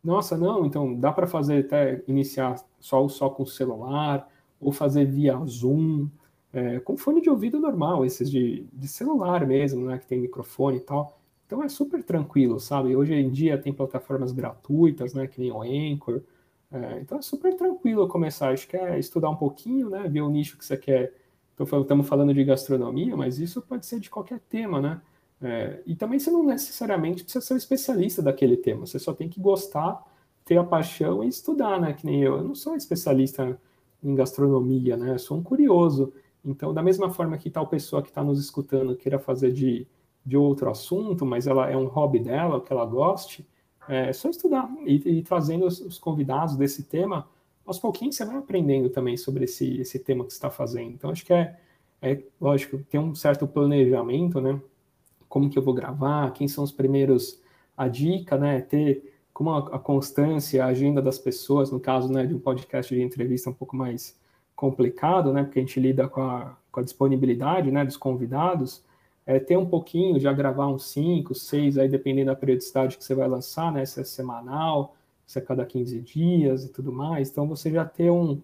Nossa, 0.02 0.36
não, 0.36 0.64
então 0.66 0.94
dá 0.94 1.12
para 1.12 1.26
fazer 1.26 1.64
até 1.64 2.02
iniciar 2.06 2.56
só, 2.78 3.08
só 3.08 3.28
com 3.28 3.42
o 3.42 3.46
celular, 3.46 4.28
ou 4.60 4.72
fazer 4.72 5.04
via 5.04 5.36
Zoom, 5.46 6.08
é, 6.56 6.80
com 6.80 6.96
fone 6.96 7.20
de 7.20 7.28
ouvido 7.28 7.60
normal, 7.60 8.04
esses 8.04 8.30
de, 8.30 8.66
de 8.72 8.88
celular 8.88 9.46
mesmo, 9.46 9.86
né, 9.86 9.98
que 9.98 10.06
tem 10.06 10.18
microfone 10.18 10.78
e 10.78 10.80
tal. 10.80 11.20
Então 11.46 11.62
é 11.62 11.68
super 11.68 12.02
tranquilo, 12.02 12.58
sabe? 12.58 12.96
Hoje 12.96 13.14
em 13.14 13.30
dia 13.30 13.58
tem 13.58 13.72
plataformas 13.72 14.32
gratuitas, 14.32 15.14
né, 15.14 15.26
que 15.26 15.40
nem 15.40 15.52
o 15.52 15.62
Anchor, 15.62 16.22
é, 16.72 16.98
então 17.00 17.18
é 17.18 17.22
super 17.22 17.54
tranquilo 17.56 18.08
começar. 18.08 18.52
Acho 18.52 18.66
que 18.68 18.76
é 18.76 18.98
estudar 18.98 19.30
um 19.30 19.36
pouquinho, 19.36 19.88
né? 19.88 20.08
Ver 20.08 20.22
o 20.22 20.30
nicho 20.30 20.58
que 20.58 20.64
você 20.64 20.76
quer. 20.76 21.12
Estamos 21.58 22.06
falando 22.06 22.34
de 22.34 22.44
gastronomia, 22.44 23.16
mas 23.16 23.38
isso 23.38 23.62
pode 23.62 23.86
ser 23.86 24.00
de 24.00 24.10
qualquer 24.10 24.40
tema, 24.40 24.80
né? 24.80 25.00
É, 25.40 25.82
e 25.86 25.94
também 25.94 26.18
você 26.18 26.30
não 26.30 26.42
necessariamente 26.42 27.22
precisa 27.22 27.44
ser 27.44 27.54
um 27.54 27.56
especialista 27.56 28.22
daquele 28.22 28.56
tema. 28.56 28.86
Você 28.86 28.98
só 28.98 29.12
tem 29.12 29.28
que 29.28 29.40
gostar, 29.40 30.02
ter 30.44 30.58
a 30.58 30.64
paixão 30.64 31.22
e 31.24 31.28
estudar, 31.28 31.80
né? 31.80 31.92
Que 31.92 32.04
nem 32.06 32.22
eu. 32.22 32.36
Eu 32.36 32.44
não 32.44 32.54
sou 32.54 32.76
especialista 32.76 33.58
em 34.02 34.14
gastronomia, 34.14 34.96
né? 34.96 35.12
Eu 35.12 35.18
sou 35.18 35.38
um 35.38 35.42
curioso. 35.42 36.12
Então, 36.46 36.72
da 36.72 36.82
mesma 36.82 37.10
forma 37.10 37.36
que 37.36 37.50
tal 37.50 37.66
pessoa 37.66 38.02
que 38.02 38.08
está 38.08 38.22
nos 38.22 38.40
escutando 38.40 38.96
queira 38.96 39.18
fazer 39.18 39.52
de, 39.52 39.86
de 40.24 40.36
outro 40.36 40.70
assunto, 40.70 41.26
mas 41.26 41.46
ela 41.46 41.68
é 41.68 41.76
um 41.76 41.86
hobby 41.86 42.20
dela, 42.20 42.60
que 42.60 42.72
ela 42.72 42.86
goste, 42.86 43.46
é 43.88 44.12
só 44.12 44.28
estudar 44.28 44.68
e, 44.84 45.18
e 45.18 45.22
trazendo 45.22 45.66
os, 45.66 45.80
os, 45.80 45.98
convidados 45.98 46.56
desse 46.56 46.84
tema, 46.84 47.28
aos 47.64 47.78
pouquinhos 47.78 48.16
você 48.16 48.24
vai 48.24 48.36
aprendendo 48.36 48.88
também 48.90 49.16
sobre 49.16 49.44
esse, 49.44 49.80
esse 49.80 49.98
tema 49.98 50.24
que 50.24 50.30
você 50.32 50.36
está 50.36 50.50
fazendo. 50.50 50.92
Então, 50.92 51.10
acho 51.10 51.24
que 51.24 51.32
é, 51.32 51.56
é, 52.00 52.22
lógico, 52.40 52.78
tem 52.90 53.00
um 53.00 53.14
certo 53.14 53.46
planejamento, 53.46 54.40
né? 54.40 54.60
Como 55.28 55.50
que 55.50 55.58
eu 55.58 55.62
vou 55.62 55.74
gravar, 55.74 56.32
quem 56.32 56.46
são 56.46 56.62
os 56.62 56.72
primeiros, 56.72 57.40
a 57.76 57.88
dica, 57.88 58.36
né? 58.36 58.60
Ter 58.60 59.12
como 59.32 59.50
a, 59.50 59.58
a, 59.76 59.78
constância, 59.78 60.64
a 60.64 60.68
agenda 60.68 61.02
das 61.02 61.18
pessoas, 61.18 61.70
no 61.70 61.78
caso 61.78 62.10
né, 62.10 62.24
de 62.24 62.34
um 62.34 62.38
podcast 62.38 62.94
de 62.94 63.02
entrevista 63.02 63.50
um 63.50 63.52
pouco 63.52 63.76
mais 63.76 64.18
complicado, 64.56 65.32
né, 65.32 65.44
porque 65.44 65.60
a 65.60 65.62
gente 65.62 65.78
lida 65.78 66.08
com 66.08 66.22
a, 66.22 66.56
com 66.72 66.80
a 66.80 66.82
disponibilidade 66.82 67.70
né, 67.70 67.84
dos 67.84 67.96
convidados, 67.96 68.82
é, 69.24 69.38
ter 69.38 69.56
um 69.56 69.66
pouquinho, 69.66 70.18
já 70.18 70.32
gravar 70.32 70.66
uns 70.68 70.86
5, 70.86 71.34
6, 71.34 71.78
aí 71.78 71.88
dependendo 71.88 72.30
da 72.30 72.36
periodicidade 72.36 72.96
que 72.96 73.04
você 73.04 73.14
vai 73.14 73.28
lançar, 73.28 73.70
né, 73.72 73.84
se 73.84 74.00
é 74.00 74.04
semanal, 74.04 74.96
se 75.26 75.38
é 75.38 75.42
cada 75.42 75.64
15 75.64 76.00
dias 76.00 76.64
e 76.64 76.72
tudo 76.72 76.92
mais, 76.92 77.30
então 77.30 77.46
você 77.46 77.70
já 77.70 77.84
ter 77.84 78.10
um, 78.10 78.40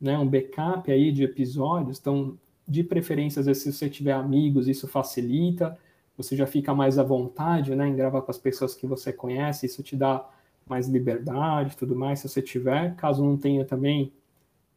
né, 0.00 0.16
um 0.16 0.26
backup 0.26 0.90
aí 0.90 1.10
de 1.10 1.24
episódios, 1.24 1.98
então 1.98 2.38
de 2.68 2.82
preferência, 2.82 3.40
às 3.40 3.46
vezes, 3.46 3.62
se 3.62 3.72
você 3.72 3.88
tiver 3.88 4.12
amigos, 4.12 4.68
isso 4.68 4.88
facilita, 4.88 5.78
você 6.16 6.34
já 6.34 6.46
fica 6.46 6.74
mais 6.74 6.98
à 6.98 7.02
vontade, 7.02 7.74
né, 7.74 7.88
em 7.88 7.94
gravar 7.94 8.22
com 8.22 8.30
as 8.30 8.38
pessoas 8.38 8.74
que 8.74 8.86
você 8.86 9.12
conhece, 9.12 9.66
isso 9.66 9.82
te 9.82 9.94
dá 9.94 10.28
mais 10.66 10.88
liberdade 10.88 11.76
tudo 11.76 11.94
mais, 11.94 12.20
se 12.20 12.28
você 12.28 12.42
tiver. 12.42 12.96
Caso 12.96 13.24
não 13.24 13.36
tenha 13.36 13.64
também, 13.64 14.12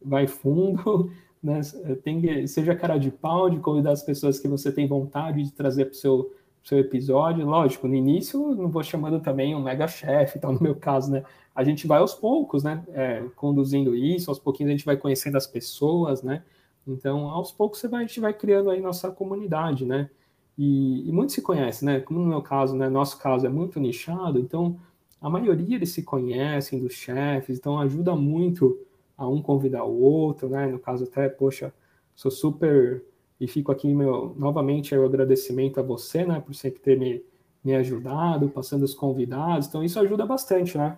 vai 0.01 0.27
fundo, 0.27 1.11
né? 1.41 1.61
Tem 2.03 2.21
que, 2.21 2.47
seja 2.47 2.75
cara 2.75 2.97
de 2.97 3.11
pau 3.11 3.49
de 3.49 3.59
convidar 3.59 3.91
as 3.91 4.03
pessoas 4.03 4.39
que 4.39 4.47
você 4.47 4.71
tem 4.71 4.87
vontade 4.87 5.43
de 5.43 5.51
trazer 5.51 5.85
para 5.85 5.93
o 5.93 5.95
seu, 5.95 6.33
seu 6.63 6.79
episódio. 6.79 7.45
Lógico, 7.45 7.87
no 7.87 7.95
início 7.95 8.55
não 8.55 8.69
vou 8.69 8.83
chamando 8.83 9.19
também 9.19 9.55
um 9.55 9.61
mega 9.61 9.87
chefe, 9.87 10.39
tal, 10.39 10.53
no 10.53 10.61
meu 10.61 10.75
caso, 10.75 11.11
né? 11.11 11.23
A 11.55 11.63
gente 11.63 11.87
vai 11.87 11.99
aos 11.99 12.13
poucos, 12.13 12.63
né? 12.63 12.83
É, 12.89 13.23
conduzindo 13.35 13.95
isso, 13.95 14.29
aos 14.31 14.39
pouquinhos 14.39 14.69
a 14.69 14.73
gente 14.73 14.85
vai 14.85 14.97
conhecendo 14.97 15.35
as 15.37 15.47
pessoas, 15.47 16.23
né? 16.23 16.43
Então, 16.87 17.29
aos 17.29 17.51
poucos 17.51 17.79
você 17.79 17.87
vai, 17.87 18.03
a 18.03 18.07
gente 18.07 18.19
vai 18.19 18.33
criando 18.33 18.69
aí 18.69 18.81
nossa 18.81 19.11
comunidade, 19.11 19.85
né? 19.85 20.09
E, 20.57 21.07
e 21.07 21.11
muito 21.11 21.31
se 21.31 21.41
conhece, 21.41 21.85
né? 21.85 21.99
Como 21.99 22.19
no 22.19 22.27
meu 22.27 22.41
caso, 22.41 22.75
né? 22.75 22.89
Nosso 22.89 23.17
caso 23.17 23.45
é 23.45 23.49
muito 23.49 23.79
nichado, 23.79 24.39
então 24.39 24.77
a 25.21 25.29
maioria 25.29 25.75
eles 25.75 25.91
se 25.91 26.03
conhecem 26.03 26.79
dos 26.79 26.93
chefes, 26.93 27.57
então 27.57 27.79
ajuda 27.79 28.15
muito 28.15 28.77
a 29.19 29.27
um 29.27 29.41
convidar 29.41 29.83
o 29.83 30.01
outro, 30.01 30.47
né? 30.49 30.65
No 30.67 30.79
caso 30.79 31.03
até, 31.03 31.27
poxa, 31.27 31.73
sou 32.15 32.31
super 32.31 33.03
e 33.39 33.47
fico 33.47 33.71
aqui 33.71 33.93
meu 33.93 34.35
novamente 34.37 34.95
o 34.95 35.05
agradecimento 35.05 35.79
a 35.79 35.83
você, 35.83 36.25
né, 36.25 36.41
por 36.45 36.53
sempre 36.53 36.79
ter 36.81 36.97
me, 36.97 37.23
me 37.63 37.75
ajudado, 37.75 38.49
passando 38.49 38.83
os 38.83 38.93
convidados. 38.93 39.67
Então 39.67 39.83
isso 39.83 39.99
ajuda 39.99 40.25
bastante, 40.25 40.77
né? 40.77 40.97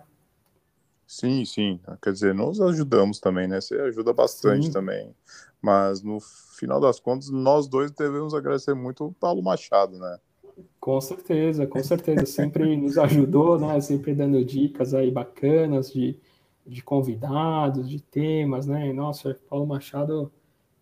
Sim, 1.06 1.44
sim. 1.44 1.78
Quer 2.00 2.12
dizer, 2.12 2.34
nós 2.34 2.60
ajudamos 2.60 3.20
também, 3.20 3.46
né? 3.46 3.60
Você 3.60 3.74
ajuda 3.76 4.12
bastante 4.12 4.66
sim. 4.66 4.72
também. 4.72 5.14
Mas 5.60 6.02
no 6.02 6.18
final 6.20 6.80
das 6.80 6.98
contas, 6.98 7.28
nós 7.28 7.68
dois 7.68 7.90
devemos 7.90 8.34
agradecer 8.34 8.74
muito 8.74 9.06
o 9.06 9.12
Paulo 9.12 9.42
Machado, 9.42 9.98
né? 9.98 10.18
Com 10.80 11.00
certeza, 11.00 11.66
com 11.66 11.82
certeza. 11.82 12.26
Sempre 12.26 12.76
nos 12.76 12.96
ajudou, 12.98 13.58
né? 13.58 13.80
Sempre 13.80 14.14
dando 14.14 14.42
dicas 14.44 14.94
aí 14.94 15.10
bacanas 15.10 15.92
de, 15.92 16.18
de 16.66 16.82
convidados, 16.82 17.88
de 17.88 18.00
temas, 18.00 18.66
né? 18.66 18.92
Nossa, 18.92 19.38
Paulo 19.48 19.66
Machado, 19.66 20.30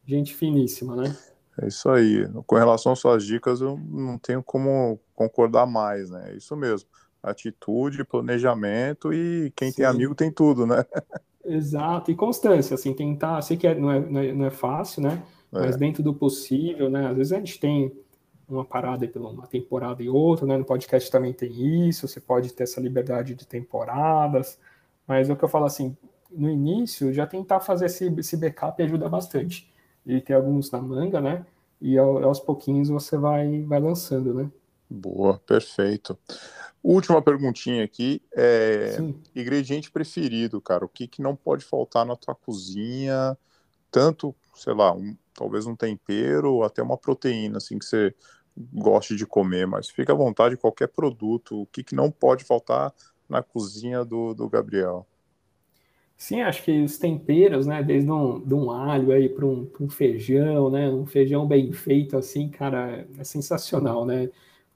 gente 0.06 0.34
finíssima, 0.34 0.96
né? 0.96 1.16
É 1.60 1.68
isso 1.68 1.88
aí. 1.88 2.28
Com 2.46 2.56
relação 2.56 2.92
às 2.92 2.98
suas 2.98 3.24
dicas, 3.24 3.60
eu 3.60 3.76
não 3.76 4.18
tenho 4.18 4.42
como 4.42 4.98
concordar 5.14 5.66
mais, 5.66 6.10
né? 6.10 6.32
É 6.32 6.36
isso 6.36 6.56
mesmo. 6.56 6.88
Atitude, 7.22 8.04
planejamento 8.04 9.12
e 9.12 9.52
quem 9.54 9.70
Sim. 9.70 9.78
tem 9.78 9.86
amigo 9.86 10.14
tem 10.14 10.30
tudo, 10.30 10.66
né? 10.66 10.84
Exato, 11.44 12.10
e 12.10 12.14
constância, 12.14 12.74
assim, 12.74 12.92
tentar, 12.92 13.40
sei 13.42 13.56
que 13.56 13.66
é, 13.66 13.74
não, 13.74 13.90
é, 13.90 14.00
não, 14.00 14.44
é, 14.44 14.48
é 14.48 14.50
fácil, 14.50 15.02
né? 15.02 15.22
É. 15.52 15.60
Mas 15.60 15.76
dentro 15.76 16.02
do 16.02 16.14
possível, 16.14 16.88
né? 16.88 17.08
Às 17.08 17.16
vezes 17.16 17.32
a 17.32 17.36
gente 17.36 17.58
tem 17.58 17.92
uma 18.48 18.64
parada 18.64 19.06
pela 19.06 19.30
uma 19.30 19.46
temporada 19.46 20.02
e 20.02 20.08
outra, 20.08 20.46
né? 20.46 20.56
No 20.56 20.64
podcast 20.64 21.10
também 21.10 21.32
tem 21.32 21.88
isso, 21.88 22.06
você 22.06 22.20
pode 22.20 22.52
ter 22.52 22.64
essa 22.64 22.80
liberdade 22.80 23.34
de 23.34 23.46
temporadas, 23.46 24.58
mas 25.10 25.28
é 25.28 25.32
o 25.32 25.36
que 25.36 25.42
eu 25.42 25.48
falo 25.48 25.64
assim, 25.64 25.96
no 26.30 26.48
início, 26.48 27.12
já 27.12 27.26
tentar 27.26 27.58
fazer 27.58 27.86
esse, 27.86 28.06
esse 28.16 28.36
backup 28.36 28.80
ajuda 28.80 29.08
bastante. 29.08 29.68
E 30.06 30.20
ter 30.20 30.34
alguns 30.34 30.70
na 30.70 30.80
manga, 30.80 31.20
né? 31.20 31.44
E 31.80 31.98
aos 31.98 32.38
pouquinhos 32.38 32.88
você 32.88 33.18
vai, 33.18 33.60
vai 33.62 33.80
lançando, 33.80 34.32
né? 34.32 34.48
Boa, 34.88 35.36
perfeito. 35.40 36.16
Última 36.80 37.20
perguntinha 37.20 37.82
aqui, 37.82 38.22
é 38.32 38.92
Sim. 38.98 39.20
ingrediente 39.34 39.90
preferido, 39.90 40.60
cara, 40.60 40.84
o 40.84 40.88
que, 40.88 41.08
que 41.08 41.20
não 41.20 41.34
pode 41.34 41.64
faltar 41.64 42.06
na 42.06 42.14
tua 42.14 42.36
cozinha, 42.36 43.36
tanto, 43.90 44.32
sei 44.54 44.74
lá, 44.74 44.94
um, 44.94 45.16
talvez 45.34 45.66
um 45.66 45.74
tempero 45.74 46.54
ou 46.54 46.62
até 46.62 46.80
uma 46.84 46.96
proteína, 46.96 47.56
assim, 47.56 47.80
que 47.80 47.84
você 47.84 48.14
goste 48.56 49.16
de 49.16 49.26
comer, 49.26 49.66
mas 49.66 49.90
fica 49.90 50.12
à 50.12 50.16
vontade 50.16 50.56
qualquer 50.56 50.86
produto, 50.86 51.62
o 51.62 51.66
que, 51.66 51.82
que 51.82 51.96
não 51.96 52.12
pode 52.12 52.44
faltar 52.44 52.94
na 53.30 53.42
cozinha 53.42 54.04
do, 54.04 54.34
do 54.34 54.48
Gabriel. 54.48 55.06
Sim, 56.16 56.42
acho 56.42 56.62
que 56.64 56.82
os 56.82 56.98
temperos, 56.98 57.66
né, 57.66 57.82
desde 57.82 58.10
um, 58.10 58.40
de 58.40 58.52
um 58.52 58.70
alho 58.70 59.10
aí 59.10 59.26
para 59.26 59.46
um, 59.46 59.66
um, 59.80 59.88
feijão, 59.88 60.70
né, 60.70 60.86
um 60.90 61.06
feijão 61.06 61.46
bem 61.46 61.72
feito 61.72 62.14
assim, 62.14 62.50
cara, 62.50 63.06
é 63.18 63.24
sensacional, 63.24 64.04
né, 64.04 64.28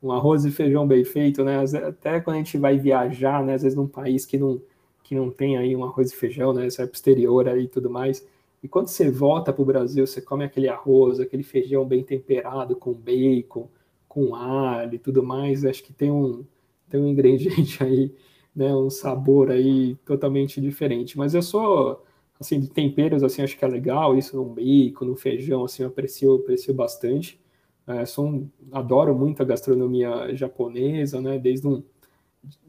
um 0.03 0.11
arroz 0.11 0.47
e 0.47 0.51
feijão 0.51 0.87
bem 0.87 1.05
feito, 1.05 1.45
né, 1.45 1.63
até 1.87 2.19
quando 2.19 2.37
a 2.37 2.39
gente 2.39 2.57
vai 2.57 2.79
viajar, 2.79 3.45
né, 3.45 3.55
às 3.55 3.63
vezes 3.63 3.77
num 3.77 3.87
país 3.87 4.25
que 4.25 4.39
não, 4.39 4.59
que 5.03 5.15
não 5.15 5.31
tem 5.31 5.59
aí 5.59 5.77
um 5.77 5.85
arroz 5.85 6.11
e 6.13 6.17
feijão, 6.17 6.55
né, 6.55 6.71
você 6.71 6.79
vai 6.79 6.87
para 6.87 6.95
o 6.95 6.97
exterior 6.97 7.47
aí 7.47 7.65
e 7.65 7.69
tudo 7.69 7.91
mais, 7.91 8.27
e 8.63 8.69
quando 8.69 8.89
você 8.89 9.11
volta 9.11 9.53
para 9.53 9.63
o 9.63 9.67
Brasil, 9.67 10.07
você 10.07 10.23
come 10.23 10.45
aquele 10.45 10.69
arroz, 10.71 11.21
aquele 11.21 11.43
feijão 11.43 11.85
bem 11.85 12.03
temperado, 12.03 12.75
com 12.75 12.95
bacon, 12.95 13.69
com 14.09 14.35
alho 14.35 14.95
e 14.95 14.99
tudo 14.99 15.23
mais, 15.23 15.63
acho 15.67 15.83
que 15.83 15.93
tem 15.93 16.11
um, 16.11 16.43
tem 16.89 16.99
um 16.99 17.07
ingrediente 17.07 17.83
aí, 17.85 18.15
né, 18.55 18.75
um 18.75 18.91
sabor 18.91 19.51
aí 19.51 19.97
totalmente 20.05 20.61
diferente. 20.61 21.19
Mas 21.19 21.35
eu 21.35 21.43
sou, 21.43 22.05
assim, 22.39 22.61
de 22.61 22.69
temperos, 22.71 23.23
assim, 23.23 23.43
acho 23.43 23.57
que 23.59 23.65
é 23.65 23.69
legal, 23.69 24.17
isso 24.17 24.37
no 24.37 24.45
bacon, 24.45 25.07
no 25.07 25.17
feijão, 25.17 25.65
assim, 25.65 25.83
eu 25.83 25.89
aprecio, 25.89 26.35
aprecio 26.37 26.75
bastante. 26.75 27.41
É, 27.87 28.07
sou 28.07 28.27
um, 28.27 28.51
adoro 28.73 29.15
muito 29.15 29.43
a 29.43 29.45
gastronomia 29.47 30.35
japonesa, 30.35 31.21
né, 31.21 31.39
desde 31.39 31.67
um, 31.69 31.83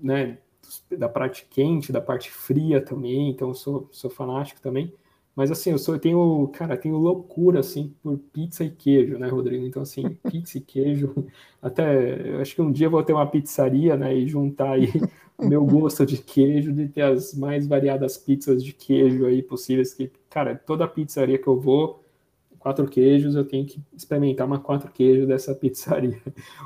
né, 0.01 0.37
da 0.97 1.07
parte 1.09 1.45
quente, 1.49 1.91
da 1.91 2.01
parte 2.01 2.31
fria 2.31 2.81
também, 2.81 3.29
então 3.29 3.53
sou, 3.53 3.87
sou 3.91 4.09
fanático 4.09 4.61
também. 4.61 4.93
Mas 5.35 5.51
assim, 5.51 5.71
eu, 5.71 5.77
sou, 5.77 5.95
eu 5.95 5.99
tenho, 5.99 6.47
cara, 6.49 6.77
tenho 6.77 6.97
loucura 6.97 7.59
assim 7.59 7.93
por 8.01 8.17
pizza 8.17 8.63
e 8.63 8.71
queijo, 8.71 9.17
né, 9.17 9.27
Rodrigo? 9.27 9.65
Então 9.65 9.81
assim, 9.81 10.15
pizza 10.31 10.57
e 10.57 10.61
queijo, 10.61 11.13
até 11.61 12.29
eu 12.35 12.39
acho 12.41 12.55
que 12.55 12.61
um 12.61 12.71
dia 12.71 12.87
eu 12.87 12.91
vou 12.91 13.03
ter 13.03 13.13
uma 13.13 13.27
pizzaria, 13.27 13.97
né, 13.97 14.15
e 14.15 14.27
juntar 14.27 14.71
aí 14.73 14.87
o 15.37 15.45
meu 15.45 15.65
gosto 15.65 16.05
de 16.05 16.17
queijo, 16.17 16.71
de 16.73 16.87
ter 16.87 17.01
as 17.01 17.33
mais 17.33 17.67
variadas 17.67 18.17
pizzas 18.17 18.63
de 18.63 18.73
queijo 18.73 19.25
aí 19.25 19.43
possíveis 19.43 19.93
que, 19.93 20.09
cara, 20.29 20.55
toda 20.55 20.87
pizzaria 20.87 21.37
que 21.37 21.47
eu 21.47 21.59
vou, 21.59 22.04
quatro 22.65 22.87
queijos, 22.87 23.35
eu 23.35 23.45
tenho 23.45 23.63
que 23.63 23.79
experimentar 23.95 24.47
uma 24.47 24.57
quatro 24.57 24.91
queijos 24.91 25.27
dessa 25.27 25.53
pizzaria. 25.55 26.19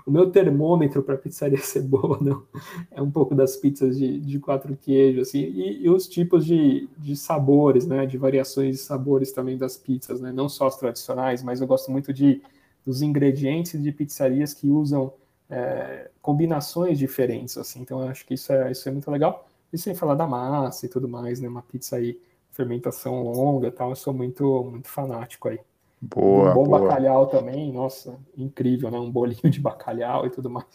O 0.07 0.11
meu 0.11 0.31
termômetro 0.31 1.03
para 1.03 1.17
pizzaria 1.17 1.57
ser 1.57 1.81
boa 1.81 2.17
não 2.21 2.41
é 2.89 3.01
um 3.01 3.11
pouco 3.11 3.35
das 3.35 3.57
pizzas 3.57 3.97
de, 3.97 4.17
de 4.17 4.39
quatro 4.39 4.77
queijos, 4.77 5.27
assim, 5.27 5.39
e, 5.39 5.83
e, 5.83 5.89
os 5.89 6.07
tipos 6.07 6.45
de, 6.45 6.87
de 6.97 7.17
sabores, 7.17 7.85
né, 7.85 8.05
de 8.05 8.17
variações 8.17 8.77
de 8.77 8.81
sabores 8.81 9.33
também 9.33 9.57
das 9.57 9.75
pizzas, 9.75 10.21
né, 10.21 10.31
não 10.31 10.47
só 10.47 10.67
as 10.67 10.77
tradicionais, 10.77 11.43
mas 11.43 11.59
eu 11.59 11.67
gosto 11.67 11.91
muito 11.91 12.13
de 12.13 12.41
dos 12.85 13.01
ingredientes 13.01 13.83
de 13.83 13.91
pizzarias 13.91 14.53
que 14.53 14.69
usam 14.69 15.13
é, 15.49 16.09
combinações 16.21 16.97
diferentes, 16.97 17.57
assim, 17.57 17.81
então 17.81 18.01
eu 18.01 18.07
acho 18.07 18.25
que 18.25 18.35
isso 18.35 18.53
é, 18.53 18.71
isso 18.71 18.87
é 18.87 18.91
muito 18.93 19.11
legal. 19.11 19.45
E 19.71 19.77
sem 19.77 19.93
falar 19.93 20.15
da 20.15 20.25
massa 20.25 20.85
e 20.85 20.89
tudo 20.89 21.09
mais, 21.09 21.41
né, 21.41 21.49
uma 21.49 21.61
pizza 21.61 21.97
aí 21.97 22.17
fermentação 22.51 23.21
longa 23.21 23.67
e 23.67 23.71
tal, 23.71 23.89
eu 23.89 23.95
sou 23.97 24.13
muito, 24.13 24.63
muito 24.63 24.87
fanático 24.87 25.49
aí. 25.49 25.59
Boa, 26.01 26.51
um 26.51 26.53
bom 26.53 26.63
boa. 26.63 26.79
bacalhau 26.79 27.27
também, 27.27 27.71
nossa, 27.73 28.17
incrível, 28.37 28.89
né? 28.89 28.97
Um 28.97 29.11
bolinho 29.11 29.49
de 29.49 29.59
bacalhau 29.59 30.25
e 30.25 30.29
tudo 30.29 30.49
mais. 30.49 30.65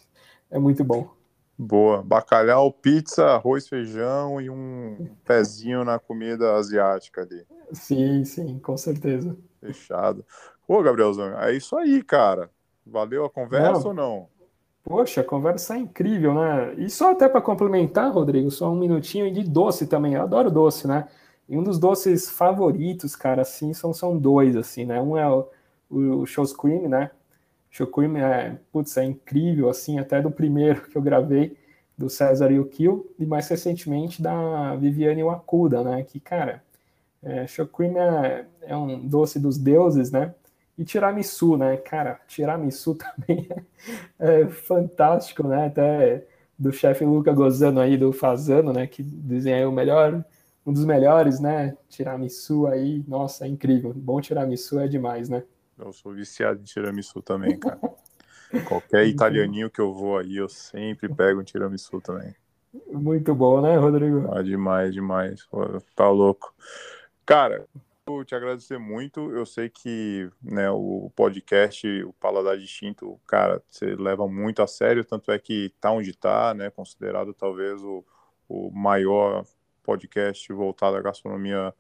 É 0.51 0.59
muito 0.59 0.85
bom. 0.85 1.09
Boa. 1.57 2.03
Bacalhau, 2.03 2.73
pizza, 2.73 3.27
arroz, 3.27 3.69
feijão 3.69 4.41
e 4.41 4.51
um 4.51 5.09
pezinho 5.25 5.85
na 5.85 5.99
comida 5.99 6.55
asiática 6.57 7.23
ali. 7.23 7.45
Sim, 7.73 8.25
sim, 8.25 8.59
com 8.59 8.77
certeza. 8.77 9.37
Fechado. 9.61 10.25
Pô, 10.67 10.83
Gabrielzão, 10.83 11.39
é 11.41 11.55
isso 11.55 11.77
aí, 11.77 12.03
cara. 12.03 12.51
Valeu 12.85 13.25
a 13.25 13.31
conversa 13.31 13.81
não. 13.81 13.87
ou 13.89 13.95
não? 13.95 14.29
Poxa, 14.83 15.23
a 15.23 15.25
conversa 15.25 15.77
é 15.77 15.79
incrível, 15.79 16.35
né? 16.35 16.75
E 16.77 16.91
só 16.91 17.13
até 17.13 17.27
para 17.29 17.41
complementar, 17.41 18.13
Rodrigo, 18.13 18.51
só 18.51 18.71
um 18.71 18.79
minutinho 18.79 19.33
de 19.33 19.43
doce 19.43 19.87
também. 19.87 20.15
Eu 20.15 20.23
adoro 20.23 20.51
doce, 20.51 20.87
né? 20.87 21.09
E 21.49 21.57
um 21.57 21.63
dos 21.63 21.79
doces 21.79 22.29
favoritos, 22.31 23.15
cara, 23.15 23.43
assim, 23.43 23.75
são, 23.75 23.93
são 23.93 24.17
dois, 24.19 24.57
assim, 24.57 24.85
né? 24.85 25.01
Um 25.01 25.17
é 25.17 25.29
o, 25.29 25.49
o 25.91 26.27
Show 26.27 26.47
Cream, 26.55 26.89
né? 26.89 27.11
Show 27.71 27.87
Cream 27.87 28.17
é, 28.17 28.59
putz, 28.73 28.97
é 28.97 29.05
incrível, 29.05 29.69
assim, 29.69 29.99
até 29.99 30.23
do 30.23 30.31
primeiro 30.31 30.83
que 30.89 30.97
eu 30.97 31.03
gravei, 31.03 31.57
do 31.97 32.09
César 32.11 32.51
e 32.51 32.59
o 32.59 32.67
Kill, 32.67 33.09
e 33.19 33.27
mais 33.27 33.49
recentemente 33.49 34.21
da 34.21 34.75
Viviane 34.77 35.23
Wakuda, 35.23 35.85
né? 35.85 36.03
Que, 36.03 36.19
cara, 36.21 36.63
é, 37.23 37.47
Show 37.47 37.67
Cream 37.67 37.97
é, 37.99 38.47
é 38.63 38.77
um 38.77 39.07
doce 39.07 39.39
dos 39.39 39.59
deuses, 39.59 40.11
né? 40.11 40.35
E 40.77 40.85
tiramisu, 40.85 41.57
né? 41.57 41.77
Cara, 41.77 42.21
tiramisu 42.27 42.97
também 42.99 43.49
é, 44.19 44.43
é 44.43 44.49
fantástico, 44.49 45.47
né? 45.47 45.67
Até 45.67 46.25
do 46.59 46.73
chefe 46.73 47.05
Luca 47.05 47.33
Gozano 47.33 47.81
aí, 47.81 47.97
do 47.97 48.13
Fazano, 48.13 48.73
né? 48.73 48.87
Que 48.87 49.03
dizem 49.03 49.55
aí 49.55 49.65
o 49.65 49.73
melhor, 49.73 50.25
um 50.67 50.73
dos 50.73 50.85
melhores, 50.85 51.41
né? 51.41 51.77
Tiramisu 51.89 52.67
aí, 52.67 53.05
nossa, 53.07 53.45
é 53.45 53.49
incrível. 53.49 53.93
Bom 53.95 54.21
tiramisu 54.21 54.81
é 54.81 54.89
demais, 54.89 55.29
né? 55.29 55.45
Eu 55.79 55.93
sou 55.93 56.13
viciado 56.13 56.61
em 56.61 56.65
tiramisu 56.65 57.21
também, 57.21 57.59
cara. 57.59 57.79
Qualquer 58.69 59.07
italianinho 59.07 59.69
que 59.69 59.81
eu 59.81 59.93
vou 59.93 60.19
aí, 60.19 60.37
eu 60.37 60.49
sempre 60.49 61.13
pego 61.13 61.41
um 61.41 61.45
tiramisu 61.45 62.01
também. 62.01 62.35
Muito 62.91 63.35
bom, 63.35 63.61
né, 63.61 63.77
Rodrigo? 63.77 64.29
Ah, 64.33 64.43
demais, 64.43 64.95
demais. 64.95 65.47
Tá 65.95 66.09
louco. 66.09 66.55
Cara, 67.27 67.67
eu 68.07 68.25
te 68.25 68.35
agradecer 68.35 68.79
muito. 68.79 69.31
Eu 69.33 69.47
sei 69.47 69.69
que 69.69 70.31
né, 70.43 70.71
o 70.71 71.11
podcast, 71.15 71.87
o 72.05 72.13
Paladar 72.15 72.57
Distinto, 72.57 73.19
cara, 73.27 73.63
você 73.69 73.95
leva 73.97 74.29
muito 74.29 74.63
a 74.63 74.67
sério, 74.67 75.05
tanto 75.05 75.31
é 75.31 75.39
que 75.39 75.73
tá 75.81 75.91
onde 75.91 76.17
tá, 76.17 76.55
né? 76.55 76.71
Considerado 76.71 77.33
talvez 77.33 77.83
o, 77.83 78.05
o 78.49 78.71
maior 78.71 79.45
podcast 79.85 80.53
voltado 80.53 80.97
à 80.97 81.03
gastronomia 81.03 81.73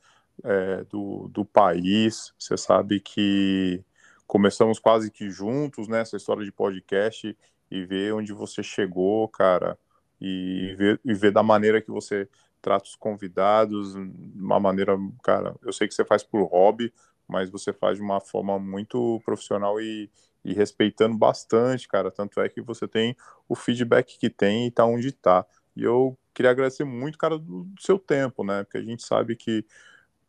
é, 0.44 0.84
do, 0.84 1.28
do 1.28 1.44
país. 1.44 2.32
Você 2.38 2.56
sabe 2.56 3.00
que 3.00 3.82
começamos 4.26 4.78
quase 4.78 5.10
que 5.10 5.30
juntos 5.30 5.88
nessa 5.88 6.16
história 6.16 6.44
de 6.44 6.52
podcast 6.52 7.36
e 7.70 7.84
ver 7.84 8.14
onde 8.14 8.32
você 8.32 8.62
chegou, 8.62 9.28
cara, 9.28 9.78
e 10.20 10.74
ver, 10.76 11.00
e 11.04 11.14
ver 11.14 11.32
da 11.32 11.42
maneira 11.42 11.80
que 11.80 11.90
você 11.90 12.28
trata 12.62 12.86
os 12.86 12.96
convidados, 12.96 13.94
uma 13.94 14.58
maneira, 14.58 14.96
cara, 15.22 15.54
eu 15.62 15.72
sei 15.72 15.86
que 15.86 15.94
você 15.94 16.04
faz 16.04 16.22
por 16.22 16.44
hobby, 16.44 16.92
mas 17.28 17.50
você 17.50 17.72
faz 17.72 17.98
de 17.98 18.02
uma 18.02 18.20
forma 18.20 18.58
muito 18.58 19.20
profissional 19.24 19.80
e, 19.80 20.10
e 20.44 20.54
respeitando 20.54 21.16
bastante, 21.16 21.88
cara. 21.88 22.10
Tanto 22.10 22.40
é 22.40 22.48
que 22.48 22.60
você 22.60 22.86
tem 22.86 23.16
o 23.48 23.54
feedback 23.54 24.18
que 24.18 24.30
tem 24.30 24.66
e 24.66 24.70
tá 24.70 24.84
onde 24.84 25.12
tá. 25.12 25.44
E 25.76 25.82
eu 25.82 26.16
queria 26.32 26.50
agradecer 26.50 26.84
muito, 26.84 27.18
cara, 27.18 27.38
do, 27.38 27.66
seu 27.78 27.98
tempo, 27.98 28.44
né? 28.44 28.64
Porque 28.64 28.78
a 28.78 28.82
gente 28.82 29.02
sabe 29.02 29.36
que 29.36 29.64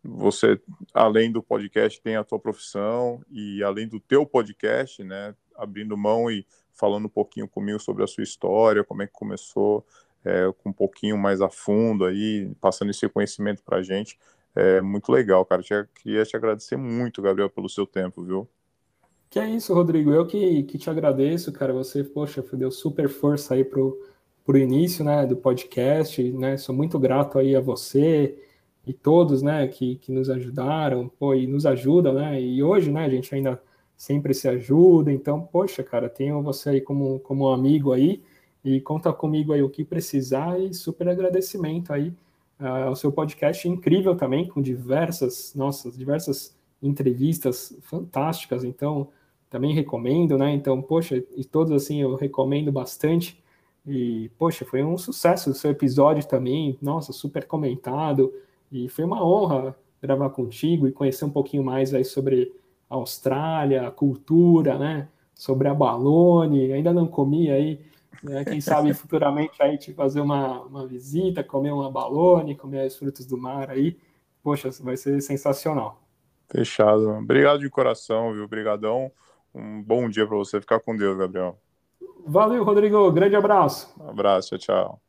você, 0.03 0.59
além 0.93 1.31
do 1.31 1.41
podcast, 1.41 1.99
tem 2.01 2.15
a 2.15 2.23
tua 2.23 2.39
profissão 2.39 3.21
e 3.29 3.63
além 3.63 3.87
do 3.87 3.99
teu 3.99 4.25
podcast, 4.25 5.03
né, 5.03 5.33
abrindo 5.55 5.97
mão 5.97 6.29
e 6.29 6.45
falando 6.73 7.05
um 7.05 7.09
pouquinho 7.09 7.47
comigo 7.47 7.79
sobre 7.79 8.03
a 8.03 8.07
sua 8.07 8.23
história, 8.23 8.83
como 8.83 9.01
é 9.01 9.07
que 9.07 9.13
começou, 9.13 9.83
é, 10.23 10.51
com 10.61 10.69
um 10.69 10.73
pouquinho 10.73 11.17
mais 11.17 11.41
a 11.41 11.49
fundo 11.49 12.05
aí, 12.05 12.51
passando 12.61 12.91
esse 12.91 13.07
conhecimento 13.09 13.63
para 13.63 13.77
a 13.77 13.81
gente, 13.81 14.19
é 14.55 14.79
muito 14.79 15.11
legal, 15.11 15.43
cara. 15.45 15.61
Queria 15.95 16.23
te 16.23 16.35
agradecer 16.35 16.77
muito, 16.77 17.21
Gabriel, 17.21 17.49
pelo 17.49 17.67
seu 17.67 17.85
tempo, 17.85 18.23
viu? 18.23 18.47
Que 19.29 19.39
é 19.39 19.49
isso, 19.49 19.73
Rodrigo. 19.73 20.11
Eu 20.11 20.25
que, 20.25 20.63
que 20.63 20.77
te 20.77 20.89
agradeço, 20.89 21.51
cara. 21.51 21.73
Você, 21.73 22.03
poxa, 22.03 22.41
deu 22.53 22.71
super 22.71 23.09
força 23.09 23.53
aí 23.53 23.65
pro, 23.65 24.01
pro 24.45 24.57
início, 24.57 25.03
né, 25.03 25.25
do 25.25 25.35
podcast, 25.35 26.21
né? 26.33 26.55
Sou 26.57 26.75
muito 26.75 26.99
grato 26.99 27.39
aí 27.39 27.55
a 27.55 27.59
você, 27.59 28.37
e 28.85 28.93
todos, 28.93 29.41
né, 29.41 29.67
que, 29.67 29.95
que 29.95 30.11
nos 30.11 30.29
ajudaram, 30.29 31.09
pô, 31.09 31.33
e 31.33 31.47
nos 31.47 31.65
ajudam, 31.65 32.13
né, 32.13 32.39
e 32.39 32.61
hoje, 32.61 32.91
né, 32.91 33.05
a 33.05 33.09
gente 33.09 33.33
ainda 33.33 33.61
sempre 33.97 34.33
se 34.33 34.47
ajuda, 34.47 35.11
então, 35.11 35.41
poxa, 35.41 35.83
cara, 35.83 36.09
tenho 36.09 36.41
você 36.41 36.69
aí 36.69 36.81
como, 36.81 37.19
como 37.21 37.49
um 37.49 37.53
amigo 37.53 37.91
aí, 37.93 38.21
e 38.63 38.79
conta 38.81 39.11
comigo 39.13 39.53
aí 39.53 39.61
o 39.63 39.69
que 39.69 39.83
precisar, 39.83 40.59
e 40.59 40.73
super 40.73 41.07
agradecimento 41.09 41.93
aí 41.93 42.09
uh, 42.59 42.87
ao 42.87 42.95
seu 42.95 43.11
podcast 43.11 43.67
incrível 43.67 44.15
também, 44.15 44.47
com 44.47 44.61
diversas, 44.61 45.53
nossas, 45.55 45.97
diversas 45.97 46.55
entrevistas 46.81 47.75
fantásticas, 47.81 48.63
então, 48.63 49.09
também 49.49 49.73
recomendo, 49.73 50.37
né, 50.37 50.53
então, 50.53 50.81
poxa, 50.81 51.23
e 51.35 51.43
todos, 51.43 51.71
assim, 51.71 52.01
eu 52.01 52.15
recomendo 52.15 52.71
bastante, 52.71 53.43
e, 53.87 54.29
poxa, 54.37 54.65
foi 54.65 54.83
um 54.83 54.97
sucesso 54.97 55.51
o 55.51 55.53
seu 55.53 55.71
episódio 55.71 56.27
também, 56.27 56.77
nossa, 56.81 57.13
super 57.13 57.45
comentado, 57.45 58.33
e 58.71 58.89
foi 58.89 59.05
uma 59.05 59.23
honra 59.23 59.75
gravar 60.01 60.29
contigo 60.29 60.87
e 60.87 60.91
conhecer 60.91 61.25
um 61.25 61.29
pouquinho 61.29 61.63
mais 61.63 61.93
aí 61.93 62.03
sobre 62.03 62.53
a 62.89 62.95
Austrália, 62.95 63.87
a 63.87 63.91
cultura, 63.91 64.77
né? 64.77 65.07
Sobre 65.33 65.67
a 65.67 65.73
balone. 65.73 66.71
Ainda 66.71 66.93
não 66.93 67.07
comi 67.07 67.49
aí. 67.49 67.79
Né? 68.23 68.45
Quem 68.45 68.61
sabe 68.61 68.93
futuramente 68.93 69.61
aí 69.61 69.77
te 69.77 69.93
fazer 69.93 70.21
uma, 70.21 70.61
uma 70.61 70.87
visita, 70.87 71.43
comer 71.43 71.71
uma 71.71 71.91
balone, 71.91 72.55
comer 72.55 72.85
os 72.87 72.95
frutos 72.95 73.25
do 73.25 73.37
mar 73.37 73.69
aí. 73.69 73.97
Poxa, 74.43 74.69
vai 74.81 74.95
ser 74.97 75.19
sensacional. 75.21 76.01
Fechado. 76.49 77.09
Obrigado 77.09 77.59
de 77.59 77.69
coração, 77.69 78.33
viu? 78.33 78.43
Obrigadão. 78.43 79.11
Um 79.53 79.81
bom 79.81 80.07
dia 80.09 80.27
para 80.27 80.37
você. 80.37 80.61
Ficar 80.61 80.79
com 80.79 80.95
Deus, 80.95 81.17
Gabriel. 81.17 81.59
Valeu, 82.27 82.63
Rodrigo. 82.63 83.11
Grande 83.11 83.35
abraço. 83.35 83.93
Um 83.99 84.09
abraço. 84.09 84.57
Tchau. 84.57 85.04